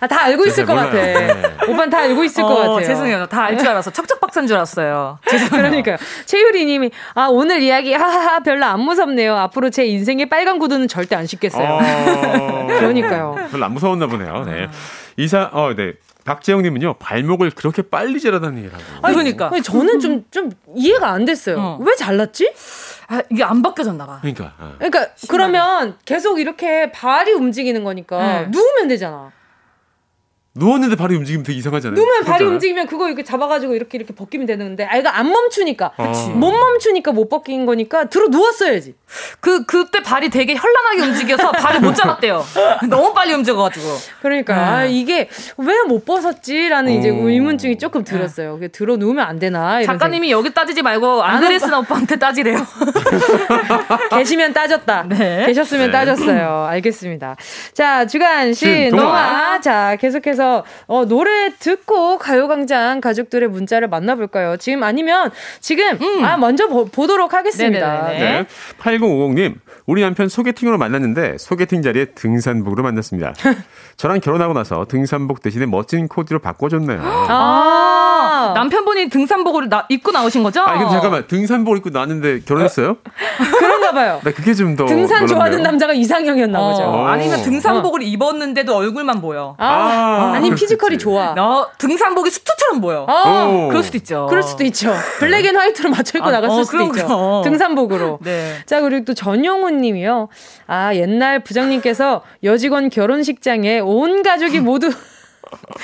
아, 0.00 0.06
다 0.06 0.22
알고 0.24 0.46
있을 0.46 0.64
것 0.66 0.74
같아. 0.74 0.90
네. 0.92 1.28
오빠는 1.68 1.90
다 1.90 1.98
알고 1.98 2.24
있을 2.24 2.42
어, 2.42 2.48
것 2.48 2.54
같아요. 2.56 2.84
죄송해요. 2.84 3.26
다 3.26 3.44
알 3.44 3.56
줄 3.58 3.68
알아서 3.68 3.90
척척박사인 3.90 4.46
줄 4.46 4.56
알았어요. 4.56 5.18
죄송해요. 5.30 5.50
그러니까요. 5.70 5.96
최유리 6.26 6.64
님이, 6.66 6.90
아, 7.14 7.26
오늘 7.30 7.62
이야기, 7.62 7.92
하하하, 7.94 8.40
별로 8.40 8.64
안 8.66 8.80
무섭네요. 8.80 9.36
앞으로 9.36 9.70
제 9.70 9.84
인생의 9.86 10.28
빨간 10.28 10.58
구두는 10.58 10.88
절대 10.88 11.14
안 11.16 11.26
신겠어요. 11.26 11.66
어... 11.68 12.66
그러니까요. 12.78 13.36
별로 13.50 13.64
안 13.64 13.72
무서웠나 13.72 14.06
보네요. 14.06 14.44
네. 14.44 14.68
이사, 15.16 15.48
어, 15.52 15.74
네. 15.76 15.92
박재영님은요 16.24 16.94
발목을 16.94 17.50
그렇게 17.50 17.82
빨리 17.82 18.18
자라다니라고. 18.18 18.82
아 19.02 19.10
그러니까 19.12 19.48
아니, 19.52 19.60
저는 19.62 20.00
좀좀 20.00 20.24
좀 20.30 20.50
이해가 20.74 21.10
안 21.10 21.26
됐어요. 21.26 21.58
어. 21.60 21.78
왜 21.82 21.94
잘랐지? 21.96 22.50
아 23.08 23.20
이게 23.30 23.44
안 23.44 23.60
바뀌어졌나 23.60 24.06
봐. 24.06 24.18
그러니까. 24.22 24.54
어. 24.58 24.72
그러니까 24.78 25.00
신발이. 25.16 25.28
그러면 25.28 25.96
계속 26.06 26.40
이렇게 26.40 26.90
발이 26.92 27.32
움직이는 27.32 27.84
거니까 27.84 28.18
네. 28.40 28.46
누우면 28.48 28.88
되잖아. 28.88 29.32
누웠는데 30.56 30.94
발이 30.94 31.16
움직이면 31.16 31.42
되게 31.44 31.58
이상하잖아요. 31.58 31.96
누우면 31.96 32.24
발이 32.24 32.44
움직이면 32.44 32.86
그거 32.86 33.08
이렇게 33.08 33.24
잡아가지고 33.24 33.74
이렇게 33.74 33.98
이렇게 33.98 34.14
벗기면 34.14 34.46
되는데 34.46 34.84
아이가 34.84 35.18
안 35.18 35.28
멈추니까 35.30 35.92
어. 35.96 36.12
못 36.36 36.52
멈추니까 36.52 37.10
못 37.12 37.28
벗긴 37.28 37.66
거니까 37.66 38.08
들어 38.08 38.28
누웠어야지. 38.28 38.94
그 39.40 39.64
그때 39.64 40.02
발이 40.02 40.30
되게 40.30 40.54
현란하게 40.54 41.02
움직여서 41.02 41.52
발을 41.52 41.80
못 41.80 41.94
잡았대요. 41.94 42.44
너무 42.88 43.14
빨리 43.14 43.32
움직여가지고. 43.34 43.86
그러니까 44.22 44.54
네. 44.54 44.60
아, 44.60 44.84
이게 44.84 45.28
왜 45.56 45.84
못 45.84 46.04
벗었지라는 46.04 46.92
오. 46.92 46.98
이제 46.98 47.08
의문증이 47.08 47.78
조금 47.78 48.04
들었어요. 48.04 48.58
네. 48.60 48.68
들어 48.68 48.96
누우면 48.96 49.24
안 49.24 49.38
되나. 49.38 49.82
작가님이 49.82 50.28
생각. 50.28 50.38
여기 50.38 50.54
따지지 50.54 50.82
말고 50.82 51.22
안드레스나 51.22 51.80
오빠한테 51.80 52.16
따지래요. 52.16 52.56
계시면 54.10 54.52
따졌다. 54.52 55.04
네. 55.08 55.46
계셨으면 55.46 55.86
네. 55.86 55.92
따졌어요. 55.92 56.66
알겠습니다. 56.70 57.36
자 57.74 58.06
주간 58.06 58.52
신 58.54 58.90
동화. 58.90 59.60
자 59.60 59.96
계속해서 59.96 60.64
어, 60.86 61.04
노래 61.06 61.50
듣고 61.58 62.18
가요광장 62.18 63.00
가족들의 63.00 63.48
문자를 63.48 63.88
만나볼까요? 63.88 64.56
지금 64.56 64.82
아니면 64.82 65.30
지금 65.60 65.98
음. 66.00 66.24
아 66.24 66.36
먼저 66.36 66.66
보, 66.68 67.06
도록 67.06 67.34
하겠습니다. 67.34 68.08
네네네. 68.08 68.18
네. 68.40 68.46
8050님 69.04 69.54
우리 69.86 70.02
남편 70.02 70.28
소개팅으로 70.28 70.78
만났는데 70.78 71.38
소개팅 71.38 71.82
자리에 71.82 72.06
등산복으로 72.06 72.82
만났습니다. 72.82 73.34
저랑 73.96 74.20
결혼하고 74.20 74.54
나서 74.54 74.84
등산복 74.86 75.42
대신에 75.42 75.66
멋진 75.66 76.08
코디로 76.08 76.40
바꿔줬네요. 76.40 77.00
아, 77.02 78.03
남편분이 78.52 79.08
등산복을 79.08 79.68
나, 79.70 79.86
입고 79.88 80.12
나오신 80.12 80.42
거죠? 80.42 80.60
아, 80.62 80.74
근데 80.78 80.90
잠깐만 80.90 81.26
등산복 81.26 81.78
입고 81.78 81.90
나왔는데 81.90 82.40
결혼했어요? 82.40 82.96
그런가 83.58 83.92
봐요. 83.92 84.20
나 84.22 84.30
그게 84.30 84.52
좀 84.52 84.74
더 84.76 84.86
등산 84.86 85.20
놀랍네요. 85.20 85.26
좋아하는 85.28 85.62
남자가 85.62 85.92
이상형이었나 85.92 86.58
보죠. 86.58 86.82
어. 86.82 87.06
아니면 87.06 87.42
등산복을 87.42 88.00
어. 88.00 88.04
입었는데도 88.04 88.74
얼굴만 88.74 89.20
보여. 89.20 89.54
아, 89.58 89.66
아 89.66 90.32
아니 90.34 90.54
physical이 90.54 90.98
좋아. 90.98 91.34
너 91.34 91.68
등산복이 91.78 92.30
수트처럼 92.30 92.80
보여. 92.80 93.06
어. 93.08 93.68
그럴 93.70 93.82
수도 93.82 93.96
있죠. 93.98 94.26
그럴 94.28 94.42
수도 94.42 94.64
있죠. 94.64 94.92
black 95.18 95.44
and 95.46 95.56
white로 95.56 95.90
맞춰 95.90 96.18
입고 96.18 96.28
아, 96.28 96.32
나갔을 96.32 96.60
어, 96.60 96.64
수도 96.64 96.82
있죠. 96.84 97.42
등산복으로. 97.44 98.18
네. 98.24 98.54
자 98.66 98.80
그리고 98.80 99.04
또 99.04 99.14
전용훈 99.14 99.80
님이요. 99.80 100.28
아 100.66 100.94
옛날 100.94 101.40
부장님께서 101.44 102.22
여직원 102.42 102.90
결혼식장에 102.90 103.80
온 103.80 104.22
가족이 104.22 104.60
모두 104.60 104.90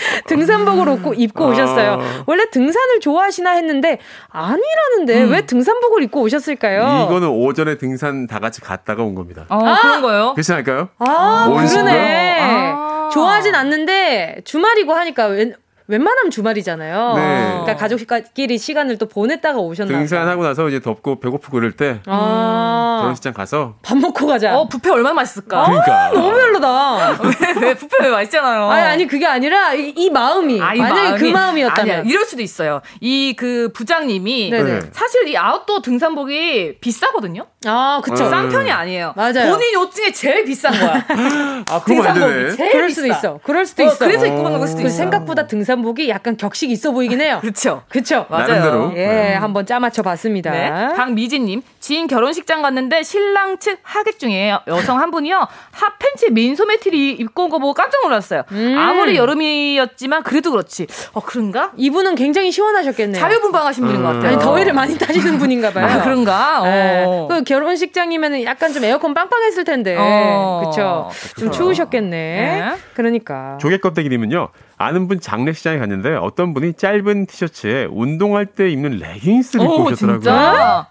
등산복을 0.27 0.95
입고, 0.95 1.15
입고 1.15 1.47
오셨어요. 1.49 1.93
아. 2.01 2.25
원래 2.27 2.49
등산을 2.51 3.01
좋아하시나 3.01 3.53
했는데 3.53 3.99
아니라는데 4.29 5.25
음. 5.25 5.33
왜 5.33 5.47
등산복을 5.47 6.03
입고 6.05 6.21
오셨을까요? 6.23 7.07
이거는 7.07 7.29
오전에 7.29 7.79
등산 7.79 8.27
다 8.27 8.39
같이 8.39 8.61
갔다가 8.61 9.03
온 9.03 9.15
겁니다. 9.15 9.47
아, 9.49 9.57
아. 9.57 9.81
그런 9.81 10.03
거요? 10.03 10.33
그렇지 10.35 10.53
않을까요? 10.53 10.89
아, 10.99 11.49
그러네. 11.49 12.39
아. 12.41 13.11
좋아하진 13.13 13.55
않는데 13.55 14.43
주말이고 14.45 14.93
하니까 14.93 15.27
웬, 15.27 15.55
웬만하면 15.91 16.31
주말이잖아요. 16.31 17.15
네. 17.17 17.49
그러니까 17.63 17.77
가족끼리 17.77 18.59
시간을 18.59 18.99
또 18.99 19.07
보냈다가 19.07 19.59
오셨나 19.59 19.99
등산하고 19.99 20.43
나서 20.45 20.69
이제 20.69 20.81
덥고 20.81 21.21
배고프고 21.21 21.57
그럴 21.57 21.73
때 21.73 22.01
아~ 22.07 22.99
결혼식장 23.01 23.33
가서 23.33 23.75
밥 23.83 23.99
먹고 23.99 24.27
가자. 24.27 24.57
어, 24.57 24.69
뷔페 24.69 24.91
얼마나 24.91 25.15
맛있을까? 25.15 25.65
그러니까. 25.67 26.07
아, 26.07 26.11
너무 26.13 26.31
별로다. 26.31 27.11
왜, 27.23 27.69
왜 27.69 27.75
뷔페 27.75 27.97
왜 28.03 28.11
맛있잖아요. 28.11 28.71
아니, 28.71 28.83
아니 28.83 29.07
그게 29.07 29.27
아니라 29.27 29.75
이, 29.75 29.93
이 29.97 30.11
마음이 30.11 30.61
아, 30.61 30.75
이 30.75 30.79
만약에 30.79 31.03
마음이, 31.09 31.19
그 31.19 31.25
마음이었다면 31.27 31.99
아니야, 32.01 32.11
이럴 32.11 32.25
수도 32.25 32.43
있어요. 32.43 32.81
이 33.01 33.35
그 33.41 33.71
부장님이 33.73 34.51
네네. 34.51 34.81
사실 34.93 35.27
이 35.29 35.37
아웃도어 35.37 35.81
등산복이 35.81 36.79
비싸거든요. 36.81 37.47
아, 37.65 38.01
그쵸. 38.05 38.29
싼 38.29 38.49
편이 38.51 38.71
아니에요. 38.71 39.15
맞아요. 39.17 39.51
본인 39.51 39.77
옷 39.77 39.93
중에 39.95 40.13
제일 40.13 40.45
비싼 40.45 40.73
거야. 40.73 41.07
아, 41.71 41.81
그럼 41.83 42.07
안 42.07 42.15
되네. 42.15 42.51
제일 42.57 42.73
그럴 42.73 42.87
비싸. 42.89 43.01
수도 43.01 43.07
있어. 43.07 43.41
그럴 43.43 43.65
수도 43.67 43.83
어, 43.83 43.87
있어. 43.87 43.99
그래서 44.05 44.27
입고 44.27 44.43
가는 44.43 44.59
걸 44.59 44.69
수도 44.69 44.83
있어. 44.83 44.97
생각보다 44.97 45.47
등산 45.47 45.80
복이 45.83 46.09
약간 46.09 46.37
격식 46.37 46.71
있어 46.71 46.91
보이긴 46.93 47.21
해요. 47.21 47.39
그렇죠. 47.43 47.83
그렇죠. 47.89 48.27
맞아요. 48.29 48.93
예, 48.97 49.07
네. 49.07 49.35
한번 49.35 49.67
짜맞춰 49.67 50.03
봤습니다. 50.03 50.51
네. 50.51 50.95
박미진 50.97 51.45
님, 51.47 51.63
지인 51.81 52.07
결혼식장 52.07 52.63
갔는데 52.63 53.03
신랑 53.03 53.59
측 53.59 53.79
하객 53.83 54.19
중에 54.19 54.53
여성 54.67 54.99
한 55.01 55.11
분이요 55.11 55.47
핫팬츠 55.73 56.27
민소매 56.33 56.79
티를 56.79 56.99
입고 57.21 57.45
온 57.45 57.51
거 57.51 57.59
보고 57.59 57.75
깜짝 57.75 58.03
놀랐어요. 58.05 58.43
음. 58.53 58.77
아무리 58.79 59.17
여름이었지만 59.17 60.23
그래도 60.23 60.51
그렇지. 60.53 60.87
어 61.13 61.21
그런가? 61.21 61.73
이분은 61.77 62.15
굉장히 62.15 62.53
시원하셨겠네요. 62.53 63.21
자유분방하신 63.21 63.85
음. 63.85 63.87
분인 63.89 64.03
것 64.03 64.09
같아요. 64.15 64.29
아니, 64.29 64.39
더위를 64.39 64.73
많이 64.73 64.97
타시는 64.97 65.39
분인가 65.39 65.71
봐요. 65.73 65.87
아, 65.87 66.03
그런가? 66.03 66.61
네. 66.65 67.05
어. 67.07 67.27
그 67.29 67.43
결혼식장이면 67.45 68.45
약간 68.45 68.73
좀 68.73 68.85
에어컨 68.85 69.15
빵빵했을 69.15 69.65
텐데. 69.65 69.97
어. 69.99 70.63
그쵸. 70.65 71.11
좀 71.39 71.51
추우셨겠네. 71.51 72.17
네. 72.17 72.77
그러니까. 72.95 73.59
조개 73.61 73.79
껍데기 73.79 74.09
님은요. 74.09 74.49
아는 74.79 75.09
분 75.09 75.21
장례식장 75.21 75.70
에 75.73 75.79
갔는데 75.79 76.15
어떤 76.17 76.55
분이 76.55 76.75
짧은 76.75 77.27
티셔츠에 77.27 77.87
운동할 77.91 78.47
때 78.47 78.71
입는 78.71 78.99
레깅스를 78.99 79.65
입고 79.65 79.85
오셨더라고요. 79.85 80.21
진짜? 80.21 80.87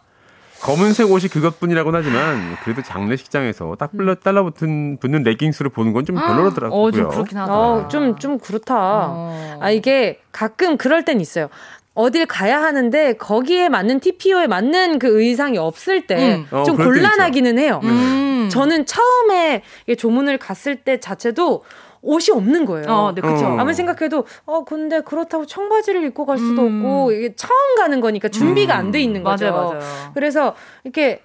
검은색 0.62 1.10
옷이 1.10 1.30
그것뿐이라고는 1.30 2.00
하지만 2.00 2.58
그래도 2.64 2.82
장례식장에서 2.82 3.78
딱 3.80 3.92
불러 3.96 4.16
달라붙은 4.16 4.98
붙는 5.00 5.24
레깅스를 5.24 5.72
보는 5.72 5.94
건 5.94 6.04
좀 6.06 6.16
별로더라고요. 6.16 6.80
어, 6.82 6.92
좀 6.92 7.08
그렇긴 7.10 7.38
하다. 7.38 7.54
어, 7.54 7.88
좀, 7.88 8.16
좀 8.18 8.40
그렇다. 8.40 8.76
어. 8.78 9.58
아, 9.62 9.70
이게 9.72 10.20
가끔 10.32 10.76
그럴 10.78 11.06
땐 11.06 11.22
있어요. 11.22 11.48
어딜 11.94 12.26
가야 12.26 12.62
하는데 12.62 13.14
거기에 13.14 13.70
맞는 13.70 14.00
TPO에 14.00 14.48
맞는 14.48 15.00
그 15.00 15.22
의상이 15.22 15.58
없을 15.58 16.08
때좀 16.08 16.24
음. 16.42 16.48
어, 16.52 16.64
곤란하기는 16.64 17.58
해요. 17.60 17.80
음. 17.84 18.48
저는 18.52 18.86
처음에 18.86 19.64
조문을 19.98 20.38
갔을 20.38 20.78
때 20.78 21.00
자체도 21.00 21.64
옷이 22.02 22.28
없는 22.34 22.66
거예요. 22.66 22.86
어, 22.90 23.12
네, 23.14 23.22
그렇죠. 23.22 23.46
아무리 23.46 23.74
생각해도 23.74 24.26
어 24.46 24.64
근데 24.64 25.02
그렇다고 25.02 25.46
청바지를 25.46 26.04
입고 26.06 26.26
갈 26.26 26.38
수도 26.38 26.64
음. 26.64 26.84
없고 26.86 27.12
이게 27.12 27.34
처음 27.36 27.76
가는 27.78 28.00
거니까 28.02 28.30
준비가 28.30 28.76
안 28.76 28.92
돼 28.92 29.02
있는 29.02 29.24
거죠. 29.24 29.52
맞아요, 29.52 29.70
맞아요. 29.70 29.80
그래서 30.14 30.56
이렇게 30.84 31.22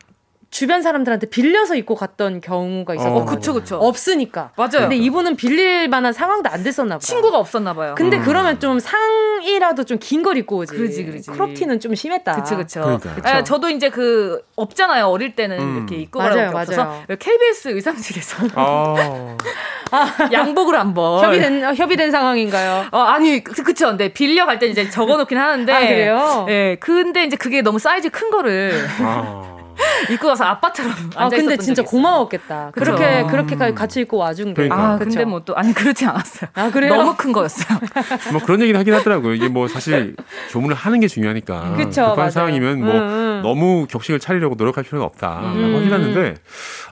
주변 0.55 0.83
사람들한테 0.83 1.27
빌려서 1.31 1.75
입고 1.75 1.97
갔던 1.97 2.41
경우가 2.41 2.95
있었고 2.95 3.17
어, 3.19 3.25
그쵸, 3.25 3.55
그쵸. 3.55 3.77
없으니까. 3.77 4.53
맞아요. 4.57 4.83
근데 4.83 4.95
이분은 4.95 5.35
빌릴 5.35 5.89
만한 5.89 6.13
상황도 6.13 6.49
안 6.49 6.63
됐었나 6.63 6.91
봐요. 6.95 6.99
친구가 7.01 7.39
없었나 7.39 7.75
봐요. 7.75 7.97
근데 7.97 8.19
음. 8.19 8.23
그러면 8.25 8.61
좀 8.61 8.79
상이라도 8.79 9.83
좀 9.83 9.99
긴 9.99 10.23
걸 10.23 10.37
입고 10.37 10.59
오지. 10.59 10.73
그러지, 10.77 11.07
그러지. 11.07 11.31
크롭티는 11.33 11.81
좀 11.81 11.97
심했다. 11.97 12.37
그쵸, 12.37 12.57
그쵸. 12.57 13.01
아, 13.25 13.43
저도 13.43 13.69
이제 13.69 13.91
그 13.91 14.43
없잖아요. 14.55 15.07
어릴 15.07 15.35
때는 15.35 15.59
음. 15.61 15.77
이렇게 15.79 15.97
입고 15.97 16.21
가라고 16.21 16.53
맞아요, 16.53 16.57
없어서 16.57 17.03
KBS 17.19 17.69
의상실에서 17.71 18.47
아. 18.55 19.37
양복을 20.33 20.79
한번 20.79 21.25
협의된 21.25 21.75
협의된 21.75 22.11
상황인가요? 22.13 22.87
어, 22.93 22.99
아니 23.01 23.43
그, 23.43 23.61
그쵸. 23.65 23.89
근데 23.89 24.13
빌려 24.13 24.47
갈 24.47 24.61
때 24.61 24.69
이제 24.69 24.89
적어놓긴 24.89 25.37
하는데. 25.37 25.73
아, 25.73 25.81
그래요? 25.81 26.47
예. 26.49 26.53
네, 26.53 26.77
근데 26.79 27.25
이제 27.25 27.35
그게 27.37 27.61
너무 27.61 27.81
사이즈 27.81 28.09
큰 28.09 28.31
거를. 28.31 28.87
아. 29.01 29.54
입고 30.11 30.27
가서 30.29 30.45
아빠처럼 30.45 30.93
아 31.17 31.29
근데 31.29 31.57
진짜 31.57 31.83
고마웠겠다. 31.83 32.71
그쵸? 32.73 32.95
그렇게 32.95 33.25
그렇게 33.25 33.57
같이 33.75 34.01
입고 34.01 34.17
와준 34.17 34.49
게. 34.49 34.55
그러니까. 34.55 34.95
아 34.95 34.99
근데 34.99 35.25
뭐 35.25 35.45
또 35.45 35.55
아니 35.57 35.73
그렇지 35.73 36.07
않았어요. 36.07 36.51
아 36.55 36.71
그래요? 36.71 36.95
너무 36.95 37.15
큰 37.17 37.33
거였어요. 37.33 37.79
뭐 38.33 38.41
그런 38.43 38.61
얘기는 38.63 38.79
하긴 38.79 38.95
하더라고요. 38.95 39.35
이게 39.35 39.49
뭐 39.49 39.69
사실 39.69 40.17
조문을 40.51 40.75
하는 40.75 41.01
게 41.01 41.09
중요하니까. 41.09 41.75
그쵸, 41.77 42.11
급한 42.11 42.31
상황이면 42.31 42.81
뭐 42.81 42.93
음, 42.95 42.99
음. 42.99 43.41
너무 43.43 43.87
격식을 43.89 44.21
차리려고 44.21 44.55
노력할 44.55 44.85
필요는 44.85 45.05
없다라고 45.07 45.47
음. 45.57 45.77
하긴 45.77 45.93
하는데 45.93 46.35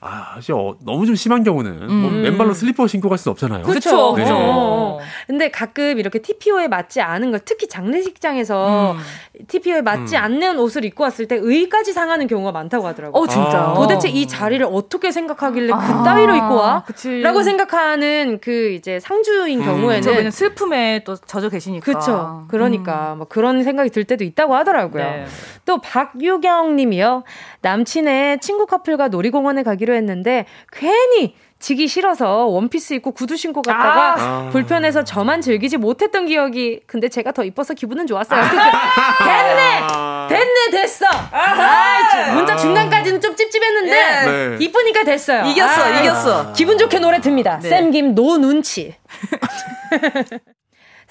아 0.01 0.33
사실 0.35 0.55
어, 0.55 0.77
너무 0.85 1.07
좀 1.07 1.15
심한 1.15 1.45
경우는 1.45 1.87
뭐 2.01 2.11
음. 2.11 2.23
맨발로 2.23 2.55
슬리퍼 2.55 2.87
신고 2.87 3.09
갈 3.09 3.19
수는 3.19 3.33
없잖아요. 3.33 3.63
그렇죠. 3.63 4.15
네. 4.17 4.25
그렇죠. 4.25 4.99
근데 5.27 5.51
가끔 5.51 5.99
이렇게 5.99 6.19
TPO에 6.21 6.69
맞지 6.69 7.01
않은 7.01 7.31
걸 7.31 7.41
특히 7.45 7.69
장례식장에서 7.69 8.93
음. 8.93 9.47
TPO에 9.49 9.83
맞지 9.83 10.17
음. 10.17 10.23
않는 10.23 10.59
옷을 10.59 10.85
입고 10.85 11.05
왔을 11.05 11.27
때 11.29 11.39
의까지 11.41 11.93
상하는 11.93 12.27
경우가 12.27 12.53
많 12.53 12.69
다고 12.73 12.87
하더라고요. 12.89 13.23
어 13.23 13.27
진짜. 13.27 13.71
아. 13.71 13.75
도대체 13.75 14.09
이 14.09 14.27
자리를 14.27 14.67
어떻게 14.71 15.13
생각하길래 15.13 15.73
아. 15.73 15.79
그 15.79 16.05
따위로 16.05 16.35
입고 16.35 16.55
와? 16.55 16.83
그치. 16.87 17.21
라고 17.21 17.43
생각하는 17.43 18.39
그 18.41 18.71
이제 18.71 18.99
상주인 18.99 19.61
음. 19.61 19.65
경우에는 19.65 20.03
저는 20.03 20.31
슬픔에 20.31 21.05
또 21.05 21.17
젖어 21.17 21.49
계시니까. 21.49 21.85
그렇죠. 21.85 22.47
그러니까 22.49 23.13
음. 23.13 23.19
뭐 23.19 23.27
그런 23.29 23.63
생각이 23.63 23.91
들 23.91 24.05
때도 24.05 24.25
있다고 24.25 24.55
하더라고요. 24.55 25.05
네. 25.05 25.27
또 25.67 25.81
박유경 25.81 26.77
님이요. 26.77 27.25
남친의 27.61 28.41
친구 28.41 28.67
커플과 28.67 29.09
놀이공원에 29.09 29.63
가기로 29.63 29.95
했는데 29.95 30.47
괜히 30.73 31.37
지기 31.63 31.87
싫어서 31.87 32.47
원피스 32.47 32.95
입고 32.95 33.13
구두 33.13 33.37
신고 33.37 33.63
갔다가 33.63 34.15
아~ 34.19 34.49
불편해서 34.51 35.05
저만 35.05 35.41
즐기지 35.41 35.77
못했던 35.77 36.27
기억이 36.27 36.81
근데 36.89 37.09
제가 37.09 37.31
더 37.31 37.45
이뻐서 37.45 37.73
기분은 37.73 38.09
좋았어요. 38.09 38.43
됐네! 38.43 40.29
됐네, 40.29 40.71
됐어! 40.73 41.07
아, 41.31 42.35
문자 42.35 42.57
중간까지는 42.57 43.21
좀 43.21 43.37
찝찝했는데 43.37 43.91
네. 43.91 44.57
이쁘니까 44.65 45.05
됐어요. 45.05 45.45
이겼어, 45.47 45.83
아, 45.83 46.01
이겼어. 46.01 46.53
기분 46.53 46.77
좋게 46.79 46.99
노래 46.99 47.21
듭니다. 47.21 47.61
네. 47.63 47.69
쌤김 47.69 48.17
노 48.17 48.39
눈치. 48.39 48.97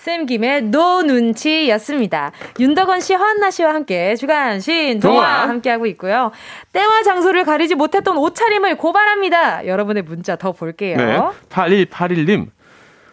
쌤 0.02 0.26
김의 0.26 0.64
No 0.64 1.04
눈치였습니다. 1.04 2.32
윤덕원 2.60 3.02
씨, 3.02 3.14
허한나 3.14 3.52
씨와 3.52 3.76
함께 3.76 4.16
주간 4.16 4.60
신 4.60 5.00
동화 5.00 5.48
함께하고 5.48 5.86
있고요. 5.88 6.32
때와 6.74 7.04
장소를 7.04 7.44
가리지 7.44 7.76
못했던 7.76 8.18
옷차림을 8.18 8.78
고발합니다. 8.78 9.68
여러분의 9.68 10.02
문자 10.02 10.36
더 10.36 10.54
볼게요. 10.54 10.98
네. 10.98 11.20
8181님. 11.50 12.48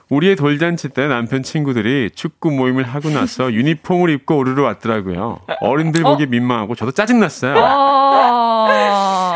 우리 0.09 0.26
애 0.26 0.37
돌잔치 0.37 0.89
때 0.89 1.07
남편 1.07 1.43
친구들이 1.43 2.09
축구 2.15 2.51
모임을 2.51 2.85
하고 2.85 3.11
나서 3.11 3.53
유니폼을 3.53 4.09
입고 4.09 4.39
오르러 4.39 4.63
왔더라고요. 4.63 5.41
어른들 5.61 6.03
보기 6.03 6.25
어? 6.25 6.27
민망하고 6.27 6.75
저도 6.75 6.93
짜증났어요. 6.93 7.55
어~ 7.55 8.67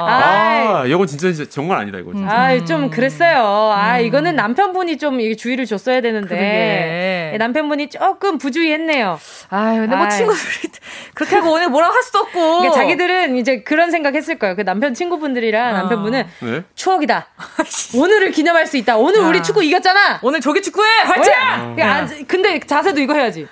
아, 0.08 0.51
이건 0.86 1.06
진짜, 1.06 1.32
진짜 1.32 1.50
정말 1.50 1.78
아니다, 1.78 1.98
이거. 1.98 2.12
진짜. 2.12 2.30
아, 2.32 2.64
좀 2.64 2.90
그랬어요. 2.90 3.38
아, 3.72 3.98
음. 3.98 4.04
이거는 4.04 4.36
남편분이 4.36 4.98
좀 4.98 5.18
주의를 5.36 5.66
줬어야 5.66 6.00
되는데. 6.00 6.28
그러게. 6.28 7.38
남편분이 7.38 7.88
조금 7.88 8.38
부주의했네요. 8.38 9.18
아 9.50 9.72
근데 9.74 9.96
뭐 9.96 10.08
친구들이 10.08 10.70
그렇게 11.14 11.36
하고 11.36 11.52
오늘 11.52 11.68
뭐라고 11.68 11.94
할 11.94 12.02
수도 12.02 12.20
없고. 12.20 12.58
그러니까 12.58 12.74
자기들은 12.74 13.36
이제 13.36 13.62
그런 13.62 13.90
생각 13.90 14.14
했을 14.14 14.38
거예요. 14.38 14.56
그 14.56 14.64
남편 14.64 14.94
친구분들이랑 14.94 15.68
어. 15.68 15.72
남편분은 15.78 16.26
네? 16.40 16.62
추억이다. 16.74 17.26
오늘을 17.96 18.30
기념할 18.30 18.66
수 18.66 18.76
있다. 18.76 18.96
오늘 18.96 19.22
아. 19.22 19.28
우리 19.28 19.42
축구 19.42 19.62
이겼잖아. 19.62 20.20
오늘 20.22 20.40
조기 20.40 20.62
축구해! 20.62 20.88
화이팅! 21.04 21.32
어. 21.32 22.24
근데 22.26 22.60
자세도 22.60 23.00
이거 23.00 23.14
해야지. 23.14 23.46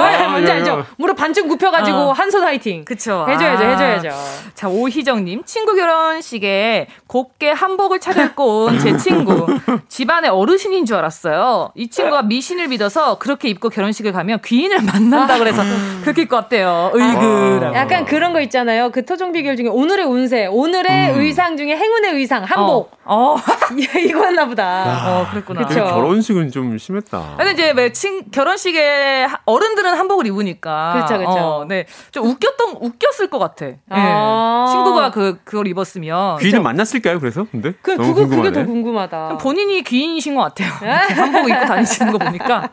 아, 0.00 0.28
뭔지 0.28 0.50
알죠? 0.50 0.84
무릎 0.96 1.16
반쯤 1.16 1.48
굽혀가지고 1.48 1.96
어. 1.96 2.12
한손 2.12 2.42
화이팅. 2.42 2.84
그쵸. 2.84 3.26
해줘야죠, 3.28 3.64
아. 3.64 3.68
해줘야죠. 3.68 4.10
자, 4.54 4.68
오희정님. 4.68 5.44
친구 5.44 5.74
결혼식에 5.74 6.88
곱게 7.06 7.50
한복을 7.50 8.00
차려입고 8.00 8.64
온 8.66 8.78
제 8.78 8.96
친구. 8.96 9.46
집안의 9.88 10.30
어르신인 10.30 10.84
줄 10.84 10.96
알았어요. 10.96 11.70
이 11.76 11.88
친구가 11.88 12.22
미신을 12.22 12.68
믿어서 12.68 13.18
그렇게 13.18 13.48
입고 13.48 13.68
결혼식을 13.70 14.12
가면 14.12 14.40
귀인을 14.44 14.82
만난다 14.82 15.38
그래서 15.38 15.62
아. 15.62 16.00
그렇게 16.02 16.22
입고 16.22 16.36
왔대요. 16.36 16.90
으이그. 16.94 17.60
아. 17.64 17.74
약간 17.74 18.04
그런 18.04 18.32
거 18.32 18.40
있잖아요. 18.40 18.90
그 18.90 19.04
토종 19.04 19.32
비결 19.32 19.56
중에 19.56 19.68
오늘의 19.68 20.04
운세, 20.06 20.46
오늘의 20.46 21.12
음. 21.14 21.20
의상 21.20 21.56
중에 21.56 21.76
행운의 21.76 22.12
의상, 22.14 22.42
한복. 22.44 22.90
어. 23.04 23.36
어. 23.36 23.36
이거였나 23.98 24.46
보다. 24.46 25.20
어, 25.20 25.26
그랬구나. 25.30 25.66
그쵸. 25.66 25.84
결혼식은 25.84 26.50
좀 26.50 26.76
심했다. 26.76 27.34
근데 27.36 27.52
이제 27.52 27.72
왜 27.76 27.92
친, 27.92 28.24
결혼식에 28.30 29.26
어른들 29.44 29.83
친구들은 29.84 29.98
한복을 29.98 30.26
입으니까. 30.26 30.92
그렇죠, 30.94 31.18
그렇죠. 31.18 31.38
어, 31.38 31.64
네. 31.68 31.86
좀 32.10 32.26
웃겼던, 32.26 32.78
웃겼을 32.80 33.28
것 33.28 33.38
같아. 33.38 33.66
아~ 33.90 34.64
네. 34.66 34.72
친구가 34.72 35.10
그, 35.10 35.38
그걸 35.44 35.68
입었으면. 35.68 36.38
귀인을 36.38 36.62
만났을까요, 36.62 37.20
그래서? 37.20 37.46
근데? 37.50 37.74
그, 37.82 37.96
그거, 37.96 38.14
궁금하네. 38.14 38.42
그게 38.42 38.52
더 38.52 38.66
궁금하다. 38.66 39.38
본인이 39.38 39.82
귀인이신 39.82 40.34
것 40.34 40.42
같아요. 40.42 40.70
한복 41.14 41.48
입고 41.48 41.66
다니시는 41.66 42.12
거 42.12 42.18
보니까. 42.18 42.70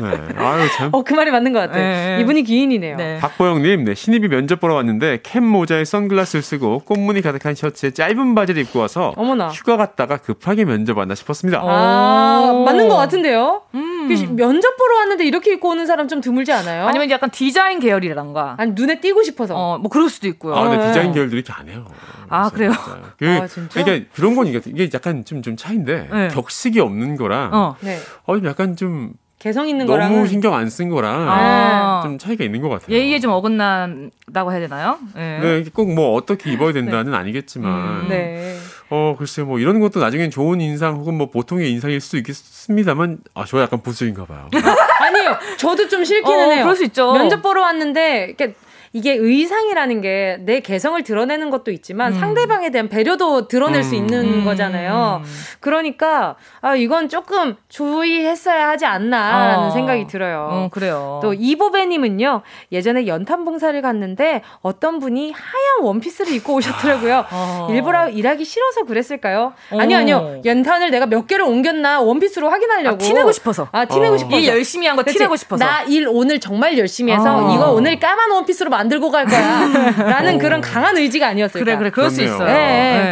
네. 0.00 0.42
아유, 0.42 0.68
참. 0.76 0.90
어, 0.92 1.02
그 1.02 1.14
말이 1.14 1.30
맞는 1.30 1.52
것 1.52 1.60
같아. 1.60 1.74
네. 1.74 2.18
이분이 2.20 2.42
귀인이네요. 2.44 2.96
네. 2.96 3.18
박보영님, 3.18 3.84
네. 3.84 3.94
신입이 3.94 4.28
면접 4.28 4.60
보러 4.60 4.74
왔는데 4.74 5.20
캡 5.22 5.40
모자에 5.40 5.84
선글라스를 5.84 6.42
쓰고 6.42 6.80
꽃무늬 6.80 7.20
가득한 7.20 7.54
셔츠에 7.54 7.90
짧은 7.90 8.34
바지를 8.34 8.62
입고 8.62 8.78
와서 8.80 9.12
어머나. 9.16 9.48
휴가 9.48 9.76
갔다가 9.76 10.16
급하게 10.16 10.64
면접 10.64 10.96
왔나 10.96 11.14
싶었습니다. 11.14 11.60
아, 11.62 12.62
맞는 12.64 12.88
것 12.88 12.96
같은데요? 12.96 13.62
음. 13.74 14.01
그 14.08 14.34
면접 14.36 14.76
보러 14.76 14.96
왔는데 14.98 15.24
이렇게 15.24 15.52
입고 15.52 15.70
오는 15.70 15.86
사람 15.86 16.08
좀 16.08 16.20
드물지 16.20 16.52
않아요? 16.52 16.86
아니면 16.86 17.10
약간 17.10 17.30
디자인 17.30 17.80
계열이란가? 17.80 18.56
아니 18.58 18.72
눈에 18.74 19.00
띄고 19.00 19.22
싶어서. 19.22 19.54
어, 19.56 19.78
뭐 19.78 19.88
그럴 19.90 20.08
수도 20.08 20.28
있고요. 20.28 20.54
아, 20.54 20.62
근데 20.68 20.78
네. 20.78 20.86
디자인 20.88 21.12
계열들이 21.12 21.40
이렇게 21.40 21.52
안 21.52 21.68
해요. 21.68 21.86
아, 22.28 22.48
그래요? 22.50 22.72
그, 23.18 23.28
아, 23.28 23.46
진짜? 23.46 23.82
그러니까 23.84 24.08
그런 24.14 24.34
건 24.34 24.46
이게 24.46 24.90
약간 24.94 25.24
좀, 25.24 25.42
좀 25.42 25.56
차인데, 25.56 26.08
네. 26.10 26.28
격식이 26.28 26.80
없는 26.80 27.16
거랑, 27.16 27.52
어, 27.54 27.76
네. 27.80 27.98
어 28.26 28.34
약간 28.44 28.74
좀, 28.76 29.12
개성 29.38 29.68
있는 29.68 29.86
너무 29.86 29.96
거랑 29.98 30.12
너무 30.12 30.26
신경 30.28 30.54
안 30.54 30.68
쓴 30.68 30.88
거랑 30.88 31.28
아. 31.28 32.00
좀 32.04 32.16
차이가 32.16 32.44
있는 32.44 32.62
것 32.62 32.68
같아요. 32.68 32.96
예의에 32.96 33.18
좀 33.18 33.32
어긋난다고 33.32 34.52
해야 34.52 34.60
되나요? 34.60 34.98
네, 35.16 35.40
네 35.40 35.64
꼭 35.74 35.88
뭐 35.92 36.14
어떻게 36.14 36.52
입어야 36.52 36.72
된다는 36.72 37.10
네. 37.10 37.18
아니겠지만, 37.18 38.02
음, 38.04 38.08
네. 38.08 38.56
어 38.94 39.16
글쎄 39.18 39.40
뭐 39.42 39.58
이런 39.58 39.80
것도 39.80 40.00
나중엔 40.00 40.30
좋은 40.30 40.60
인상 40.60 40.96
혹은 40.96 41.14
뭐 41.16 41.30
보통의 41.30 41.70
인상일 41.72 41.98
수도 42.02 42.18
있겠습니다만, 42.18 43.20
아 43.34 43.44
저 43.46 43.58
약간 43.62 43.80
보수인가 43.82 44.26
봐요. 44.26 44.50
아니 45.00 45.16
아니요. 45.18 45.38
저도 45.56 45.88
좀 45.88 46.04
싫기는 46.04 46.38
어, 46.48 46.50
해요. 46.50 46.64
그럴 46.64 46.76
수 46.76 46.84
있죠. 46.84 47.12
면접 47.14 47.40
보러 47.40 47.62
왔는데 47.62 48.26
이렇게 48.28 48.54
이게 48.92 49.14
의상이라는 49.14 50.00
게 50.00 50.36
내 50.40 50.60
개성을 50.60 51.02
드러내는 51.02 51.50
것도 51.50 51.70
있지만 51.70 52.12
음. 52.12 52.18
상대방에 52.20 52.70
대한 52.70 52.88
배려도 52.88 53.48
드러낼 53.48 53.80
음. 53.80 53.82
수 53.82 53.94
있는 53.94 54.40
음. 54.40 54.44
거잖아요. 54.44 55.22
그러니까 55.60 56.36
아 56.60 56.74
이건 56.74 57.08
조금 57.08 57.56
주의했어야 57.68 58.68
하지 58.68 58.86
않나라는 58.86 59.66
어. 59.66 59.70
생각이 59.70 60.06
들어요. 60.06 60.48
어, 60.50 60.68
그래요. 60.70 61.20
또 61.22 61.32
이보배님은요 61.34 62.42
예전에 62.72 63.06
연탄 63.06 63.44
봉사를 63.44 63.80
갔는데 63.82 64.42
어떤 64.60 64.98
분이 64.98 65.32
하얀 65.32 65.86
원피스를 65.86 66.32
입고 66.34 66.54
오셨더라고요. 66.54 67.26
어. 67.32 67.68
일부러 67.70 68.08
일하기 68.08 68.44
싫어서 68.44 68.84
그랬을까요? 68.84 69.52
아니요 69.70 69.98
아니요 69.98 70.40
연탄을 70.44 70.90
내가 70.90 71.06
몇 71.06 71.26
개를 71.26 71.44
옮겼나 71.44 72.00
원피스로 72.00 72.48
확인하려고. 72.50 72.96
아, 72.96 72.98
티내고 72.98 73.32
싶어서. 73.32 73.68
아 73.72 73.84
티내고 73.84 74.14
어. 74.14 74.18
싶어서. 74.18 74.36
일 74.38 74.48
열심히 74.48 74.86
한 74.86 74.96
거 74.96 75.04
티내고 75.04 75.36
싶어서. 75.36 75.64
나 75.64 75.82
일 75.84 76.06
오늘 76.08 76.38
정말 76.40 76.76
열심히 76.78 77.12
해서 77.12 77.36
어. 77.48 77.54
이거 77.54 77.72
오늘 77.72 77.98
까만 77.98 78.30
원피스로 78.30 78.70
만 78.70 78.81
들고 78.88 79.10
갈 79.10 79.24
거야. 79.26 79.68
라는 80.08 80.38
그런 80.38 80.60
강한 80.60 80.96
의지가 80.96 81.26
아니었을까. 81.28 81.64
그래, 81.64 81.76
그래, 81.76 81.90
그럴 81.90 82.08
그렇네요. 82.08 82.10
수 82.10 82.22
있어요. 82.34 82.46
네, 82.46 82.52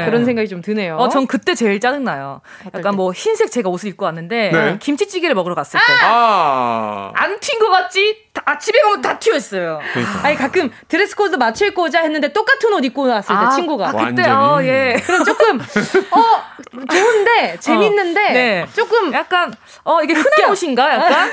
네. 0.01 0.05
그런 0.07 0.25
생각이 0.25 0.49
좀 0.49 0.61
드네요. 0.63 0.97
어, 0.97 1.09
전 1.09 1.27
그때 1.27 1.55
제일 1.55 1.81
짜증 1.81 2.05
나요. 2.05 2.41
약간 2.75 2.95
뭐 2.97 3.13
흰색 3.13 3.51
제가 3.51 3.69
옷을 3.69 3.89
입고 3.91 4.05
왔는데 4.05 4.51
네. 4.53 4.77
김치찌개를 4.81 5.35
먹으러 5.35 5.55
갔을 5.55 5.79
때. 5.79 5.93
아! 6.05 7.13
안 7.15 7.39
튄 7.41 7.59
거 7.59 7.71
같지? 7.71 8.17
다, 8.33 8.59
집에 8.59 8.79
가면 8.81 9.03
다 9.03 9.19
튀어 9.19 9.35
있어요. 9.35 9.81
그러니까. 9.93 10.27
아니 10.27 10.37
가끔 10.37 10.71
dress 10.89 11.17
code 11.17 11.37
오자 11.77 12.01
했는데 12.01 12.33
똑같은 12.33 12.73
옷 12.73 12.85
입고 12.85 13.07
왔을 13.09 13.29
때 13.29 13.35
아, 13.35 13.51
친구가. 13.51 13.89
아, 13.89 13.93
그때 13.93 14.29
어, 14.29 14.61
예. 14.63 15.01
그럼 15.05 15.25
조금 15.25 15.59
어 15.59 16.85
좋은데 16.91 17.57
재밌는데 17.59 18.21
어, 18.21 18.33
네. 18.33 18.67
조금 18.75 19.13
약간 19.13 19.53
어 19.85 20.03
이게 20.03 20.13
흔한 20.13 20.33
웃겨. 20.39 20.53
옷인가 20.53 20.95
약간 20.95 21.31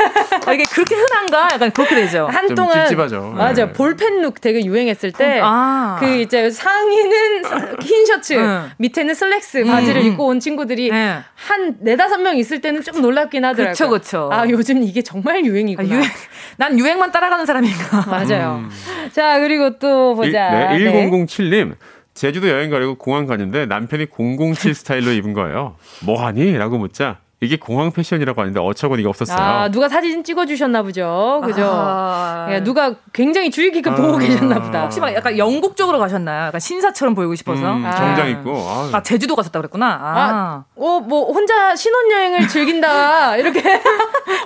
어, 0.48 0.54
이게 0.54 0.64
그렇게 0.72 0.95
흔한가 0.95 1.50
약간 1.54 1.72
그렇게 1.72 1.95
되죠. 1.95 2.28
한동안 2.32 2.88
찝찝하죠. 2.88 3.34
맞아 3.36 3.66
네. 3.68 3.74
볼펜 3.74 4.22
look 4.22 4.41
되게 4.41 4.64
유행했을 4.66 5.12
때그 5.12 5.41
아. 5.43 5.98
그 6.00 6.08
이제 6.08 6.50
상의는 6.50 7.43
흰 7.82 8.06
셔츠 8.06 8.34
응. 8.34 8.72
밑에는 8.78 9.14
슬랙스 9.14 9.64
바지를 9.66 10.02
음. 10.02 10.08
입고 10.08 10.26
온 10.26 10.39
친구들이 10.39 10.89
네. 10.89 11.20
한 11.36 11.76
네다섯 11.82 12.22
명 12.22 12.38
있을 12.38 12.62
때는 12.62 12.82
조금 12.84 13.02
놀랍긴 13.02 13.45
하더라고요. 13.45 13.66
그렇죠, 13.74 13.89
그렇죠. 13.89 14.30
아 14.32 14.48
요즘 14.50 14.82
이게 14.84 15.02
정말 15.04 15.45
유행이구나. 15.45 15.88
아, 15.88 15.91
유행. 15.98 16.10
난 16.58 16.80
유행 16.80 16.97
만 16.98 17.12
따라가는 17.12 17.45
사람인가. 17.45 18.06
맞아요. 18.10 18.64
음. 18.64 18.70
자 19.12 19.39
그리고 19.39 19.78
또 19.80 20.16
보자. 20.16 20.74
일, 20.74 20.86
네, 20.86 21.10
1007님. 21.10 21.76
제주도 22.14 22.50
여행 22.50 22.70
가려고 22.72 22.95
공항 22.95 23.28
가는데 23.28 23.68
남편이 23.68 24.08
007 24.10 24.74
스타일로 24.74 25.12
입은 25.12 25.34
거예요. 25.34 25.76
뭐 26.04 26.26
하니? 26.26 26.58
라고 26.58 26.78
묻자 26.80 27.20
이게 27.39 27.55
공항 27.55 27.91
패션이라고 27.91 28.41
하는데 28.41 28.59
어처구니가 28.59 29.09
없었어요. 29.09 29.38
아, 29.38 29.69
누가 29.69 29.88
사진 29.88 30.23
찍어주셨나 30.23 30.81
보죠. 30.81 31.41
그죠? 31.45 31.69
아... 31.71 32.47
야, 32.51 32.63
누가 32.63 32.95
굉장히 33.13 33.51
주의 33.51 33.71
깊게 33.71 33.91
아... 33.91 33.95
보고 33.95 34.17
계셨나 34.17 34.59
보다. 34.59 34.81
혹시 34.83 34.99
막 34.99 35.13
약간 35.13 35.38
영국 35.38 35.75
쪽으로 35.77 35.99
가셨나요? 35.99 36.47
약간 36.47 36.59
신사처럼 36.59 37.13
보이고 37.13 37.35
싶어서? 37.35 37.73
음, 37.73 37.83
정장 37.83 38.25
아. 38.25 38.27
입고. 38.27 38.51
아. 38.55 38.89
아, 38.93 39.03
제주도 39.03 39.35
가셨다 39.35 39.59
그랬구나. 39.59 39.85
아. 39.88 40.17
아, 40.17 40.63
어, 40.75 40.99
뭐, 40.99 41.31
혼자 41.31 41.75
신혼여행을 41.75 42.47
즐긴다. 42.47 43.38
이렇게. 43.38 43.81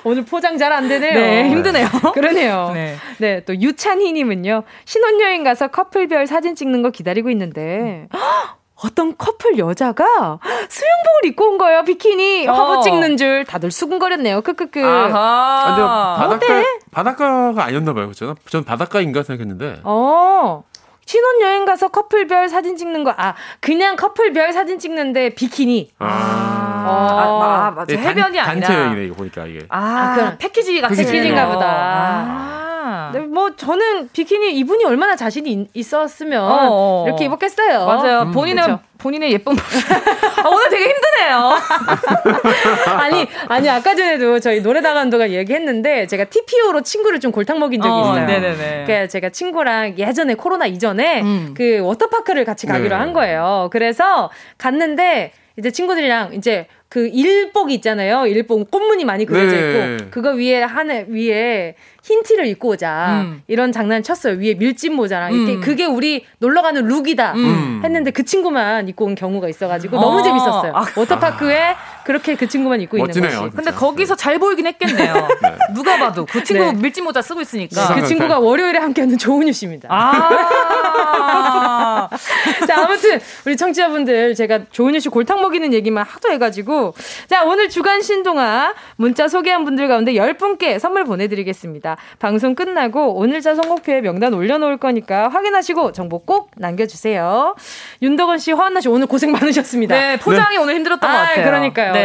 오늘 0.03 0.25
포장 0.25 0.57
잘 0.57 0.71
안 0.73 0.87
되네요. 0.89 1.13
네, 1.13 1.49
힘드네요. 1.49 1.87
그러네요. 2.13 2.71
네. 2.75 2.95
네, 3.19 3.43
또 3.45 3.55
유찬희님은요. 3.55 4.63
신혼여행 4.83 5.43
가서 5.43 5.67
커플별 5.69 6.27
사진 6.27 6.55
찍는 6.55 6.81
거 6.81 6.89
기다리고 6.91 7.29
있는데. 7.29 8.07
어떤 8.84 9.15
커플 9.17 9.57
여자가 9.57 10.39
수영복을 10.69 11.25
입고 11.25 11.45
온 11.45 11.57
거예요. 11.57 11.84
비키니 11.84 12.47
어. 12.47 12.53
화보 12.53 12.82
찍는 12.82 13.17
줄 13.17 13.45
다들 13.45 13.71
수근거렸네요. 13.71 14.41
크크크. 14.41 14.84
아하. 14.84 16.17
아, 16.19 16.27
근데 16.27 16.65
바닷가 16.91 17.11
바닷가가 17.21 17.65
아니었나 17.65 17.93
봐요. 17.93 18.07
그죠? 18.07 18.36
전 18.47 18.63
바닷가인가 18.63 19.23
생각했는데. 19.23 19.82
어. 19.84 20.63
신혼여행 21.05 21.65
가서 21.65 21.89
커플별 21.89 22.47
사진 22.47 22.77
찍는 22.77 23.03
거, 23.03 23.13
아, 23.17 23.34
그냥 23.59 23.97
커플별 23.97 24.53
사진 24.53 24.79
찍는데 24.79 25.34
비키니. 25.36 25.91
아, 25.99 26.05
아, 26.05 26.89
아, 26.89 27.67
아 27.67 27.71
맞아. 27.71 27.93
네, 27.93 27.97
해변이 27.97 28.15
단, 28.15 28.25
아니라. 28.27 28.43
단체 28.45 28.73
여행이네, 28.73 29.05
이거 29.05 29.15
보니까 29.15 29.45
이게. 29.45 29.65
아, 29.67 29.79
아 29.79 30.15
그럼 30.15 30.38
패키지 30.38 30.79
같은 30.79 30.95
패키지인가 30.95 31.47
보다. 31.47 31.67
아. 31.67 32.70
네, 33.14 33.20
뭐 33.20 33.55
저는 33.55 34.09
비키니 34.14 34.53
이분이 34.57 34.86
얼마나 34.86 35.16
자신이 35.16 35.68
있었으면 35.74 36.41
어어. 36.43 36.68
어. 36.70 37.05
이렇게 37.07 37.26
입었겠어요. 37.26 37.86
맞아요. 37.86 38.22
음, 38.24 38.32
본인의 38.32 38.64
그렇죠. 38.64 38.82
본인의 38.97 39.32
예쁜 39.34 39.53
모습. 39.53 39.91
아, 40.45 40.47
오늘 40.47 40.70
되게 40.70 40.86
힘드네요. 40.86 41.51
아니 42.97 43.28
아니 43.47 43.70
아까 43.70 43.95
전에도 43.95 44.39
저희 44.39 44.62
노래 44.62 44.80
나가는 44.82 45.09
동안 45.09 45.32
얘기했는데 45.32 46.07
제가 46.07 46.26
TPO로 46.26 46.82
친구를 46.82 47.20
좀 47.20 47.32
골탕 47.32 47.59
먹인 47.59 47.82
적이 47.82 47.91
어, 47.93 48.01
있어요. 48.12 48.26
네네네. 48.26 48.84
그러니까 48.86 49.07
제가 49.07 49.30
친구랑 49.30 49.97
예전에 49.97 50.36
코로나 50.36 50.68
이전에 50.68 51.22
음. 51.22 51.53
그 51.55 51.80
워터파크를 51.80 52.45
같이 52.45 52.68
가기로 52.68 52.89
네. 52.89 52.95
한 52.95 53.14
거예요. 53.14 53.70
그래서 53.72 54.30
갔는데 54.57 55.34
이제 55.57 55.72
친구들이랑 55.72 56.34
이제 56.34 56.68
그 56.91 57.07
일복 57.07 57.71
있잖아요. 57.71 58.27
일복 58.27 58.69
꽃무늬 58.69 59.05
많이 59.05 59.25
그려져 59.25 59.55
네. 59.55 59.95
있고 59.95 60.11
그거 60.11 60.31
위에 60.31 60.61
하늘 60.61 61.05
위에 61.07 61.75
흰 62.03 62.21
티를 62.21 62.47
입고 62.47 62.67
오자 62.67 63.21
음. 63.21 63.41
이런 63.47 63.71
장난을 63.71 64.03
쳤어요. 64.03 64.33
위에 64.33 64.55
밀짚 64.55 64.91
모자랑 64.91 65.33
음. 65.33 65.39
이게 65.39 65.59
그게 65.61 65.85
우리 65.85 66.25
놀러 66.39 66.61
가는 66.61 66.83
룩이다 66.85 67.33
음. 67.35 67.81
했는데 67.81 68.11
그 68.11 68.25
친구만 68.25 68.89
입고 68.89 69.05
온 69.05 69.15
경우가 69.15 69.47
있어가지고 69.47 69.97
어. 69.97 70.01
너무 70.01 70.21
재밌었어요. 70.21 70.73
아. 70.75 70.85
워터파크에 70.97 71.75
그렇게 72.12 72.36
그 72.36 72.45
친구만 72.45 72.82
입고 72.82 72.97
멋지네요, 72.97 73.30
있는 73.30 73.41
거지. 73.43 73.55
근데 73.55 73.72
거기서 73.72 74.16
잘 74.16 74.38
보이긴 74.38 74.68
했겠네요. 74.68 75.14
네. 75.41 75.57
누가 75.74 75.97
봐도 75.97 76.26
그 76.26 76.43
친구 76.43 76.66
네. 76.66 76.74
밀짚 76.74 77.05
모자 77.05 77.22
쓰고 77.22 77.39
있으니까 77.39 77.95
그 77.95 78.05
친구가 78.05 78.39
월요일에 78.39 78.80
함께하는 78.80 79.18
조은유 79.18 79.53
씨입니다. 79.53 79.88
아~ 79.89 82.09
자 82.68 82.84
아무튼 82.84 83.22
우리 83.45 83.55
청취자분들 83.55 84.36
제가 84.36 84.59
조은유 84.72 84.99
씨 84.99 85.07
골탕 85.07 85.41
먹이는 85.41 85.74
얘기만 85.74 86.05
하도 86.05 86.32
해가지고 86.32 86.93
자 87.28 87.45
오늘 87.45 87.70
주간 87.70 88.01
신동아 88.01 88.74
문자 88.97 89.30
소개한 89.30 89.64
분들 89.64 89.88
가운데 89.88 90.14
10분께 90.14 90.80
선물 90.80 91.05
보내드리겠습니다. 91.05 91.95
방송 92.20 92.55
끝나고 92.55 93.16
오늘자 93.16 93.55
선곡표에 93.55 94.01
명단 94.01 94.34
올려놓을 94.34 94.78
거니까 94.78 95.30
확인하시고 95.30 95.93
정보 95.93 96.20
꼭 96.20 96.51
남겨주세요. 96.57 97.55
윤덕원 98.01 98.38
씨, 98.38 98.51
허한나 98.51 98.82
씨 98.82 98.89
오늘 98.89 99.07
고생 99.07 99.32
많으셨습니다. 99.32 99.95
네, 99.95 100.18
포장이 100.18 100.57
네. 100.57 100.62
오늘 100.62 100.76
힘들었던 100.76 101.09
아, 101.09 101.14
것 101.14 101.20
같아요. 101.20 101.45
그러니까요. 101.45 101.93
네. 101.93 102.01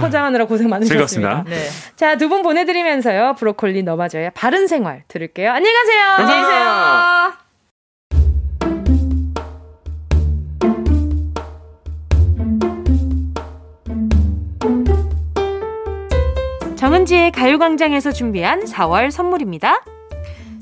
포장하느라 0.00 0.46
고생 0.46 0.68
많으셨습니다. 0.68 1.44
네. 1.48 1.56
자, 1.96 2.16
두 2.16 2.28
분 2.28 2.42
보내드리면서요. 2.42 3.34
브로콜리 3.38 3.82
너마저의 3.82 4.30
바른 4.34 4.66
생활 4.66 5.04
들을게요. 5.08 5.50
안녕히 5.50 5.74
가세요. 5.74 6.02
안녕히 6.18 6.40
계세요. 6.42 7.34
정은지의 16.76 17.32
가요광장에서 17.32 18.12
준비한 18.12 18.64
4월 18.64 19.10
선물입니다. 19.10 19.82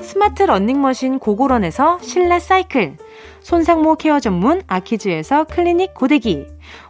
스마트 0.00 0.42
러닝머신 0.42 1.18
고고런에서 1.18 1.98
실내 2.02 2.38
사이클, 2.38 2.96
손상모 3.40 3.96
케어 3.96 4.20
전문 4.20 4.62
아키즈에서 4.66 5.44
클리닉 5.44 5.94
고데기, 5.94 6.46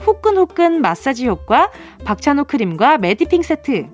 후끈후끈 0.00 0.80
마사지 0.80 1.26
효과 1.26 1.70
박찬호 2.04 2.44
크림과 2.44 2.98
매디핑 2.98 3.42
세트. 3.42 3.88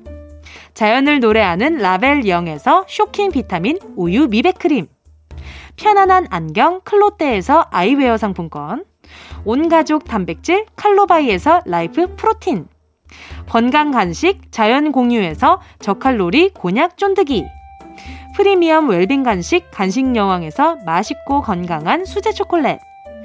자연을 0.74 1.20
노래하는 1.20 1.78
라벨 1.78 2.26
영에서 2.26 2.84
쇼킹 2.88 3.32
비타민 3.32 3.78
우유 3.96 4.28
미백 4.28 4.59
크림. 4.59 4.86
편안한 5.76 6.26
안경 6.30 6.80
클로떼에서 6.84 7.66
아이웨어 7.70 8.16
상품권. 8.16 8.84
온가족 9.44 10.05
단백질 10.05 10.66
칼로바이에서 10.76 11.62
라이프 11.66 12.14
프로틴. 12.16 12.68
건강 13.49 13.90
간식 13.90 14.53
자연 14.53 14.92
공유에서 14.92 15.61
저칼로리 15.78 16.51
곤약 16.51 16.96
쫀득이. 16.96 17.46
프리미엄 18.36 18.88
웰빙 18.88 19.22
간식 19.22 19.70
간식 19.72 20.14
여왕에서 20.14 20.76
맛있고 20.84 21.42
건강한 21.42 22.05
수제 22.05 22.32
초콜릿 22.32 22.78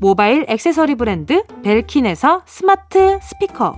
모바일 0.00 0.46
액세서리 0.48 0.94
브랜드 0.94 1.44
벨킨에서 1.62 2.42
스마트 2.46 3.18
스피커. 3.20 3.76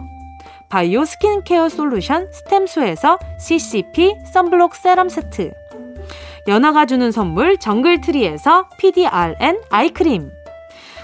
바이오 0.69 1.05
스킨케어 1.05 1.69
솔루션 1.69 2.31
스템수에서 2.33 3.19
CCP 3.41 4.15
선블록 4.33 4.77
세럼 4.77 5.09
세트. 5.09 5.53
연아가 6.47 6.87
주는 6.87 7.11
선물 7.11 7.59
정글트리에서 7.59 8.69
PDRN 8.79 9.63
아이크림. 9.69 10.31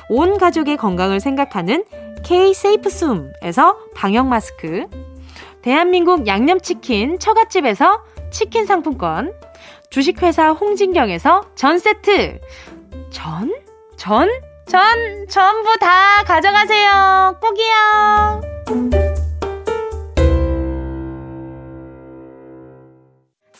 온 0.08 0.38
가족의 0.38 0.76
건강을 0.76 1.18
생각하는 1.18 1.84
K-세이프숨에서 2.22 3.76
방역 3.96 4.28
마스크. 4.28 4.86
대한민국 5.62 6.28
양념치킨 6.28 7.18
처갓집에서 7.18 8.04
치킨 8.30 8.66
상품권. 8.66 9.32
주식회사 9.90 10.52
홍진경에서 10.52 11.42
전 11.56 11.78
세트. 11.78 12.38
전? 13.10 13.52
전? 13.96 14.28
전, 14.68 14.80
전부 15.30 15.78
다 15.78 16.22
가져가세요. 16.24 17.38
꼭이요. 17.40 19.27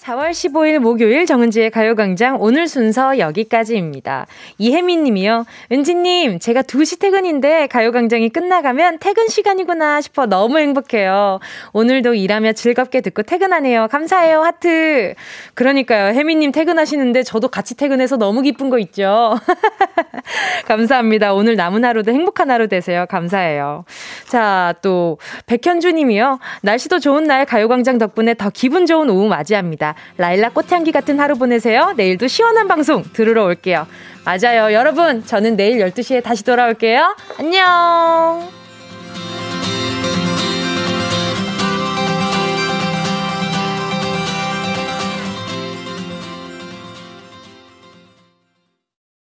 4월 0.09 0.30
15일 0.30 0.78
목요일 0.78 1.26
정은지의 1.26 1.70
가요광장 1.70 2.38
오늘 2.40 2.66
순서 2.66 3.18
여기까지입니다. 3.18 4.26
이혜민 4.56 5.04
님이요. 5.04 5.44
은지님, 5.70 6.38
제가 6.38 6.62
2시 6.62 6.98
퇴근인데 6.98 7.66
가요광장이 7.66 8.30
끝나가면 8.30 9.00
퇴근 9.00 9.28
시간이구나 9.28 10.00
싶어 10.00 10.24
너무 10.24 10.59
행복해요. 10.59 11.40
오늘도 11.74 12.14
일하며 12.14 12.54
즐겁게 12.54 13.02
듣고 13.02 13.22
퇴근하네요. 13.22 13.88
감사해요. 13.88 14.40
하트. 14.40 15.14
그러니까요. 15.52 16.14
혜민 16.14 16.38
님 16.38 16.52
퇴근하시는데 16.52 17.22
저도 17.24 17.48
같이 17.48 17.76
퇴근해서 17.76 18.16
너무 18.16 18.40
기쁜 18.40 18.70
거 18.70 18.78
있죠. 18.78 19.38
감사합니다. 20.66 21.34
오늘 21.34 21.56
남은 21.56 21.84
하루도 21.84 22.12
행복한 22.12 22.50
하루 22.50 22.68
되세요. 22.68 23.04
감사해요. 23.11 23.84
자, 24.28 24.74
또, 24.80 25.18
백현주 25.46 25.92
님이요. 25.92 26.38
날씨도 26.62 26.98
좋은 26.98 27.24
날 27.24 27.44
가요광장 27.44 27.98
덕분에 27.98 28.34
더 28.34 28.48
기분 28.48 28.86
좋은 28.86 29.11
오후 29.11 29.28
맞이합니다. 29.28 29.96
라일락 30.16 30.55
꽃향기 30.55 30.92
같은 30.92 31.20
하루 31.20 31.36
보내세요. 31.36 31.94
내일도 31.96 32.26
시원한 32.26 32.68
방송 32.68 33.05
들으러 33.12 33.44
올게요. 33.44 33.86
맞아요. 34.24 34.72
여러분, 34.74 35.24
저는 35.24 35.57
내일 35.57 35.78
12시에 35.78 36.22
다시 36.22 36.44
돌아올게요. 36.44 37.16
안녕! 37.38 38.57